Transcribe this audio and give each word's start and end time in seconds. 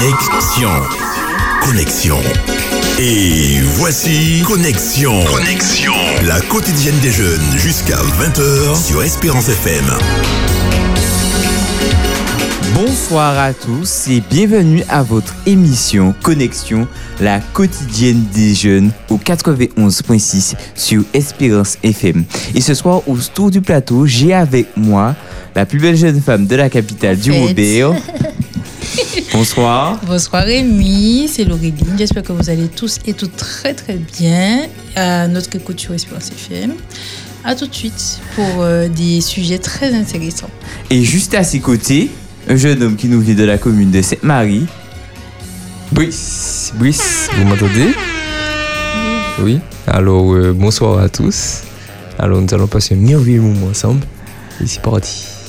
Connexion. 0.00 0.70
Connexion. 1.60 2.16
Et 2.98 3.60
voici 3.76 4.42
Connexion. 4.46 5.22
Connexion. 5.26 5.92
La 6.26 6.40
quotidienne 6.40 6.98
des 7.00 7.10
jeunes 7.10 7.58
jusqu'à 7.58 7.98
20h 7.98 8.82
sur 8.82 9.02
Espérance 9.02 9.50
FM. 9.50 9.84
Bonsoir 12.74 13.38
à 13.38 13.52
tous 13.52 14.08
et 14.08 14.22
bienvenue 14.30 14.82
à 14.88 15.02
votre 15.02 15.34
émission 15.44 16.14
Connexion, 16.22 16.88
la 17.20 17.40
quotidienne 17.40 18.24
des 18.32 18.54
jeunes 18.54 18.92
au 19.10 19.18
91.6 19.18 20.54
sur 20.74 21.04
Espérance 21.12 21.76
FM. 21.82 22.24
Et 22.54 22.62
ce 22.62 22.72
soir, 22.72 23.06
au 23.06 23.18
tour 23.18 23.50
du 23.50 23.60
plateau, 23.60 24.06
j'ai 24.06 24.32
avec 24.32 24.74
moi 24.78 25.14
la 25.54 25.66
plus 25.66 25.78
belle 25.78 25.96
jeune 25.96 26.22
femme 26.22 26.46
de 26.46 26.56
la 26.56 26.70
capitale 26.70 27.18
du. 27.18 27.32
Robert. 27.32 27.92
Bonsoir. 29.32 30.00
Bonsoir 30.06 30.44
Rémi, 30.44 31.28
c'est 31.28 31.44
Laureline. 31.44 31.96
J'espère 31.96 32.22
que 32.22 32.32
vous 32.32 32.50
allez 32.50 32.68
tous 32.68 32.98
et 33.06 33.12
toutes 33.12 33.36
très 33.36 33.74
très 33.74 33.94
bien 33.94 34.66
à 34.96 35.28
notre 35.28 35.54
écoute 35.56 35.80
sur 35.80 35.94
Espérance 35.94 36.30
FM. 36.30 36.74
À 37.44 37.54
tout 37.54 37.66
de 37.66 37.74
suite 37.74 38.20
pour 38.34 38.44
euh, 38.58 38.88
des 38.88 39.20
sujets 39.20 39.58
très 39.58 39.94
intéressants. 39.94 40.50
Et 40.90 41.02
juste 41.02 41.34
à 41.34 41.42
ses 41.42 41.60
côtés, 41.60 42.10
un 42.48 42.56
jeune 42.56 42.82
homme 42.82 42.96
qui 42.96 43.08
nous 43.08 43.20
vient 43.20 43.34
de 43.34 43.44
la 43.44 43.58
commune 43.58 43.90
de 43.90 44.02
Sainte-Marie. 44.02 44.66
Brice, 45.92 46.72
Brice, 46.76 47.28
vous 47.36 47.44
m'entendez? 47.44 47.94
Oui. 49.40 49.58
Alors, 49.86 50.34
euh, 50.34 50.52
bonsoir 50.52 50.98
à 50.98 51.08
tous. 51.08 51.62
Alors, 52.18 52.40
nous 52.40 52.54
allons 52.54 52.66
passer 52.66 52.94
un 52.94 52.98
merveilleux 52.98 53.40
moment 53.40 53.68
ensemble. 53.68 54.04
Et 54.62 54.66
c'est 54.66 54.82
parti. 54.82 55.39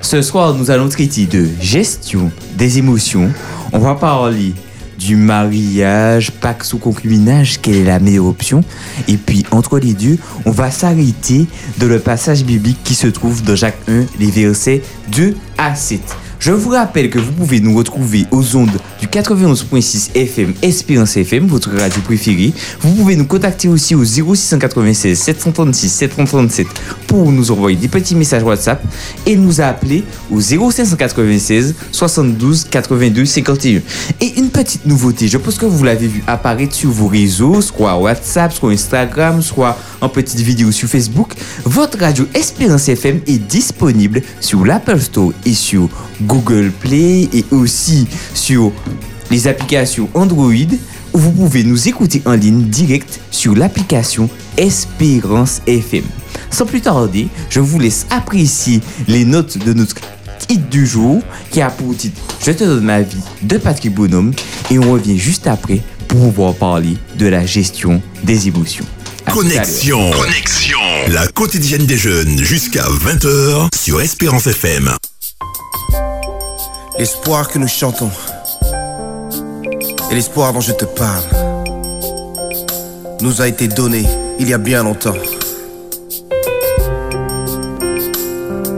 Ce 0.00 0.22
soir, 0.22 0.54
nous 0.54 0.70
allons 0.70 0.88
traiter 0.88 1.26
de 1.26 1.46
gestion 1.60 2.30
des 2.56 2.78
émotions. 2.78 3.30
On 3.72 3.78
va 3.78 3.94
parler 3.94 4.54
du 4.98 5.16
mariage, 5.16 6.32
pax 6.32 6.72
ou 6.72 6.78
concubinage, 6.78 7.60
quelle 7.60 7.76
est 7.76 7.84
la 7.84 8.00
meilleure 8.00 8.26
option. 8.26 8.62
Et 9.06 9.16
puis, 9.16 9.44
entre 9.50 9.78
les 9.78 9.94
deux, 9.94 10.18
on 10.44 10.50
va 10.50 10.70
s'arrêter 10.70 11.46
de 11.78 11.86
le 11.86 11.98
passage 11.98 12.44
biblique 12.44 12.78
qui 12.84 12.94
se 12.94 13.06
trouve 13.06 13.42
dans 13.42 13.56
Jacques 13.56 13.78
1, 13.88 14.06
les 14.18 14.30
versets 14.30 14.82
2 15.12 15.36
à 15.56 15.74
7. 15.74 16.00
Je 16.40 16.52
vous 16.52 16.70
rappelle 16.70 17.10
que 17.10 17.18
vous 17.18 17.32
pouvez 17.32 17.58
nous 17.58 17.76
retrouver 17.76 18.24
aux 18.30 18.54
ondes 18.54 18.78
du 19.00 19.08
91.6 19.08 20.10
FM 20.14 20.54
Espérance 20.62 21.16
FM, 21.16 21.48
votre 21.48 21.70
radio 21.70 22.00
préférée. 22.02 22.52
Vous 22.80 22.94
pouvez 22.94 23.16
nous 23.16 23.24
contacter 23.24 23.66
aussi 23.66 23.96
au 23.96 24.04
0696 24.04 25.18
736 25.18 25.88
737 25.88 26.66
pour 27.08 27.32
nous 27.32 27.50
envoyer 27.50 27.76
des 27.76 27.88
petits 27.88 28.14
messages 28.14 28.44
WhatsApp 28.44 28.80
et 29.26 29.36
nous 29.36 29.60
appeler 29.60 30.04
au 30.30 30.40
0596 30.40 31.74
72 31.90 32.66
82 32.70 33.24
51. 33.24 33.80
Et 34.20 34.38
une 34.38 34.50
petite 34.50 34.86
nouveauté, 34.86 35.26
je 35.26 35.38
pense 35.38 35.58
que 35.58 35.66
vous 35.66 35.82
l'avez 35.82 36.06
vu 36.06 36.22
apparaître 36.28 36.74
sur 36.74 36.90
vos 36.90 37.08
réseaux, 37.08 37.60
soit 37.60 37.96
WhatsApp, 37.98 38.52
soit 38.52 38.70
Instagram, 38.70 39.42
soit 39.42 39.76
en 40.00 40.08
petite 40.08 40.38
vidéo 40.40 40.70
sur 40.70 40.88
Facebook. 40.88 41.32
Votre 41.64 41.98
radio 41.98 42.26
Espérance 42.32 42.88
FM 42.88 43.22
est 43.26 43.38
disponible 43.38 44.22
sur 44.38 44.64
l'Apple 44.64 45.00
Store 45.00 45.32
et 45.44 45.54
sur 45.54 45.88
Google 46.22 46.70
Play 46.80 47.28
et 47.32 47.44
aussi 47.50 48.06
sur 48.34 48.72
les 49.30 49.46
applications 49.46 50.08
Android 50.14 50.52
où 51.12 51.18
vous 51.18 51.32
pouvez 51.32 51.64
nous 51.64 51.88
écouter 51.88 52.22
en 52.26 52.32
ligne 52.32 52.64
direct 52.64 53.20
sur 53.30 53.54
l'application 53.54 54.28
Espérance 54.56 55.62
FM. 55.66 56.04
Sans 56.50 56.66
plus 56.66 56.80
tarder, 56.80 57.28
je 57.50 57.60
vous 57.60 57.78
laisse 57.78 58.06
apprécier 58.10 58.80
les 59.06 59.24
notes 59.24 59.58
de 59.58 59.72
notre 59.72 59.96
hit 60.48 60.68
du 60.68 60.86
jour 60.86 61.20
qui 61.50 61.60
a 61.60 61.70
pour 61.70 61.96
titre 61.96 62.20
Je 62.44 62.52
te 62.52 62.64
donne 62.64 62.84
ma 62.84 63.02
vie 63.02 63.22
de 63.42 63.58
Patrick 63.58 63.94
Bonhomme 63.94 64.32
et 64.70 64.78
on 64.78 64.92
revient 64.92 65.18
juste 65.18 65.46
après 65.46 65.80
pour 66.08 66.20
pouvoir 66.20 66.54
parler 66.54 66.96
de 67.18 67.26
la 67.26 67.44
gestion 67.44 68.00
des 68.24 68.48
émotions. 68.48 68.86
À. 69.26 69.30
Connexion. 69.30 70.10
La 71.08 71.26
quotidienne 71.26 71.84
des 71.84 71.98
jeunes 71.98 72.38
jusqu'à 72.38 72.84
20h 72.84 73.68
sur 73.76 74.00
Espérance 74.00 74.46
FM. 74.46 74.90
L'espoir 76.98 77.48
que 77.48 77.60
nous 77.60 77.68
chantons 77.68 78.10
et 80.10 80.14
l'espoir 80.16 80.52
dont 80.52 80.60
je 80.60 80.72
te 80.72 80.84
parle 80.84 81.22
nous 83.20 83.40
a 83.40 83.46
été 83.46 83.68
donné 83.68 84.04
il 84.40 84.48
y 84.48 84.52
a 84.52 84.58
bien 84.58 84.82
longtemps. 84.82 85.14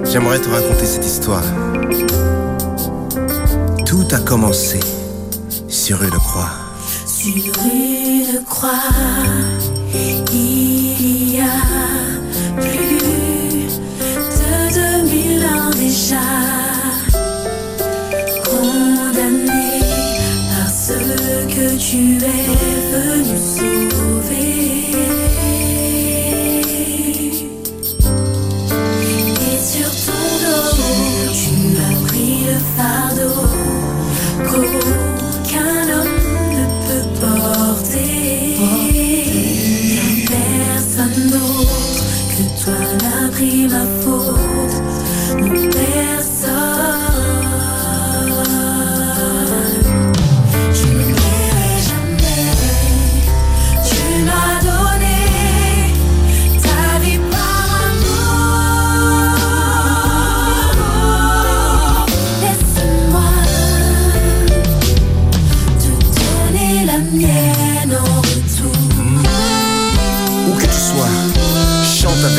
J'aimerais 0.05 0.39
te 0.39 0.51
raconter 0.51 0.85
cette 0.85 1.07
histoire. 1.07 1.45
Tout 3.87 4.07
a 4.13 4.19
commencé 4.19 4.81
sur 5.69 6.03
une 6.03 6.11
croix. 6.11 6.51
Sur 7.07 7.35
une 7.65 8.45
croix, 8.45 8.71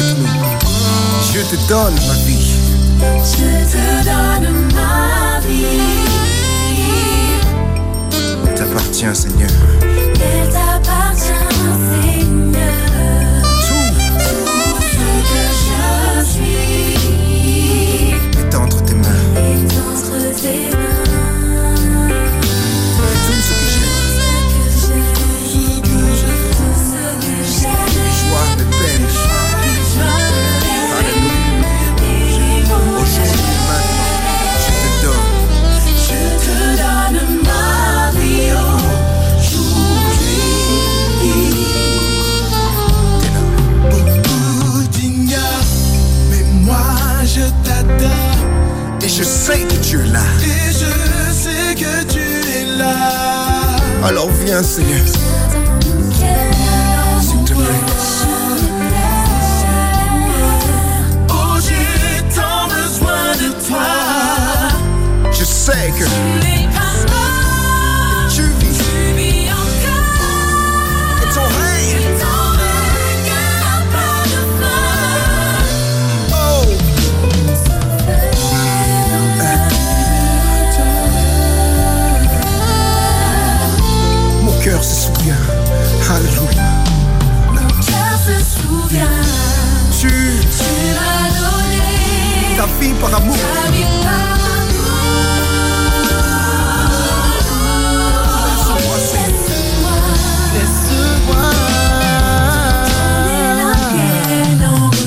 avec 0.01 0.17
nous. 0.17 0.27
Je 1.33 1.41
te 1.41 1.67
donne 1.67 1.93
ma 1.93 2.13
vie. 2.25 2.55
Je 3.23 3.49
te 3.71 4.03
donne 4.03 4.73
ma 4.73 5.39
vie. 5.47 5.79
Elle 8.47 8.53
t'appartient, 8.55 9.15
Seigneur. 9.15 9.49
Alors 54.03 54.29
viens, 54.43 54.63
Seigneur, 54.63 55.05
s'il 57.21 57.43
te 57.43 57.53
plaît. 57.53 57.65
Oh, 61.29 61.59
j'ai 61.59 62.23
tant 62.35 62.67
besoin 62.67 63.33
de 63.33 63.67
toi. 63.67 63.87
Je 65.31 65.43
sais 65.43 65.93
que 65.97 66.05
fille 92.81 92.93
par 92.95 93.15
amour. 93.15 93.35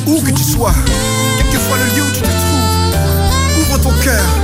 Où 0.07 0.21
que 0.21 0.31
tu 0.31 0.45
sois, 0.45 0.73
quel 1.39 1.47
que 1.49 1.59
soit 1.59 1.77
le 1.79 1.97
lieu 1.97 2.03
où 2.03 2.13
tu 2.13 2.21
te 2.21 2.27
trouves, 2.27 3.61
ouvre 3.61 3.79
ton 3.79 3.93
cœur. 4.03 4.44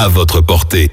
À 0.00 0.06
votre 0.06 0.40
portée. 0.40 0.92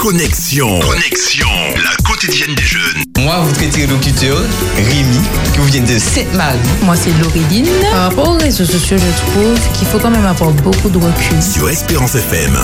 Connexion. 0.00 0.80
Connexion. 0.80 1.46
La 1.84 1.94
quotidienne 2.04 2.52
des 2.56 2.62
jeunes. 2.64 3.04
Moi, 3.20 3.38
votre 3.42 3.62
interlocuteur, 3.62 4.38
Rémi, 4.74 5.20
qui 5.52 5.58
vous 5.60 5.66
vient 5.66 5.82
de 5.82 5.96
Sainte-Marie. 5.96 6.58
Moi, 6.82 6.96
c'est 6.96 7.12
Laureline. 7.22 7.68
Par 7.92 8.08
rapport 8.08 8.30
aux 8.30 8.38
réseaux 8.38 8.64
sociaux, 8.64 8.96
je 8.98 9.30
trouve 9.30 9.56
qu'il 9.74 9.86
faut 9.86 10.00
quand 10.00 10.10
même 10.10 10.26
avoir 10.26 10.50
beaucoup 10.50 10.88
de 10.88 10.98
recul. 10.98 11.40
Sur 11.40 11.70
Espérance 11.70 12.16
FM. 12.16 12.58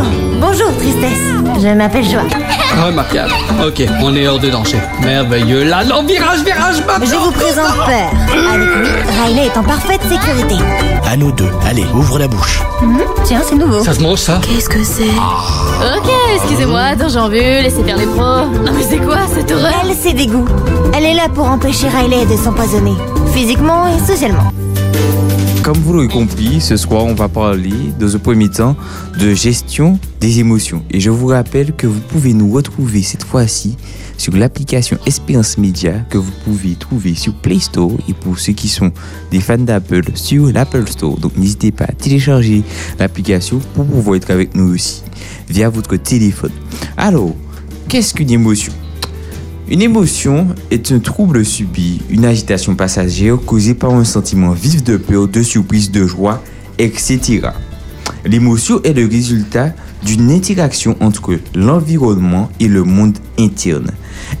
Oh, 0.00 0.04
bonjour, 0.40 0.76
tristesse. 0.76 1.18
Je 1.60 1.74
m'appelle 1.74 2.04
Joa. 2.04 2.22
Remarquable. 2.86 3.32
Ok, 3.66 3.82
on 4.00 4.14
est 4.14 4.28
hors 4.28 4.38
de 4.38 4.48
danger. 4.48 4.78
Merveilleux. 5.02 5.64
Là, 5.64 5.84
non, 5.84 6.04
virage, 6.04 6.44
virage, 6.44 6.76
maintenant. 6.86 7.06
Je 7.06 7.16
vous 7.16 7.32
présente 7.32 7.74
Peur. 7.74 8.10
Avec 8.52 8.68
lui, 8.76 8.88
Riley 9.24 9.46
est 9.46 9.56
en 9.56 9.64
parfaite 9.64 10.00
sécurité. 10.08 10.54
À 11.10 11.16
nous 11.16 11.32
deux. 11.32 11.50
Allez, 11.68 11.84
ouvre 11.94 12.18
la 12.20 12.28
bouche. 12.28 12.60
Mmh, 12.80 12.98
tiens, 13.24 13.40
c'est 13.48 13.56
nouveau. 13.56 13.82
Ça 13.82 13.92
se 13.94 14.00
mange, 14.00 14.18
ça 14.20 14.40
Qu'est-ce 14.42 14.68
que 14.68 14.84
c'est 14.84 15.02
Ok, 15.02 16.10
excusez-moi, 16.36 16.80
attends, 16.80 17.08
j'en 17.08 17.28
veux, 17.28 17.62
laissez 17.62 17.82
faire 17.82 17.96
les 17.96 18.06
pros. 18.06 18.20
Non 18.20 18.72
mais 18.76 18.84
c'est 18.88 18.98
quoi 18.98 19.18
cette 19.34 19.50
horreur 19.50 19.72
Elle, 19.82 19.96
c'est 20.00 20.12
dégoût. 20.12 20.46
Elle 20.96 21.04
est 21.04 21.14
là 21.14 21.28
pour 21.34 21.46
empêcher 21.46 21.88
Riley 21.88 22.26
de 22.26 22.36
s'empoisonner, 22.36 22.94
physiquement 23.32 23.86
et 23.88 24.06
socialement. 24.06 24.52
Comme 25.68 25.80
vous 25.80 25.92
l'aurez 25.92 26.08
compris, 26.08 26.62
ce 26.62 26.78
soir, 26.78 27.04
on 27.04 27.12
va 27.12 27.28
parler, 27.28 27.92
dans 28.00 28.16
un 28.16 28.18
premier 28.18 28.48
temps, 28.48 28.74
de 29.20 29.34
gestion 29.34 30.00
des 30.18 30.40
émotions. 30.40 30.82
Et 30.90 30.98
je 30.98 31.10
vous 31.10 31.26
rappelle 31.26 31.74
que 31.74 31.86
vous 31.86 32.00
pouvez 32.00 32.32
nous 32.32 32.50
retrouver 32.50 33.02
cette 33.02 33.22
fois-ci 33.22 33.76
sur 34.16 34.34
l'application 34.34 34.96
Espérance 35.04 35.58
Média 35.58 35.92
que 36.08 36.16
vous 36.16 36.32
pouvez 36.42 36.74
trouver 36.74 37.14
sur 37.14 37.34
Play 37.34 37.58
Store 37.58 37.92
et 38.08 38.14
pour 38.14 38.38
ceux 38.38 38.54
qui 38.54 38.66
sont 38.66 38.92
des 39.30 39.40
fans 39.40 39.58
d'Apple 39.58 40.04
sur 40.14 40.50
l'Apple 40.50 40.88
Store. 40.88 41.18
Donc 41.18 41.36
n'hésitez 41.36 41.70
pas 41.70 41.84
à 41.84 41.92
télécharger 41.92 42.62
l'application 42.98 43.60
pour 43.74 43.84
pouvoir 43.84 44.16
être 44.16 44.30
avec 44.30 44.54
nous 44.54 44.72
aussi 44.72 45.02
via 45.50 45.68
votre 45.68 45.96
téléphone. 45.96 46.52
Alors, 46.96 47.34
qu'est-ce 47.90 48.14
qu'une 48.14 48.30
émotion? 48.30 48.72
Une 49.70 49.82
émotion 49.82 50.48
est 50.70 50.92
un 50.92 50.98
trouble 50.98 51.44
subi, 51.44 52.00
une 52.08 52.24
agitation 52.24 52.74
passagère 52.74 53.36
causée 53.44 53.74
par 53.74 53.92
un 53.92 54.04
sentiment 54.04 54.52
vif 54.52 54.82
de 54.82 54.96
peur, 54.96 55.28
de 55.28 55.42
surprise, 55.42 55.90
de 55.90 56.06
joie, 56.06 56.42
etc. 56.78 57.48
L'émotion 58.24 58.80
est 58.82 58.94
le 58.94 59.06
résultat 59.06 59.74
d'une 60.04 60.30
interaction 60.30 60.96
entre 61.00 61.38
l'environnement 61.54 62.48
et 62.60 62.68
le 62.68 62.82
monde 62.82 63.18
interne. 63.38 63.90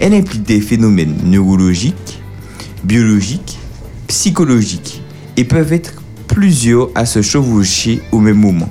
Elle 0.00 0.14
implique 0.14 0.44
des 0.44 0.62
phénomènes 0.62 1.16
neurologiques, 1.24 2.22
biologiques, 2.84 3.58
psychologiques 4.06 5.02
et 5.36 5.44
peuvent 5.44 5.74
être 5.74 6.02
plusieurs 6.26 6.88
à 6.94 7.04
se 7.04 7.20
chevaucher 7.20 8.00
au 8.12 8.20
même 8.20 8.38
moment. 8.38 8.70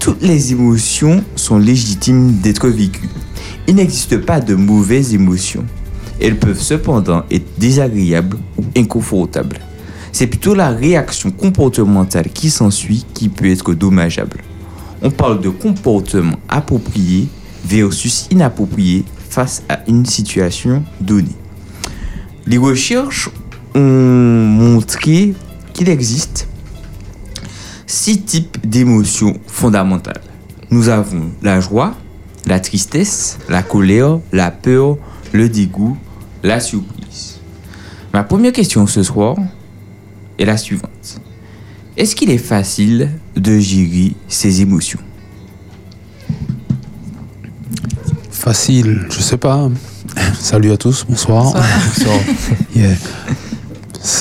Toutes 0.00 0.22
les 0.22 0.52
émotions 0.52 1.22
sont 1.36 1.58
légitimes 1.58 2.38
d'être 2.38 2.68
vécues. 2.68 3.08
Il 3.68 3.74
n'existe 3.74 4.18
pas 4.18 4.40
de 4.40 4.54
mauvaises 4.54 5.14
émotions. 5.14 5.64
Elles 6.20 6.38
peuvent 6.38 6.60
cependant 6.60 7.24
être 7.30 7.58
désagréables 7.58 8.38
ou 8.56 8.62
inconfortables. 8.76 9.58
C'est 10.12 10.28
plutôt 10.28 10.54
la 10.54 10.70
réaction 10.70 11.30
comportementale 11.30 12.30
qui 12.30 12.48
s'ensuit 12.48 13.04
qui 13.12 13.28
peut 13.28 13.50
être 13.50 13.74
dommageable. 13.74 14.38
On 15.02 15.10
parle 15.10 15.40
de 15.40 15.50
comportement 15.50 16.38
approprié 16.48 17.28
versus 17.64 18.26
inapproprié 18.30 19.04
face 19.28 19.62
à 19.68 19.80
une 19.88 20.06
situation 20.06 20.84
donnée. 21.00 21.36
Les 22.46 22.58
recherches 22.58 23.28
ont 23.74 23.80
montré 23.80 25.34
qu'il 25.74 25.88
existe 25.88 26.48
six 27.86 28.22
types 28.22 28.66
d'émotions 28.66 29.38
fondamentales. 29.46 30.22
Nous 30.70 30.88
avons 30.88 31.30
la 31.42 31.60
joie, 31.60 31.94
la 32.46 32.60
tristesse, 32.60 33.38
la 33.48 33.62
colère, 33.62 34.20
la 34.32 34.50
peur, 34.50 34.96
le 35.32 35.48
dégoût, 35.48 35.96
la 36.42 36.60
surprise. 36.60 37.40
Ma 38.12 38.22
première 38.22 38.52
question 38.52 38.86
ce 38.86 39.02
soir 39.02 39.36
est 40.38 40.44
la 40.44 40.56
suivante. 40.56 41.20
Est-ce 41.96 42.14
qu'il 42.14 42.30
est 42.30 42.38
facile 42.38 43.10
de 43.34 43.58
gérer 43.58 44.12
ses 44.28 44.60
émotions? 44.60 45.00
Facile, 48.30 49.06
je 49.10 49.20
sais 49.20 49.38
pas. 49.38 49.68
Salut 50.38 50.70
à 50.70 50.76
tous, 50.76 51.04
bonsoir. 51.08 51.52
Bonsoir. 51.52 52.18
Yeah. 52.76 52.94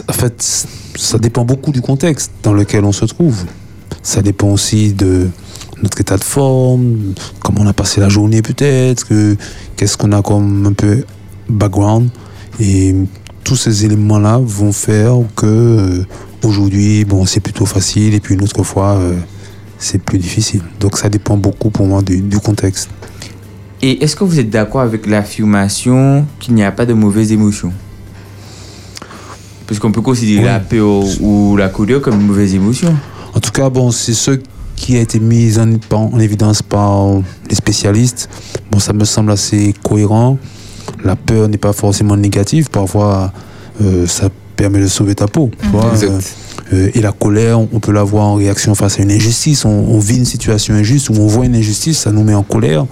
En 0.07 0.13
fait, 0.13 0.65
ça 0.95 1.17
dépend 1.17 1.43
beaucoup 1.43 1.73
du 1.73 1.81
contexte 1.81 2.31
dans 2.41 2.53
lequel 2.53 2.85
on 2.85 2.93
se 2.93 3.03
trouve. 3.03 3.43
Ça 4.01 4.21
dépend 4.21 4.47
aussi 4.47 4.93
de 4.93 5.27
notre 5.81 5.99
état 6.01 6.17
de 6.17 6.23
forme, 6.23 7.13
comment 7.41 7.61
on 7.61 7.67
a 7.67 7.73
passé 7.73 7.99
la 8.01 8.09
journée 8.09 8.41
peut-être, 8.41 9.07
que, 9.07 9.35
qu'est-ce 9.75 9.97
qu'on 9.97 10.11
a 10.11 10.21
comme 10.21 10.65
un 10.65 10.73
peu 10.73 11.03
background. 11.49 12.09
Et 12.59 12.95
tous 13.43 13.55
ces 13.55 13.85
éléments-là 13.85 14.39
vont 14.41 14.71
faire 14.71 15.15
que 15.35 15.45
euh, 15.45 16.03
aujourd'hui, 16.43 17.05
bon, 17.05 17.25
c'est 17.25 17.41
plutôt 17.41 17.65
facile 17.65 18.13
et 18.13 18.19
puis 18.19 18.35
une 18.35 18.43
autre 18.43 18.63
fois, 18.63 18.95
euh, 18.95 19.13
c'est 19.77 19.99
plus 20.01 20.17
difficile. 20.17 20.61
Donc 20.79 20.97
ça 20.97 21.09
dépend 21.09 21.37
beaucoup 21.37 21.69
pour 21.69 21.85
moi 21.85 22.01
du, 22.01 22.21
du 22.21 22.39
contexte. 22.39 22.89
Et 23.81 24.03
est-ce 24.03 24.15
que 24.15 24.23
vous 24.23 24.39
êtes 24.39 24.49
d'accord 24.49 24.81
avec 24.81 25.05
l'affirmation 25.05 26.25
qu'il 26.39 26.55
n'y 26.55 26.63
a 26.63 26.71
pas 26.71 26.85
de 26.85 26.93
mauvaises 26.93 27.31
émotions? 27.31 27.73
Parce 29.67 29.79
qu'on 29.79 29.91
peut 29.91 30.01
considérer 30.01 30.39
Oui. 30.41 30.45
la 30.45 30.59
peur 30.59 31.03
ou 31.21 31.57
la 31.57 31.69
colère 31.69 32.01
comme 32.01 32.19
une 32.21 32.27
mauvaise 32.27 32.53
émotion. 32.55 32.95
En 33.33 33.39
tout 33.39 33.51
cas, 33.51 33.69
bon, 33.69 33.91
c'est 33.91 34.13
ce 34.13 34.31
qui 34.75 34.97
a 34.97 35.01
été 35.01 35.19
mis 35.19 35.57
en, 35.59 35.77
en 35.91 36.19
évidence 36.19 36.61
par 36.61 37.21
les 37.49 37.55
spécialistes. 37.55 38.29
Bon, 38.71 38.79
ça 38.79 38.93
me 38.93 39.05
semble 39.05 39.31
assez 39.31 39.73
cohérent. 39.83 40.37
La 41.03 41.15
peur 41.15 41.47
n'est 41.47 41.57
pas 41.57 41.73
forcément 41.73 42.17
négative. 42.17 42.69
Parfois, 42.69 43.31
euh, 43.81 44.07
ça 44.07 44.29
permet 44.55 44.79
de 44.79 44.87
sauver 44.87 45.15
ta 45.15 45.27
peau. 45.27 45.51
vois, 45.71 45.91
euh, 46.03 46.19
euh, 46.73 46.89
et 46.93 47.01
la 47.01 47.11
colère, 47.11 47.59
on 47.59 47.79
peut 47.79 47.91
l'avoir 47.91 48.25
en 48.25 48.35
réaction 48.35 48.75
face 48.75 48.99
à 48.99 49.03
une 49.03 49.11
injustice. 49.11 49.65
On, 49.65 49.69
on 49.69 49.99
vit 49.99 50.17
une 50.17 50.25
situation 50.25 50.73
injuste 50.73 51.09
ou 51.09 51.13
on 51.13 51.27
voit 51.27 51.45
une 51.45 51.55
injustice, 51.55 51.99
ça 51.99 52.11
nous 52.11 52.23
met 52.23 52.35
en 52.35 52.43
colère 52.43 52.85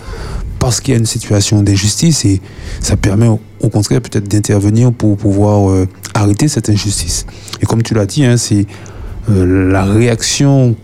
parce 0.60 0.80
qu'il 0.80 0.94
y 0.94 0.96
a 0.96 1.00
une 1.00 1.06
situation 1.06 1.62
d'injustice 1.62 2.24
et 2.24 2.42
ça 2.80 2.96
permet 2.96 3.28
au, 3.28 3.40
au 3.60 3.68
contraire 3.68 4.00
peut-être 4.00 4.30
d'intervenir 4.30 4.94
pour 4.94 5.18
pouvoir 5.18 5.86
arrêter 6.14 6.48
cette 6.48 6.70
injustice. 6.70 7.26
Et 7.62 7.66
comme 7.66 7.84
tu 7.84 7.94
l'as 7.94 8.06
dit, 8.06 8.24
hein, 8.24 8.38
c'est 8.38 8.66
la 9.28 9.84
réaction 9.84 10.76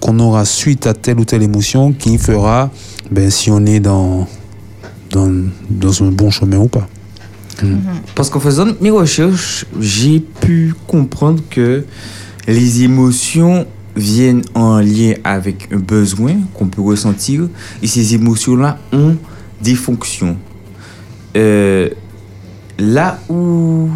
qu'on 0.00 0.18
aura 0.18 0.44
suite 0.44 0.86
à 0.86 0.94
telle 0.94 1.18
ou 1.18 1.24
telle 1.24 1.42
émotion 1.42 1.92
qui 1.92 2.18
fera 2.18 2.70
ben, 3.10 3.30
si 3.30 3.50
on 3.50 3.64
est 3.66 3.80
dans, 3.80 4.26
dans, 5.10 5.32
dans 5.70 6.02
un 6.02 6.10
bon 6.10 6.30
chemin 6.30 6.58
ou 6.58 6.68
pas. 6.68 6.88
Parce 8.14 8.28
qu'en 8.28 8.40
faisant 8.40 8.66
mes 8.80 8.90
recherches, 8.90 9.64
j'ai 9.80 10.20
pu 10.20 10.74
comprendre 10.86 11.42
que 11.48 11.84
les 12.46 12.82
émotions 12.82 13.66
viennent 13.96 14.42
en 14.54 14.78
lien 14.78 15.14
avec 15.24 15.68
un 15.72 15.78
besoin 15.78 16.34
qu'on 16.54 16.66
peut 16.66 16.82
ressentir 16.82 17.48
et 17.82 17.86
ces 17.86 18.14
émotions-là 18.14 18.78
ont 18.92 19.16
des 19.62 19.74
fonctions. 19.74 20.36
Euh, 21.34 21.88
là 22.78 23.18
où 23.30 23.88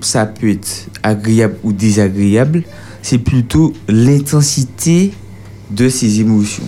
ça 0.00 0.26
peut 0.26 0.50
être 0.50 0.88
agréable 1.02 1.56
ou 1.62 1.72
désagréable, 1.72 2.64
c'est 3.04 3.18
plutôt 3.18 3.74
l'intensité 3.86 5.12
de 5.70 5.90
ces 5.90 6.20
émotions. 6.20 6.64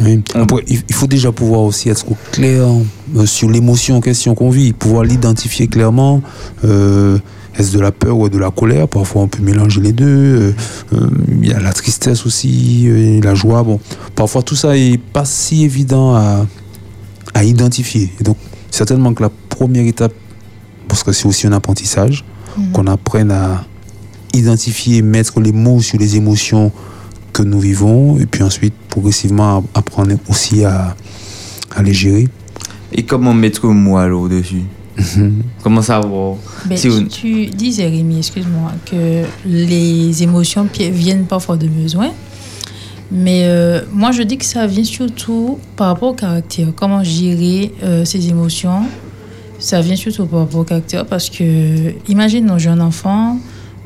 Oui. 0.00 0.22
Après, 0.34 0.62
il 0.68 0.94
faut 0.94 1.08
déjà 1.08 1.32
pouvoir 1.32 1.62
aussi 1.62 1.88
être 1.88 2.06
clair 2.30 2.66
euh, 3.16 3.26
sur 3.26 3.50
l'émotion 3.50 3.96
en 3.96 4.00
question 4.00 4.36
qu'on 4.36 4.50
vit, 4.50 4.72
pouvoir 4.72 5.02
l'identifier 5.02 5.66
clairement. 5.66 6.22
Euh, 6.64 7.18
est-ce 7.58 7.72
de 7.72 7.80
la 7.80 7.90
peur 7.90 8.16
ou 8.16 8.28
de 8.28 8.38
la 8.38 8.50
colère? 8.50 8.86
Parfois, 8.86 9.22
on 9.22 9.28
peut 9.28 9.42
mélanger 9.42 9.80
les 9.80 9.92
deux. 9.92 10.06
Euh, 10.06 10.52
euh, 10.92 11.08
Il 11.42 11.48
y 11.48 11.52
a 11.52 11.58
la 11.58 11.72
tristesse 11.72 12.26
aussi, 12.26 12.88
la 13.20 13.34
joie. 13.34 13.64
Bon, 13.64 13.80
parfois, 14.14 14.42
tout 14.42 14.54
ça 14.54 14.76
est 14.76 14.98
pas 14.98 15.24
si 15.24 15.64
évident 15.64 16.14
à, 16.14 16.46
à 17.34 17.42
identifier. 17.42 18.12
Et 18.20 18.22
donc, 18.22 18.36
certainement 18.70 19.14
que 19.14 19.22
la 19.22 19.30
première 19.48 19.86
étape, 19.86 20.12
parce 20.86 21.02
que 21.02 21.10
c'est 21.10 21.26
aussi 21.26 21.48
un 21.48 21.52
apprentissage, 21.52 22.24
qu'on 22.72 22.86
apprenne 22.86 23.32
à 23.32 23.64
identifier, 24.36 25.02
mettre 25.02 25.40
les 25.40 25.52
mots 25.52 25.80
sur 25.80 25.98
les 25.98 26.16
émotions 26.16 26.70
que 27.32 27.42
nous 27.42 27.60
vivons, 27.60 28.18
et 28.18 28.26
puis 28.26 28.42
ensuite, 28.42 28.74
progressivement, 28.88 29.62
apprendre 29.74 30.14
aussi 30.28 30.64
à, 30.64 30.96
à 31.74 31.82
les 31.82 31.92
gérer. 31.94 32.28
Et 32.92 33.02
comment 33.02 33.34
mettre 33.34 33.66
moi 33.68 34.02
alors 34.04 34.28
dessus? 34.28 34.62
Comment 35.62 35.82
savoir 35.82 36.36
Ben, 36.64 36.78
si 36.78 36.88
on- 36.88 37.04
Tu 37.04 37.46
disais, 37.46 37.86
Rémi, 37.88 38.18
excuse-moi, 38.18 38.72
que 38.90 39.24
les 39.44 40.22
émotions 40.22 40.66
viennent 40.78 41.26
parfois 41.26 41.56
de 41.58 41.68
besoin. 41.68 42.10
Mais 43.12 43.42
euh, 43.44 43.82
moi, 43.92 44.10
je 44.12 44.22
dis 44.22 44.38
que 44.38 44.44
ça 44.44 44.66
vient 44.66 44.82
surtout 44.84 45.58
par 45.76 45.88
rapport 45.88 46.10
au 46.10 46.14
caractère. 46.14 46.68
Comment 46.74 47.04
gérer 47.04 47.72
euh, 47.82 48.04
ses 48.04 48.26
émotions? 48.28 48.82
Ça 49.58 49.80
vient 49.80 49.96
surtout 49.96 50.26
par 50.26 50.40
rapport 50.40 50.60
au 50.60 50.64
caractère 50.64 51.04
parce 51.06 51.28
que, 51.30 51.92
imagine, 52.10 52.50
j'ai 52.56 52.68
un 52.70 52.80
enfant. 52.80 53.38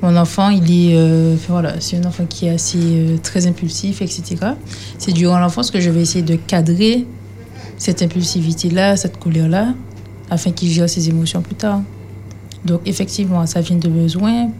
Mon 0.02 0.16
enfant, 0.16 0.48
il 0.48 0.70
est, 0.70 0.96
euh, 0.96 1.36
voilà, 1.48 1.74
c'est 1.80 1.98
un 1.98 2.04
enfant 2.04 2.24
qui 2.24 2.46
est 2.46 2.50
assez 2.50 2.78
euh, 2.78 3.16
très 3.22 3.46
impulsif, 3.46 4.00
etc. 4.00 4.36
C'est 4.98 5.12
durant 5.12 5.38
l'enfance 5.38 5.70
que 5.70 5.80
je 5.80 5.90
vais 5.90 6.00
essayer 6.00 6.24
de 6.24 6.36
cadrer 6.36 7.06
cette 7.76 8.00
impulsivité-là, 8.02 8.96
cette 8.96 9.18
colère-là, 9.18 9.74
afin 10.30 10.52
qu'il 10.52 10.70
gère 10.70 10.88
ses 10.88 11.08
émotions 11.08 11.42
plus 11.42 11.54
tard. 11.54 11.82
Donc, 12.64 12.80
effectivement, 12.86 13.44
ça 13.46 13.60
vient 13.60 13.76
de 13.76 13.88
besoin. 13.88 14.50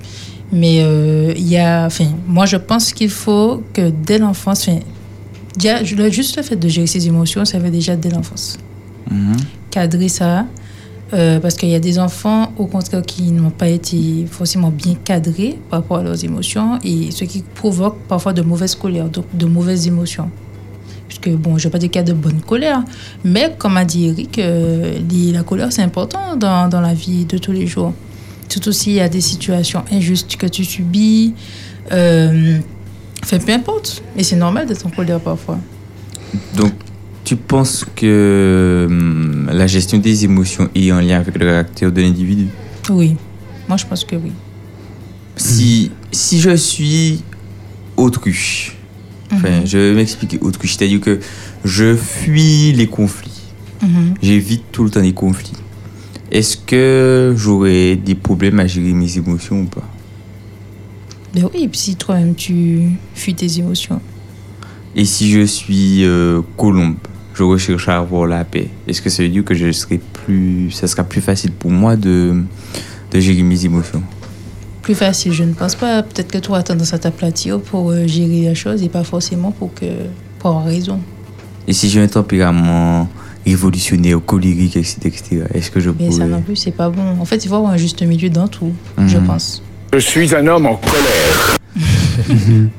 Mais 0.53 0.81
euh, 0.83 1.33
il 1.37 1.49
y 1.49 1.57
a, 1.57 1.87
enfin, 1.87 2.07
moi, 2.27 2.45
je 2.45 2.57
pense 2.57 2.93
qu'il 2.93 3.11
faut 3.11 3.63
que 3.73 3.91
dès 3.91 4.19
l'enfance, 4.19 4.69
enfin, 4.69 4.81
juste 6.11 6.37
le 6.37 6.43
fait 6.43 6.57
de 6.57 6.69
gérer 6.69 6.87
ses 6.87 7.07
émotions, 7.07 7.45
ça 7.45 7.59
va 7.59 7.71
déjà 7.71 7.97
dès 7.97 8.11
l'enfance. 8.11 8.59
Mhm. 9.11 9.37
Cadrer 9.71 10.09
ça. 10.09 10.47
Euh, 11.13 11.41
parce 11.41 11.55
qu'il 11.57 11.69
y 11.69 11.75
a 11.75 11.81
des 11.81 11.99
enfants, 11.99 12.53
au 12.57 12.67
contraire, 12.67 13.03
qui 13.03 13.31
n'ont 13.31 13.51
pas 13.51 13.69
été 13.69 14.27
forcément 14.31 14.71
bien 14.71 14.95
cadrés 14.95 15.59
par 15.69 15.81
rapport 15.81 15.99
à 15.99 16.03
leurs 16.03 16.25
émotions 16.25 16.79
et 16.85 17.11
ce 17.11 17.25
qui 17.25 17.43
provoque 17.43 17.97
parfois 18.09 18.33
de 18.33 18.43
mauvaises 18.43 18.75
colères, 18.75 19.09
donc 19.09 19.25
de 19.35 19.47
mauvaises 19.47 19.87
émotions. 19.87 20.31
Puisque, 21.09 21.31
bon, 21.31 21.59
je 21.59 21.67
n'ai 21.67 21.73
pas 21.73 21.79
de 21.79 21.89
cas 21.89 22.03
de 22.03 22.13
bonne 22.13 22.41
colère, 22.41 22.85
mais 23.25 23.55
comme 23.59 23.77
a 23.77 23.85
dit 23.85 24.07
Eric, 24.07 24.39
euh, 24.39 24.99
la 25.33 25.43
colère, 25.43 25.73
c'est 25.73 25.83
important 25.83 26.37
dans, 26.37 26.69
dans 26.69 26.81
la 26.81 26.95
vie 26.95 27.25
de 27.25 27.39
tous 27.39 27.53
les 27.53 27.67
jours. 27.67 27.93
Surtout 28.49 28.73
s'il 28.73 28.93
y 28.93 29.01
a 29.01 29.09
des 29.09 29.21
situations 29.21 29.85
injustes 29.93 30.37
que 30.37 30.47
tu 30.47 30.65
subis. 30.65 31.35
Euh, 31.93 32.59
peu 33.39 33.53
importe. 33.53 34.03
Et 34.17 34.23
c'est 34.23 34.37
normal 34.37 34.67
d'être 34.67 34.87
en 34.87 34.91
colère 34.91 35.21
parfois. 35.21 35.59
Donc, 36.55 36.73
tu 37.31 37.37
penses 37.37 37.85
que 37.95 38.89
hum, 38.91 39.49
la 39.53 39.69
gestion 39.69 39.99
des 39.99 40.25
émotions 40.25 40.69
est 40.75 40.91
en 40.91 40.99
lien 41.01 41.21
avec 41.21 41.39
le 41.39 41.47
caractère 41.47 41.93
de 41.93 42.01
l'individu? 42.03 42.49
Oui. 42.89 43.15
Moi, 43.69 43.77
je 43.77 43.87
pense 43.87 44.05
que 44.05 44.17
oui. 44.17 44.33
si, 45.37 45.93
si 46.11 46.41
je 46.41 46.57
suis 46.57 47.23
autruche, 47.97 48.75
enfin, 49.33 49.61
Mhm. 49.61 49.67
je 49.67 49.79
vais 49.79 49.95
m'expliquer 49.95 50.39
autruche, 50.41 50.75
c'est-à-dire 50.77 50.99
que 51.01 51.21
je 51.65 51.95
fuis 51.95 52.73
les 52.73 52.89
conflits. 52.89 53.41
Mhm. 53.81 54.15
J'évite 54.21 54.65
tout 54.73 54.83
le 54.83 54.91
temps 54.91 55.01
les 55.01 55.15
conflits. 55.15 55.53
Est-ce 56.33 56.57
que 56.57 57.33
j'aurais 57.37 57.95
des 57.95 58.17
problèmes 58.17 58.59
à 58.59 58.67
gérer 58.67 58.93
mes 58.93 59.17
émotions 59.19 59.61
ou 59.61 59.67
pas? 59.67 59.89
Ben 61.33 61.45
oui, 61.55 61.63
et 61.63 61.71
si 61.75 61.95
toi-même 61.95 62.35
tu 62.35 62.91
fuis 63.15 63.37
tes 63.37 63.61
émotions. 63.61 64.01
Et 64.97 65.05
si 65.05 65.31
je 65.31 65.43
suis 65.47 66.05
euh, 66.05 66.43
colombe, 66.57 66.97
je 67.35 67.43
recherche 67.43 67.89
à 67.89 67.99
avoir 67.99 68.27
la 68.27 68.45
paix. 68.45 68.69
Est-ce 68.89 69.01
que 69.03 69.11
ça 69.11 69.23
veut 69.23 69.29
dire 69.29 69.45
que 69.45 69.55
je 69.55 69.71
serai 69.73 69.99
plus, 69.99 70.71
ça 70.71 70.87
sera 70.87 71.05
plus 71.05 71.21
facile 71.21 71.53
pour 71.53 71.71
moi 71.71 71.97
de, 71.97 72.43
de 73.13 73.21
gérer 73.21 73.43
mes 73.43 73.65
émotions? 73.65 74.03
Plus 74.83 74.95
facile, 74.95 75.33
je 75.33 75.45
ne 75.45 75.53
pense 75.53 75.75
pas. 75.75 76.03
Peut-être 76.03 76.31
que 76.33 76.39
toi, 76.39 76.59
as 76.59 76.63
tendance 76.63 76.93
à 76.95 76.99
t'aplatir 76.99 77.61
pour 77.61 77.91
euh, 77.91 78.07
gérer 78.07 78.45
la 78.47 78.55
chose 78.55 78.83
et 78.83 78.89
pas 78.89 79.05
forcément 79.05 79.51
pour, 79.53 79.73
que, 79.75 79.87
pour 80.39 80.51
avoir 80.51 80.65
raison. 80.65 80.99
Et 81.69 81.73
si 81.73 81.89
j'ai 81.91 82.01
un 82.03 82.09
tempérament 82.09 83.09
révolutionnaire, 83.47 84.19
colérique, 84.25 84.77
etc., 84.77 84.97
etc., 85.05 85.45
est-ce 85.55 85.71
que 85.71 85.81
je 85.81 85.91
Mais 85.99 86.11
ça 86.11 86.27
non 86.27 86.41
plus, 86.43 86.57
c'est 86.57 86.71
pas 86.73 86.89
bon. 86.91 87.03
En 87.21 87.25
fait, 87.25 87.45
il 87.45 87.49
faut 87.49 87.55
avoir 87.57 87.73
un 87.73 87.77
juste 87.77 88.03
milieu 88.03 88.29
dans 88.31 88.49
tout, 88.49 88.73
je 89.07 89.17
Mhm. 89.19 89.27
pense. 89.27 89.63
Je 89.93 89.99
suis 89.99 90.35
un 90.35 90.47
homme 90.47 90.67
en 90.67 90.77
colère. 90.77 91.57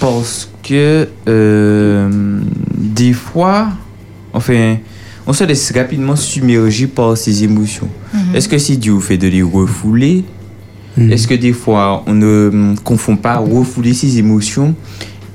Parce 0.00 0.48
que 0.62 1.08
euh, 1.28 2.40
des 2.76 3.12
fois, 3.12 3.68
enfin, 4.36 4.76
on 5.26 5.32
se 5.32 5.44
laisse 5.44 5.72
rapidement 5.72 6.14
submerger 6.14 6.86
par 6.86 7.16
ses 7.16 7.42
émotions. 7.42 7.88
Mhm. 8.14 8.36
Est-ce 8.36 8.48
que 8.48 8.58
c'est 8.58 8.76
dû 8.76 8.90
au 8.90 9.00
fait 9.00 9.18
de 9.18 9.26
les 9.28 9.42
refouler 9.42 10.24
Est-ce 10.98 11.26
que 11.26 11.34
des 11.34 11.52
fois, 11.52 12.04
on 12.06 12.14
ne 12.14 12.48
hum, 12.52 12.76
confond 12.82 13.16
pas 13.16 13.38
refouler 13.38 13.92
ses 13.92 14.18
émotions 14.18 14.74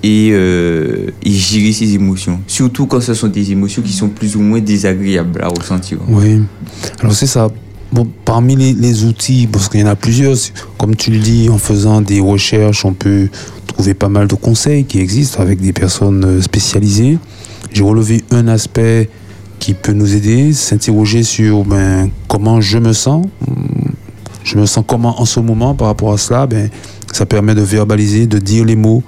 et, 0.01 0.29
euh, 0.31 1.07
et 1.23 1.31
gérer 1.31 1.71
ses 1.71 1.93
émotions? 1.93 2.39
Surtout 2.47 2.85
quand 2.85 3.01
ce 3.01 3.13
sont 3.13 3.27
des 3.27 3.51
émotions 3.51 3.81
qui 3.81 3.93
sont 3.93 4.09
plus 4.09 4.35
ou 4.35 4.41
moins 4.41 4.59
désagréables 4.59 5.41
à 5.43 5.49
ressentir. 5.49 5.97
Oui. 6.07 6.41
Alors 6.99 7.13
c'est 7.13 7.27
ça. 7.27 7.49
Bon, 7.91 8.07
parmi 8.23 8.55
les, 8.55 8.71
les 8.71 9.03
outils, 9.03 9.49
parce 9.51 9.67
qu'il 9.67 9.81
y 9.81 9.83
en 9.83 9.87
a 9.87 9.97
plusieurs, 9.97 10.37
comme 10.77 10.95
tu 10.95 11.11
le 11.11 11.19
dis, 11.19 11.49
en 11.49 11.57
faisant 11.57 11.99
des 11.99 12.21
recherches, 12.21 12.85
on 12.85 12.93
peut 12.93 13.27
trouver 13.67 13.93
pas 13.93 14.07
mal 14.07 14.27
de 14.27 14.35
conseils 14.35 14.85
qui 14.85 14.99
existent 14.99 15.41
avec 15.41 15.59
des 15.59 15.73
personnes 15.73 16.23
euh, 16.23 16.41
spécialisées. 16.41 17.17
J'ai 17.71 17.83
relevé 17.83 18.23
un 18.31 18.47
aspect 18.47 19.09
qui 19.59 19.73
peut 19.73 19.93
nous 19.93 20.15
aider, 20.15 20.53
s'interroger 20.53 21.23
sur 21.23 21.63
ben, 21.63 22.09
comment 22.27 22.59
je 22.59 22.79
me 22.79 22.93
sens. 22.93 23.25
Je 24.43 24.57
me 24.57 24.65
sens 24.65 24.83
comment 24.85 25.21
en 25.21 25.25
ce 25.25 25.39
moment 25.39 25.75
par 25.75 25.87
rapport 25.87 26.11
à 26.11 26.17
cela? 26.17 26.47
Ben, 26.47 26.69
ça 27.13 27.25
permet 27.25 27.55
de 27.55 27.61
verbaliser, 27.61 28.27
de 28.27 28.39
dire 28.39 28.65
les 28.65 28.75
mots 28.75 29.03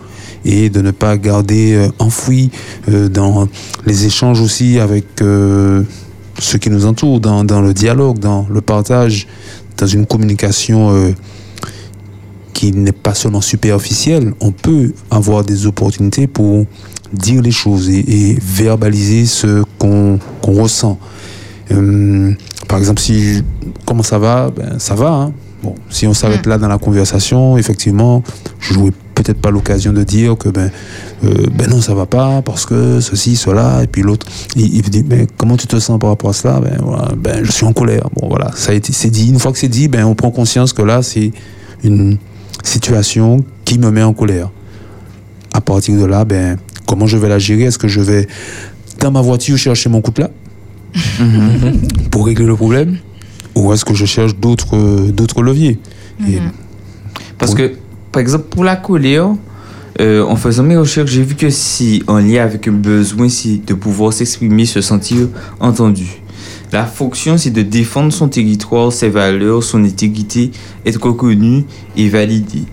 et 0.46 0.70
de 0.70 0.82
ne 0.82 0.92
pas 0.92 1.18
garder 1.18 1.74
euh, 1.74 1.88
enfoui 2.00 2.52
euh, 2.90 3.08
dans 3.08 3.48
les 3.86 4.06
échanges 4.06 4.42
aussi 4.42 4.80
avec 4.80 5.22
euh, 5.22 5.84
ceux 6.40 6.58
qui 6.58 6.70
nous 6.70 6.86
entourent, 6.86 7.20
dans, 7.20 7.44
dans 7.44 7.62
le 7.62 7.74
dialogue, 7.74 8.20
dans 8.20 8.46
le 8.50 8.62
partage, 8.62 9.28
dans 9.78 9.88
une 9.88 10.06
communication 10.06 11.14
qui 12.54 12.72
n'est 12.72 12.92
pas 12.92 13.14
seulement 13.14 13.42
superficielle. 13.42 14.34
On 14.40 14.52
peut 14.52 14.94
avoir 15.10 15.44
des 15.44 15.66
opportunités 15.66 16.28
pour 16.28 16.66
dire 17.14 17.42
les 17.42 17.52
choses 17.52 17.90
et, 17.90 18.00
et 18.32 18.38
verbaliser 18.42 19.26
ce 19.26 19.64
qu'on 19.80 20.20
ressent. 20.42 20.98
Euh, 21.72 22.34
par 22.68 22.80
exemple, 22.80 23.02
si 23.02 23.42
comment 23.86 24.04
ça 24.04 24.18
va, 24.18 24.52
ben, 24.56 24.80
ça 24.80 24.96
va. 24.96 25.12
hein. 25.12 25.34
Bon, 25.62 25.76
si 25.90 26.06
on 26.08 26.14
s'arrête 26.14 26.46
là 26.46 26.58
dans 26.58 26.68
la 26.68 26.78
conversation, 26.78 27.58
effectivement, 27.58 28.22
je 28.60 28.74
n'aurai 28.74 28.92
peut-être 29.16 29.40
pas 29.40 29.50
l'occasion 29.50 29.94
de 29.94 30.04
dire 30.04 30.38
que 30.38 30.50
ben, 30.50 30.70
euh, 31.24 31.46
ben 31.58 31.70
non, 31.70 31.80
ça 31.80 31.94
va 31.94 32.06
pas 32.06 32.42
parce 32.42 32.66
que 32.66 33.00
ceci, 33.00 33.38
cela, 33.38 33.82
et 33.82 33.88
puis 33.88 34.02
l'autre, 34.02 34.28
il, 34.58 34.76
il 34.76 34.82
dit, 34.82 35.04
ben, 35.04 35.26
comment 35.38 35.56
tu 35.56 35.68
te 35.68 35.80
sens 35.80 35.98
par 36.00 36.10
rapport 36.10 36.32
à 36.32 36.34
cela? 36.34 36.60
Ben, 36.60 36.78
voilà, 36.82 37.14
ben, 37.18 37.46
je 37.46 37.52
suis 37.54 37.66
en 37.66 37.72
colère. 37.72 38.10
Bon, 38.20 38.28
voilà, 38.28 38.52
ça 38.56 38.72
a 38.72 38.76
été, 38.76 38.92
c'est 38.92 39.10
dit. 39.10 39.30
Une 39.30 39.40
fois 39.40 39.54
que 39.54 39.58
c'est 39.58 39.70
dit, 39.70 39.88
ben, 39.88 40.04
on 40.04 40.16
prend 40.16 40.32
conscience 40.32 40.74
que 40.74 40.82
là, 40.82 41.02
c'est 41.02 41.32
une 41.86 42.18
situation 42.62 43.38
qui 43.64 43.80
me 43.80 43.90
met 43.90 44.04
en 44.04 44.14
colère. 44.14 44.50
À 45.54 45.62
partir 45.62 45.98
de 45.98 46.04
là, 46.06 46.26
ben, 46.26 46.58
comment 46.88 47.08
je 47.08 47.18
vais 47.18 47.30
la 47.30 47.40
gérer? 47.40 47.64
Est-ce 47.64 47.78
que 47.78 47.88
je 47.88 48.02
vais 48.02 48.28
dans 49.00 49.12
ma 49.12 49.22
voiture 49.22 49.58
chercher 49.58 49.90
mon 49.90 50.02
coutelas 50.02 50.30
pour 52.12 52.26
régler 52.26 52.46
le 52.46 52.56
problème? 52.56 52.98
Ou 53.56 53.74
est-ce 53.74 53.86
que 53.86 53.94
je 53.94 54.06
cherche 54.06 54.36
d'autres 54.36 55.10
d'autres 55.12 55.42
leviers? 55.42 55.80
Et 56.28 56.40
Parce 57.38 57.54
que, 57.54 57.74
par 58.12 58.22
exemple, 58.22 58.46
pour 58.50 58.64
la 58.64 58.76
colère, 58.76 59.30
euh, 60.02 60.24
en 60.24 60.36
faisant 60.36 60.64
mes 60.64 60.78
recherches, 60.78 61.12
j'ai 61.12 61.24
vu 61.24 61.36
que 61.36 61.50
si, 61.50 62.04
en 62.08 62.18
lien 62.18 62.44
avec 62.44 62.68
un 62.68 62.72
besoin 62.72 63.30
si, 63.30 63.60
de 63.60 63.74
pouvoir 63.74 64.12
s'exprimer, 64.12 64.66
se 64.66 64.82
sentir 64.82 65.28
entendu. 65.60 66.08
La 66.72 66.86
fonction, 66.88 67.38
c'est 67.38 67.52
de 67.52 67.62
défendre 67.62 68.12
son 68.12 68.28
territoire, 68.28 68.92
ses 68.92 69.10
valeurs, 69.10 69.62
son 69.64 69.84
intégrité, 69.84 70.50
être 70.86 71.04
reconnu 71.04 71.66
et 71.96 72.10
validé. 72.10 72.64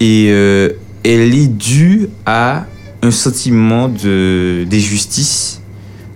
Et 0.00 0.26
euh, 0.30 0.70
elle 1.04 1.32
est 1.34 1.46
due 1.46 2.08
à 2.26 2.66
un 3.02 3.10
sentiment 3.10 3.88
de 3.88 4.64
d'injustice, 4.68 5.60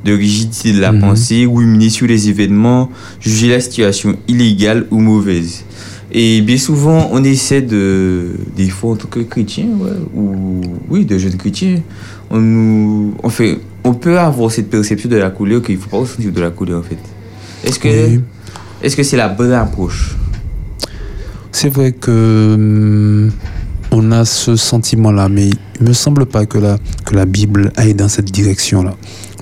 de 0.04 0.12
rigidité 0.12 0.72
de 0.72 0.80
la 0.80 0.92
pensée, 0.92 1.46
ruminer 1.46 1.90
sur 1.90 2.06
les 2.06 2.28
événements, 2.28 2.90
juger 3.20 3.48
la 3.48 3.60
situation 3.60 4.16
illégale 4.28 4.86
ou 4.90 4.98
mauvaise. 4.98 5.64
Et 6.14 6.42
bien 6.42 6.58
souvent, 6.58 7.08
on 7.12 7.24
essaie 7.24 7.62
de, 7.62 8.32
des 8.54 8.68
fois 8.68 8.92
en 8.92 8.96
tant 8.96 9.08
que 9.08 9.20
chrétien, 9.20 9.66
ouais, 9.78 9.92
ou 10.14 10.60
oui, 10.90 11.06
de 11.06 11.16
jeunes 11.16 11.36
chrétiens, 11.36 11.80
on 12.30 12.38
nous, 12.40 13.14
on 13.22 13.30
fait, 13.30 13.58
on 13.82 13.94
peut 13.94 14.18
avoir 14.18 14.50
cette 14.50 14.68
perception 14.68 15.08
de 15.08 15.16
la 15.16 15.30
colère 15.30 15.62
qu'il 15.62 15.76
ne 15.76 15.80
faut 15.80 15.88
pas 15.88 15.98
ressentir 15.98 16.30
de 16.32 16.40
la 16.40 16.50
colère 16.50 16.78
en 16.78 16.82
fait. 16.82 16.98
Est-ce 17.64 17.78
que, 17.78 18.20
est-ce 18.82 18.96
que 18.96 19.02
c'est 19.02 19.16
la 19.16 19.28
bonne 19.28 19.52
approche? 19.52 20.16
C'est 21.50 21.70
vrai 21.70 21.92
que 21.92 22.54
hum, 22.54 23.30
on 23.92 24.11
a 24.11 24.25
ce 24.25 24.56
sentiment-là, 24.56 25.28
mais 25.28 25.49
il 25.80 25.87
me 25.87 25.92
semble 25.92 26.26
pas 26.26 26.46
que 26.46 26.58
la, 26.58 26.78
que 27.04 27.14
la 27.14 27.26
Bible 27.26 27.70
aille 27.76 27.94
dans 27.94 28.08
cette 28.08 28.30
direction-là. 28.30 28.94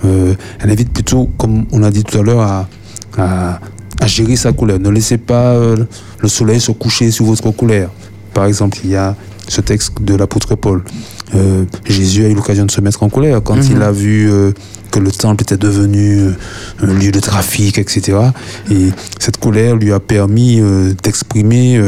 Euh, 0.04 0.34
elle 0.58 0.70
invite 0.70 0.92
plutôt, 0.92 1.30
comme 1.38 1.66
on 1.72 1.78
l'a 1.78 1.90
dit 1.90 2.02
tout 2.04 2.18
à 2.18 2.22
l'heure, 2.22 2.40
à, 2.40 2.68
à, 3.16 3.60
à 4.00 4.06
gérer 4.06 4.36
sa 4.36 4.52
colère. 4.52 4.78
Ne 4.80 4.88
laissez 4.90 5.18
pas 5.18 5.52
euh, 5.54 5.76
le 6.20 6.28
soleil 6.28 6.60
se 6.60 6.72
coucher 6.72 7.10
sur 7.10 7.24
votre 7.26 7.50
colère. 7.52 7.90
Par 8.34 8.46
exemple, 8.46 8.78
il 8.84 8.90
y 8.90 8.96
a 8.96 9.14
ce 9.48 9.60
texte 9.60 9.92
de 10.02 10.14
l'apôtre 10.14 10.54
Paul. 10.54 10.82
Euh, 11.34 11.64
Jésus 11.84 12.24
a 12.24 12.28
eu 12.28 12.34
l'occasion 12.34 12.64
de 12.66 12.70
se 12.70 12.80
mettre 12.80 13.02
en 13.02 13.08
colère 13.08 13.40
quand 13.42 13.56
Mhm. 13.56 13.68
il 13.72 13.82
a 13.82 13.92
vu 13.92 14.30
euh, 14.30 14.52
que 14.90 14.98
le 14.98 15.12
temple 15.12 15.42
était 15.42 15.56
devenu 15.56 16.18
euh, 16.18 16.32
un 16.82 16.92
lieu 16.94 17.12
de 17.12 17.20
trafic, 17.20 17.78
etc. 17.78 18.18
Et 18.70 18.88
cette 19.20 19.36
colère 19.36 19.76
lui 19.76 19.92
a 19.92 20.00
permis 20.00 20.60
d'exprimer, 21.02 21.80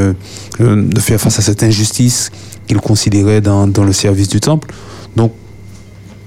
de 0.60 1.00
faire 1.00 1.20
face 1.20 1.38
à 1.38 1.42
cette 1.42 1.62
injustice 1.62 2.30
qu'il 2.66 2.78
considérait 2.80 3.40
dans, 3.40 3.66
dans 3.66 3.84
le 3.84 3.92
service 3.92 4.28
du 4.28 4.40
temple. 4.40 4.68
Donc, 5.16 5.32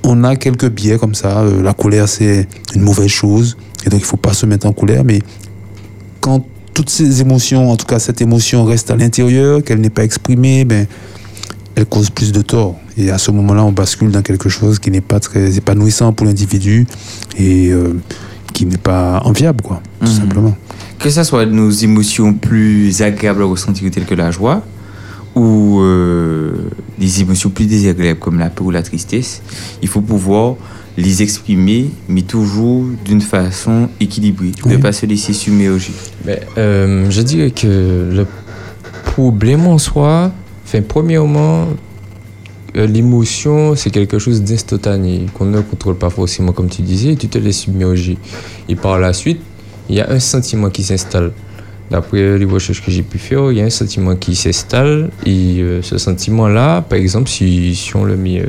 on 0.03 0.23
a 0.23 0.35
quelques 0.35 0.69
biais 0.69 0.97
comme 0.97 1.15
ça. 1.15 1.39
Euh, 1.39 1.61
la 1.63 1.73
colère, 1.73 2.07
c'est 2.07 2.47
une 2.75 2.81
mauvaise 2.81 3.07
chose. 3.09 3.57
Et 3.85 3.89
donc, 3.89 3.99
il 4.01 4.05
faut 4.05 4.17
pas 4.17 4.33
se 4.33 4.45
mettre 4.45 4.67
en 4.67 4.73
colère. 4.73 5.03
Mais 5.03 5.21
quand 6.21 6.45
toutes 6.73 6.89
ces 6.89 7.21
émotions, 7.21 7.71
en 7.71 7.77
tout 7.77 7.85
cas 7.85 7.99
cette 7.99 8.21
émotion 8.21 8.65
reste 8.65 8.91
à 8.91 8.95
l'intérieur, 8.95 9.63
qu'elle 9.63 9.79
n'est 9.79 9.89
pas 9.89 10.03
exprimée, 10.03 10.65
ben, 10.65 10.85
elle 11.75 11.85
cause 11.85 12.09
plus 12.09 12.31
de 12.31 12.41
tort. 12.41 12.75
Et 12.97 13.09
à 13.11 13.17
ce 13.17 13.31
moment-là, 13.31 13.63
on 13.63 13.71
bascule 13.71 14.11
dans 14.11 14.21
quelque 14.21 14.49
chose 14.49 14.79
qui 14.79 14.91
n'est 14.91 15.01
pas 15.01 15.19
très 15.19 15.57
épanouissant 15.57 16.13
pour 16.13 16.25
l'individu 16.25 16.85
et 17.37 17.69
euh, 17.71 17.93
qui 18.53 18.65
n'est 18.65 18.77
pas 18.77 19.21
enviable, 19.25 19.61
quoi, 19.63 19.81
tout 20.01 20.07
Mhm. 20.07 20.13
simplement. 20.17 20.55
Que 20.99 21.09
ce 21.09 21.23
soit 21.23 21.45
nos 21.45 21.69
émotions 21.69 22.33
plus 22.33 23.01
agréables 23.01 23.41
à 23.41 23.45
ressentir 23.45 23.89
telles 23.91 24.05
que 24.05 24.15
la 24.15 24.31
joie 24.31 24.63
ou 25.35 25.79
euh, 25.81 26.69
des 26.97 27.21
émotions 27.21 27.49
plus 27.49 27.65
désagréables 27.65 28.19
comme 28.19 28.39
la 28.39 28.49
peur 28.49 28.67
ou 28.67 28.71
la 28.71 28.83
tristesse, 28.83 29.41
il 29.81 29.87
faut 29.87 30.01
pouvoir 30.01 30.55
les 30.97 31.21
exprimer, 31.21 31.89
mais 32.07 32.21
toujours 32.21 32.85
d'une 33.03 33.21
façon 33.21 33.89
équilibrée. 33.99 34.51
Ne 34.65 34.77
pas 34.77 34.93
se 34.93 35.05
laisser 35.05 35.33
submerger. 35.33 35.91
Mais, 36.25 36.39
euh, 36.57 37.09
je 37.09 37.21
dirais 37.21 37.51
que 37.51 38.09
le 38.13 38.25
problème 39.03 39.67
en 39.67 39.77
soi, 39.77 40.31
enfin, 40.65 40.81
premièrement, 40.87 41.67
euh, 42.77 42.87
l'émotion, 42.87 43.75
c'est 43.75 43.89
quelque 43.89 44.19
chose 44.19 44.41
d'instantané, 44.41 45.25
qu'on 45.33 45.45
ne 45.45 45.61
contrôle 45.61 45.95
pas 45.95 46.09
forcément, 46.09 46.53
comme 46.53 46.69
tu 46.69 46.81
disais, 46.81 47.13
et 47.13 47.15
tu 47.15 47.27
te 47.27 47.37
laisses 47.37 47.59
submerger. 47.59 48.17
Et 48.69 48.75
par 48.75 48.99
la 48.99 49.11
suite, 49.11 49.41
il 49.89 49.95
y 49.95 50.01
a 50.01 50.09
un 50.09 50.19
sentiment 50.19 50.69
qui 50.69 50.83
s'installe. 50.83 51.31
D'après 51.91 52.39
les 52.39 52.45
recherches 52.45 52.83
que 52.83 52.89
j'ai 52.89 53.03
pu 53.03 53.19
faire, 53.19 53.51
il 53.51 53.59
y 53.59 53.61
a 53.61 53.65
un 53.65 53.69
sentiment 53.69 54.15
qui 54.15 54.35
s'installe, 54.35 55.11
et 55.25 55.61
euh, 55.61 55.81
ce 55.83 55.99
sentiment-là, 55.99 56.81
par 56.81 56.97
exemple, 56.97 57.29
si, 57.29 57.75
si 57.75 57.95
on 57.95 58.03
le 58.03 58.17
met, 58.17 58.41
euh, 58.41 58.47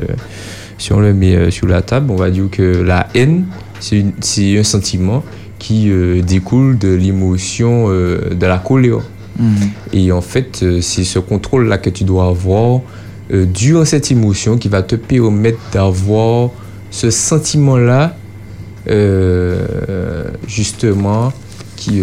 si 0.78 0.92
on 0.94 1.00
le 1.00 1.12
met 1.12 1.36
euh, 1.36 1.50
sur 1.50 1.66
la 1.66 1.82
table, 1.82 2.10
on 2.10 2.16
va 2.16 2.30
dire 2.30 2.48
que 2.50 2.62
la 2.62 3.08
haine, 3.14 3.44
c'est 3.78 4.58
un 4.58 4.62
sentiment 4.64 5.22
qui 5.58 5.90
euh, 5.90 6.22
découle 6.22 6.78
de 6.78 6.88
l'émotion 6.88 7.86
euh, 7.88 8.34
de 8.34 8.46
la 8.46 8.58
colère. 8.58 9.00
Et 9.92 10.12
en 10.12 10.22
fait, 10.22 10.60
euh, 10.62 10.80
c'est 10.80 11.04
ce 11.04 11.18
contrôle-là 11.18 11.76
que 11.76 11.90
tu 11.90 12.04
dois 12.04 12.28
avoir 12.28 12.80
euh, 13.30 13.44
durant 13.44 13.84
cette 13.84 14.10
émotion 14.10 14.56
qui 14.56 14.70
va 14.70 14.82
te 14.82 14.96
permettre 14.96 15.58
d'avoir 15.74 16.50
ce 16.90 17.10
sentiment-là, 17.10 18.16
euh, 18.88 20.24
justement, 20.48 21.34
qui... 21.76 22.02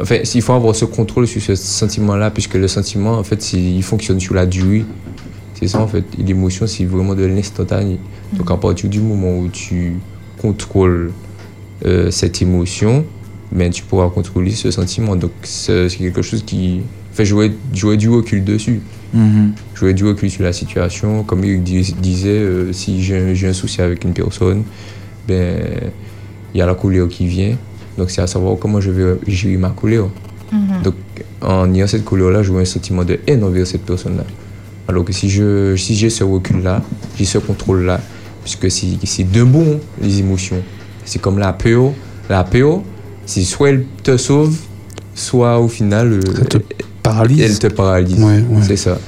euh, 0.00 0.02
enfin, 0.02 0.16
il 0.34 0.42
faut 0.42 0.52
avoir 0.52 0.74
ce 0.74 0.84
contrôle 0.84 1.26
sur 1.26 1.40
ce 1.42 1.54
sentiment-là, 1.56 2.30
puisque 2.30 2.54
le 2.54 2.68
sentiment, 2.68 3.12
en 3.18 3.22
fait, 3.24 3.52
il 3.52 3.82
fonctionne 3.82 4.20
sur 4.20 4.34
la 4.34 4.46
durée. 4.46 4.84
C'est 5.54 5.68
ça, 5.68 5.80
en 5.80 5.88
fait. 5.88 6.04
L'émotion, 6.18 6.66
c'est 6.66 6.84
vraiment 6.84 7.14
de 7.14 7.24
l'instantané. 7.24 7.98
Donc, 8.32 8.50
à 8.50 8.56
partir 8.56 8.90
du 8.90 9.00
moment 9.00 9.38
où 9.38 9.48
tu 9.48 9.94
contrôles 10.40 11.12
euh, 11.84 12.10
cette 12.10 12.42
émotion, 12.42 13.04
ben, 13.52 13.70
tu 13.70 13.82
pourras 13.82 14.08
contrôler 14.10 14.50
ce 14.50 14.70
sentiment. 14.70 15.16
Donc, 15.16 15.32
c'est 15.42 15.88
quelque 15.96 16.22
chose 16.22 16.42
qui 16.44 16.80
fait 17.12 17.24
jouer, 17.24 17.52
jouer 17.72 17.96
du 17.96 18.08
recul 18.10 18.44
dessus. 18.44 18.80
Mhm. 19.14 19.52
Jouer 19.74 19.94
du 19.94 20.04
recul 20.04 20.30
sur 20.30 20.42
la 20.42 20.52
situation. 20.52 21.22
Comme 21.22 21.44
Eric 21.44 21.62
dis- 21.62 21.94
disait, 22.02 22.28
euh, 22.30 22.72
si 22.72 23.02
j'ai 23.02 23.16
un, 23.16 23.34
j'ai 23.34 23.48
un 23.48 23.52
souci 23.54 23.80
avec 23.80 24.04
une 24.04 24.12
personne, 24.12 24.64
ben, 25.26 25.58
il 26.52 26.58
y 26.58 26.60
a 26.60 26.66
la 26.66 26.74
colère 26.74 27.08
qui 27.08 27.26
vient. 27.26 27.56
Donc, 27.98 28.10
c'est 28.10 28.20
à 28.20 28.26
savoir 28.26 28.58
comment 28.58 28.80
je 28.80 28.90
vais 28.90 29.16
gérer 29.26 29.56
ma 29.56 29.70
colère. 29.70 30.06
Mhm. 30.52 30.82
Donc, 30.82 30.94
en 31.40 31.72
ayant 31.74 31.86
cette 31.86 32.04
colère-là, 32.04 32.42
j'aurai 32.42 32.62
un 32.62 32.66
sentiment 32.66 33.04
de 33.04 33.18
haine 33.26 33.44
envers 33.44 33.66
cette 33.66 33.82
personne-là. 33.82 34.24
Alors 34.88 35.04
que 35.04 35.12
si 35.12 35.28
je 35.28 35.74
si 35.76 35.96
j'ai 35.96 36.10
ce 36.10 36.22
recul-là, 36.22 36.82
j'ai 37.18 37.24
ce 37.24 37.38
contrôle-là, 37.38 38.00
puisque 38.44 38.70
c'est 38.70 38.86
c'est 39.04 39.24
deux 39.24 39.44
bons, 39.44 39.80
les 40.00 40.20
émotions. 40.20 40.62
C'est 41.04 41.20
comme 41.20 41.38
la 41.38 41.52
peur. 41.52 41.92
La 42.28 42.44
peur, 42.44 42.82
c'est 43.24 43.42
soit 43.42 43.70
elle 43.70 43.84
te 44.02 44.16
sauve, 44.16 44.56
soit 45.14 45.60
au 45.60 45.68
final, 45.68 46.12
euh, 46.12 46.20
elle 46.40 46.48
te 46.48 46.58
paralyse. 47.02 47.40
Elle 47.40 47.58
te 47.58 47.66
paralyse. 47.68 48.24
C'est 48.62 48.76
ça. 48.76 48.98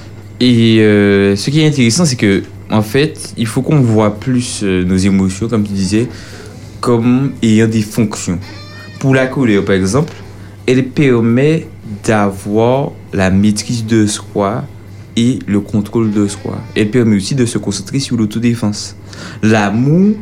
Et 0.40 0.78
euh, 0.80 1.34
ce 1.34 1.50
qui 1.50 1.60
est 1.60 1.66
intéressant, 1.66 2.04
c'est 2.04 2.16
que, 2.16 2.42
en 2.70 2.82
fait, 2.82 3.34
il 3.36 3.46
faut 3.46 3.62
qu'on 3.62 3.80
voit 3.80 4.14
plus 4.14 4.60
euh, 4.62 4.84
nos 4.84 4.96
émotions, 4.96 5.48
comme 5.48 5.64
tu 5.64 5.72
disais, 5.72 6.06
comme 6.80 7.32
ayant 7.42 7.66
des 7.66 7.82
fonctions. 7.82 8.38
Pour 8.98 9.14
la 9.14 9.26
colère, 9.26 9.64
par 9.64 9.74
exemple, 9.74 10.12
elle 10.66 10.88
permet 10.88 11.66
d'avoir 12.04 12.92
la 13.12 13.30
maîtrise 13.30 13.86
de 13.86 14.06
soi 14.06 14.64
et 15.16 15.38
le 15.46 15.60
contrôle 15.60 16.10
de 16.10 16.26
soi. 16.26 16.58
Elle 16.74 16.90
permet 16.90 17.16
aussi 17.16 17.34
de 17.34 17.46
se 17.46 17.58
concentrer 17.58 18.00
sur 18.00 18.16
l'autodéfense. 18.16 18.96
L'amour 19.42 20.14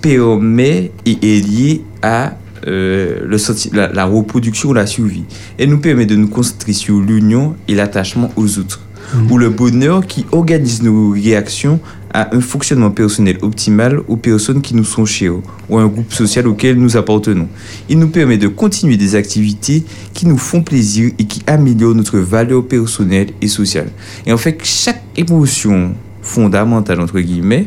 permet 0.00 0.92
et 1.04 1.18
est 1.22 1.46
lié 1.46 1.82
à 2.02 2.36
euh, 2.66 3.20
le 3.24 3.38
la, 3.76 3.92
la 3.92 4.04
reproduction 4.04 4.70
ou 4.70 4.74
la 4.74 4.86
survie. 4.86 5.24
Elle 5.58 5.70
nous 5.70 5.80
permet 5.80 6.06
de 6.06 6.16
nous 6.16 6.28
concentrer 6.28 6.72
sur 6.72 7.00
l'union 7.00 7.56
et 7.66 7.74
l'attachement 7.74 8.30
aux 8.36 8.58
autres. 8.58 8.82
Ou 9.30 9.38
le 9.38 9.48
bonheur 9.48 10.06
qui 10.06 10.26
organise 10.32 10.82
nos 10.82 11.12
réactions 11.12 11.80
à 12.12 12.34
un 12.34 12.40
fonctionnement 12.40 12.90
personnel 12.90 13.38
optimal 13.42 14.00
aux 14.08 14.16
personnes 14.16 14.62
qui 14.62 14.74
nous 14.74 14.84
sont 14.84 15.04
chères 15.04 15.34
ou 15.68 15.78
à 15.78 15.82
un 15.82 15.86
groupe 15.86 16.12
social 16.12 16.46
auquel 16.46 16.76
nous 16.76 16.96
appartenons. 16.96 17.48
Il 17.88 17.98
nous 17.98 18.08
permet 18.08 18.38
de 18.38 18.48
continuer 18.48 18.96
des 18.96 19.14
activités 19.14 19.84
qui 20.14 20.26
nous 20.26 20.38
font 20.38 20.62
plaisir 20.62 21.10
et 21.18 21.24
qui 21.24 21.42
améliorent 21.46 21.94
notre 21.94 22.18
valeur 22.18 22.66
personnelle 22.66 23.28
et 23.40 23.48
sociale. 23.48 23.90
Et 24.26 24.32
en 24.32 24.38
fait, 24.38 24.58
chaque 24.64 25.02
émotion 25.16 25.94
fondamentale, 26.22 27.00
entre 27.00 27.20
guillemets, 27.20 27.66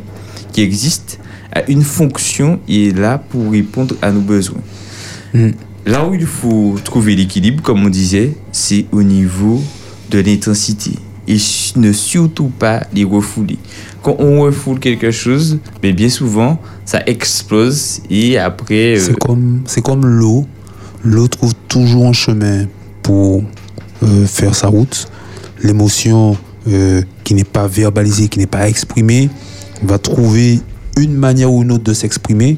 qui 0.52 0.62
existe, 0.62 1.20
a 1.54 1.70
une 1.70 1.84
fonction 1.84 2.60
et 2.68 2.88
est 2.88 2.98
là 2.98 3.18
pour 3.18 3.52
répondre 3.52 3.96
à 4.02 4.12
nos 4.12 4.22
besoins. 4.22 4.62
Là 5.86 6.08
où 6.08 6.14
il 6.14 6.26
faut 6.26 6.78
trouver 6.84 7.16
l'équilibre, 7.16 7.64
comme 7.64 7.86
on 7.86 7.90
disait, 7.90 8.34
c'est 8.52 8.86
au 8.92 9.04
niveau 9.04 9.62
de 10.10 10.20
l'intensité. 10.20 10.92
Et 11.32 11.38
ne 11.78 11.94
surtout 11.94 12.52
pas 12.60 12.84
les 12.94 13.06
refouler. 13.06 13.58
Quand 14.04 14.18
on 14.20 14.42
refoule 14.42 14.80
quelque 14.80 15.12
chose, 15.12 15.60
mais 15.82 15.94
bien 15.94 16.10
souvent, 16.10 16.60
ça 16.84 17.02
explose 17.06 18.02
et 18.10 18.38
après... 18.38 18.98
euh, 18.98 19.00
C'est 19.00 19.18
comme, 19.18 19.64
comme 19.82 20.06
l'eau. 20.06 20.46
L'eau 21.06 21.30
trouve 21.30 21.54
toujours 21.70 22.06
un 22.08 22.12
chemin 22.12 22.66
pour 23.02 23.44
euh, 24.04 24.26
faire 24.26 24.56
sa 24.56 24.68
route. 24.68 25.08
L'émotion 25.64 26.36
euh, 26.68 27.02
qui 27.24 27.34
n'est 27.34 27.46
pas 27.46 27.66
verbalisée, 27.68 28.28
qui 28.28 28.40
n'est 28.40 28.46
pas 28.46 28.68
exprimée, 28.68 29.30
va 29.84 30.00
trouver 30.00 30.60
une 30.98 31.14
manière 31.14 31.54
ou 31.54 31.64
une 31.64 31.72
autre 31.72 31.86
de 31.86 31.94
s'exprimer. 31.94 32.58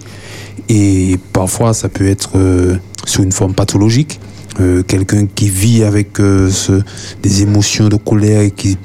Et 0.67 1.19
parfois, 1.31 1.75
ça 1.75 1.89
peut 1.89 2.07
être 2.07 2.31
euh, 2.37 2.77
sous 3.05 3.21
une 3.21 3.31
forme 3.31 3.53
pathologique. 3.53 4.19
Euh, 4.59 4.83
Quelqu'un 4.83 5.25
qui 5.25 5.49
vit 5.49 5.83
avec 5.83 6.19
euh, 6.19 6.49
ce- 6.49 6.81
des 7.23 7.41
émotions 7.41 7.89
de 7.89 7.95
colère, 7.95 8.41
et 8.41 8.51
qui, 8.51 8.77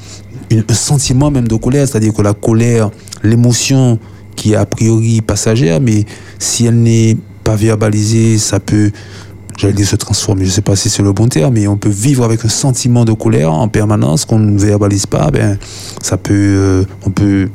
une- 0.51 0.65
un 0.69 0.75
sentiment 0.75 1.31
même 1.31 1.47
de 1.47 1.57
colère, 1.57 1.87
c'est-à-dire 1.87 2.15
que 2.15 2.23
la 2.23 2.33
colère, 2.35 2.91
l'émotion 3.23 3.99
qui 4.35 4.53
est 4.53 4.57
a 4.57 4.65
priori 4.65 5.21
passagère, 5.21 5.81
mais 5.81 6.05
si 6.39 6.65
elle 6.67 6.81
n'est 6.83 7.17
pas 7.45 7.55
verbalisée, 7.57 8.39
ça 8.39 8.61
peut, 8.61 8.91
j'allais 9.59 9.75
dire 9.75 9.87
se 9.87 9.97
transformer, 9.97 10.45
je 10.45 10.51
ne 10.51 10.55
sais 10.55 10.63
pas 10.63 10.77
si 10.77 10.89
c'est 10.89 11.03
le 11.03 11.13
bon 11.13 11.27
terme, 11.29 11.55
mais 11.55 11.67
on 11.67 11.77
peut 11.77 11.89
vivre 11.91 12.25
avec 12.25 12.45
un 12.45 12.49
sentiment 12.49 13.05
de 13.05 13.13
colère 13.13 13.53
en 13.53 13.69
permanence 13.69 14.25
qu'on 14.25 14.39
ne 14.39 14.59
verbalise 14.59 15.05
pas, 15.07 15.31
ben, 15.31 15.59
ça 16.03 16.17
peut, 16.17 16.33
euh, 16.35 16.85
on 17.05 17.11
peut 17.11 17.49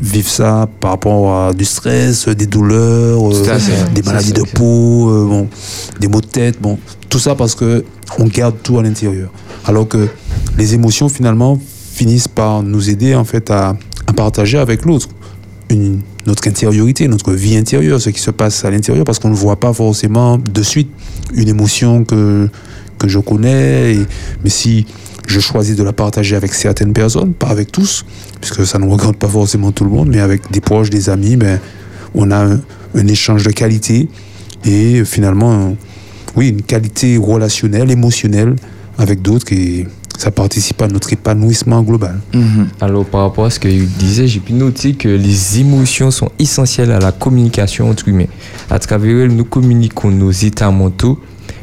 vivre 0.00 0.28
ça 0.28 0.68
par 0.80 0.92
rapport 0.92 1.34
à 1.48 1.52
du 1.52 1.64
stress, 1.64 2.28
des 2.28 2.46
douleurs, 2.46 3.20
euh, 3.30 3.44
des 3.94 4.02
maladies 4.02 4.32
de 4.32 4.42
peau, 4.54 5.10
euh, 5.10 5.26
bon, 5.26 5.48
des 6.00 6.08
maux 6.08 6.20
de 6.20 6.26
tête, 6.26 6.60
bon, 6.60 6.78
tout 7.14 7.20
ça 7.20 7.36
parce 7.36 7.54
que 7.54 7.84
on 8.18 8.24
garde 8.24 8.56
tout 8.64 8.76
à 8.76 8.82
l'intérieur. 8.82 9.30
Alors 9.66 9.86
que 9.86 10.08
les 10.58 10.74
émotions 10.74 11.08
finalement 11.08 11.60
finissent 11.92 12.26
par 12.26 12.64
nous 12.64 12.90
aider 12.90 13.14
en 13.14 13.22
fait 13.22 13.52
à, 13.52 13.76
à 14.08 14.12
partager 14.12 14.58
avec 14.58 14.84
l'autre 14.84 15.08
une, 15.70 16.00
notre 16.26 16.48
intériorité, 16.48 17.06
notre 17.06 17.32
vie 17.32 17.56
intérieure, 17.56 18.00
ce 18.00 18.10
qui 18.10 18.20
se 18.20 18.32
passe 18.32 18.64
à 18.64 18.70
l'intérieur, 18.72 19.04
parce 19.04 19.20
qu'on 19.20 19.28
ne 19.28 19.34
voit 19.36 19.60
pas 19.60 19.72
forcément 19.72 20.38
de 20.38 20.62
suite 20.64 20.90
une 21.32 21.46
émotion 21.46 22.02
que, 22.02 22.48
que 22.98 23.06
je 23.06 23.20
connais. 23.20 23.96
mais 24.42 24.50
si 24.50 24.84
je 25.28 25.38
choisis 25.38 25.76
de 25.76 25.84
la 25.84 25.92
partager 25.92 26.34
avec 26.34 26.52
certaines 26.52 26.92
personnes, 26.92 27.32
pas 27.32 27.46
avec 27.46 27.70
tous, 27.70 28.04
puisque 28.40 28.66
ça 28.66 28.80
ne 28.80 28.90
regarde 28.90 29.16
pas 29.16 29.28
forcément 29.28 29.70
tout 29.70 29.84
le 29.84 29.90
monde, 29.90 30.08
mais 30.08 30.18
avec 30.18 30.50
des 30.50 30.60
proches, 30.60 30.90
des 30.90 31.08
amis, 31.10 31.36
ben, 31.36 31.60
on 32.12 32.32
a 32.32 32.44
un, 32.44 32.60
un 32.96 33.06
échange 33.06 33.44
de 33.44 33.52
qualité 33.52 34.08
et 34.64 35.04
finalement, 35.04 35.76
oui, 36.36 36.48
une 36.48 36.62
qualité 36.62 37.16
relationnelle, 37.16 37.90
émotionnelle 37.90 38.56
avec 38.98 39.22
d'autres 39.22 39.52
et 39.52 39.86
ça 40.18 40.30
participe 40.30 40.80
à 40.80 40.88
notre 40.88 41.12
épanouissement 41.12 41.82
global. 41.82 42.20
Alors, 42.80 43.04
par 43.04 43.22
rapport 43.22 43.46
à 43.46 43.50
ce 43.50 43.58
que 43.58 43.68
Eric 43.68 43.96
disait, 43.98 44.28
j'ai 44.28 44.40
pu 44.40 44.52
noter 44.52 44.94
que 44.94 45.08
les 45.08 45.60
émotions 45.60 46.10
sont 46.10 46.30
essentielles 46.38 46.92
à 46.92 47.00
la 47.00 47.12
communication 47.12 47.90
entre 47.90 48.08
humains. 48.08 48.28
À 48.70 48.78
travers 48.78 49.24
elles, 49.24 49.34
nous 49.34 49.44
communiquons 49.44 50.10
nos 50.10 50.30
états 50.30 50.70
mentaux. 50.70 51.18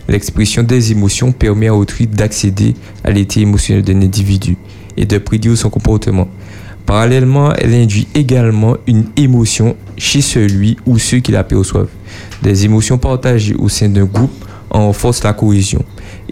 L'expression 0.10 0.64
des 0.64 0.92
émotions 0.92 1.32
permet 1.32 1.68
à 1.68 1.76
autrui 1.76 2.08
d'accéder 2.08 2.76
à 3.04 3.12
l'état 3.12 3.40
émotionnel 3.40 3.84
d'un 3.84 4.02
individu 4.02 4.58
et 4.98 5.06
de 5.06 5.18
prédire 5.18 5.58
son 5.58 5.70
comportement. 5.70 6.28
Parallèlement, 6.86 7.54
elle 7.54 7.74
induit 7.74 8.08
également 8.14 8.76
une 8.86 9.06
émotion 9.16 9.78
chez 9.98 10.20
celui 10.20 10.76
ou 10.86 10.98
ceux 10.98 11.20
qui 11.20 11.32
la 11.32 11.46
perçoivent. 11.46 11.88
Des 12.42 12.66
émotions 12.66 12.98
partagées 12.98 13.56
au 13.56 13.70
sein 13.70 13.88
d'un 13.88 14.04
groupe 14.04 14.32
renforcent 14.80 15.24
la 15.24 15.34
cohésion. 15.34 15.84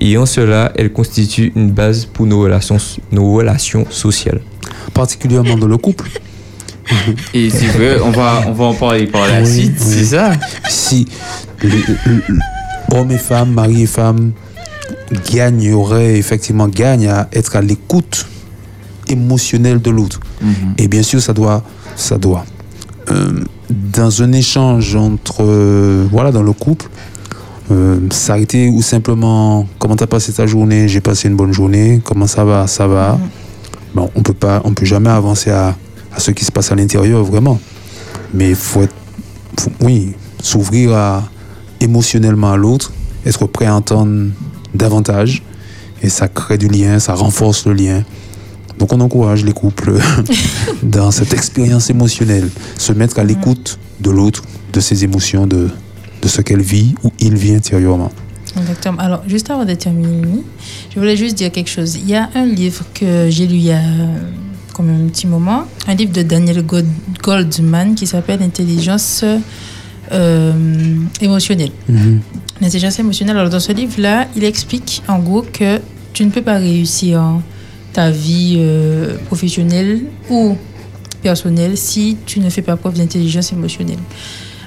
Et 0.02 0.18
en 0.18 0.26
cela, 0.26 0.72
elle 0.76 0.92
constitue 0.94 1.52
une 1.56 1.72
base 1.72 2.06
pour 2.06 2.26
nos 2.26 2.40
relations, 2.42 2.78
nos 3.12 3.34
relations 3.34 3.86
sociales. 3.90 4.42
Particulièrement 4.94 5.58
dans 5.58 5.68
le 5.68 5.78
couple. 5.78 6.10
Et 7.34 7.50
si 7.50 7.66
veux, 7.68 8.02
on 8.04 8.12
va, 8.12 8.42
on 8.48 8.52
va 8.54 8.66
en 8.66 8.74
parler 8.74 9.06
par 9.08 9.28
la 9.28 9.42
Oui, 9.42 9.48
suite, 9.48 9.74
oui. 9.80 9.86
c'est 9.88 10.06
ça? 10.06 10.32
Si 10.68 11.06
hommes 12.92 13.12
et 13.12 13.18
femmes, 13.18 13.52
mari 13.54 13.84
et 13.84 13.88
femme 13.88 14.32
gagneraient, 15.32 16.18
effectivement, 16.18 16.68
gagnent 16.68 17.08
à 17.10 17.28
être 17.34 17.56
à 17.56 17.62
l'écoute 17.62 18.26
émotionnelle 19.08 19.82
de 19.82 19.90
l'autre. 19.92 20.20
Et 20.78 20.88
bien 20.88 21.04
sûr, 21.04 21.22
ça 21.22 21.34
doit, 21.34 21.64
ça 21.96 22.18
doit. 22.18 22.46
euh, 23.12 23.44
dans 23.70 24.22
un 24.24 24.32
échange 24.32 24.96
entre, 24.96 25.44
euh, 25.44 26.08
voilà, 26.12 26.32
dans 26.32 26.44
le 26.44 26.54
couple, 26.54 26.88
euh, 27.72 28.00
s'arrêter 28.12 28.70
ou 28.70 28.82
simplement, 28.82 29.68
comment 29.78 29.96
t'as 29.96 30.08
passé 30.08 30.34
ta 30.34 30.48
journée? 30.48 30.88
J'ai 30.88 31.02
passé 31.02 31.28
une 31.28 31.36
bonne 31.36 31.54
journée. 31.54 32.02
Comment 32.04 32.28
ça 32.28 32.44
va? 32.44 32.68
Ça 32.68 32.88
va. 32.88 33.20
Bon, 33.94 34.10
on 34.16 34.22
peut 34.22 34.34
pas, 34.34 34.62
on 34.66 34.74
peut 34.74 34.86
jamais 34.86 35.10
avancer 35.10 35.50
à, 35.52 35.76
à 36.16 36.20
ce 36.20 36.32
qui 36.32 36.46
se 36.46 36.52
passe 36.52 36.72
à 36.72 36.76
l'intérieur 36.76 37.24
vraiment. 37.24 37.60
Mais 38.34 38.50
il 38.50 38.56
faut 38.56 38.82
être, 38.84 38.94
faut- 39.60 39.72
oui, 39.82 40.14
s'ouvrir 40.42 40.94
à 40.94 41.24
émotionnellement 41.82 42.52
à 42.52 42.58
l'autre, 42.58 42.92
être 43.26 43.46
prêt 43.48 43.66
à 43.66 43.76
entendre 43.76 44.30
davantage, 44.74 45.44
et 46.02 46.10
ça 46.10 46.28
crée 46.28 46.58
du 46.58 46.68
lien, 46.68 47.00
ça 47.00 47.14
renforce 47.14 47.66
le 47.66 47.74
lien. 47.74 48.04
Donc 48.78 48.94
on 48.94 49.00
encourage 49.02 49.44
les 49.44 49.52
couples 49.54 49.94
dans 50.84 51.12
cette 51.12 51.34
expérience 51.34 51.90
émotionnelle, 51.90 52.50
se 52.78 52.94
mettre 52.94 53.20
à 53.20 53.24
l'écoute 53.24 53.80
de 54.00 54.10
l'autre, 54.12 54.44
de 54.72 54.80
ses 54.80 55.04
émotions, 55.04 55.48
de, 55.48 55.70
de 56.22 56.28
ce 56.28 56.42
qu'elle 56.42 56.62
vit 56.62 56.96
ou 57.04 57.12
il 57.20 57.36
vit 57.36 57.54
intérieurement. 57.56 58.12
Exactement. 58.60 58.98
Alors, 59.00 59.22
juste 59.28 59.50
avant 59.50 59.66
de 59.66 59.74
terminer, 59.74 60.44
je 60.94 61.00
voulais 61.00 61.16
juste 61.16 61.36
dire 61.38 61.52
quelque 61.52 61.70
chose. 61.70 61.96
Il 61.96 62.10
y 62.10 62.16
a 62.16 62.30
un 62.36 62.46
livre 62.46 62.84
que 62.94 63.28
j'ai 63.30 63.48
lu 63.48 63.56
il 63.56 63.66
y 63.66 63.72
a 63.72 63.78
euh, 63.78 64.82
même 64.82 65.06
un 65.06 65.10
petit 65.10 65.28
moment, 65.28 65.66
un 65.88 65.94
livre 65.94 66.14
de 66.14 66.22
Daniel 66.22 66.62
Gold- 66.66 66.88
Goldman 67.22 67.96
qui 67.96 68.08
s'appelle 68.08 68.42
Intelligence 68.42 69.26
euh, 70.12 70.54
émotionnelle. 71.22 71.72
L'intelligence 72.62 72.98
émotionnelle. 73.00 73.38
Alors, 73.38 73.50
dans 73.50 73.60
ce 73.60 73.72
livre-là, 73.74 74.28
il 74.36 74.44
explique 74.44 75.04
en 75.08 75.20
gros 75.20 75.42
que 75.42 75.80
tu 76.14 76.26
ne 76.26 76.32
peux 76.32 76.42
pas 76.42 76.58
réussir 76.58 77.22
ta 77.94 78.10
vie 78.10 78.56
euh, 78.58 79.18
professionnelle 79.28 80.02
ou 80.30 80.56
personnelle 81.22 81.76
si 81.76 82.18
tu 82.26 82.40
ne 82.40 82.50
fais 82.50 82.62
pas 82.62 82.78
preuve 82.78 82.96
d'intelligence 82.96 83.52
émotionnelle. 83.52 84.00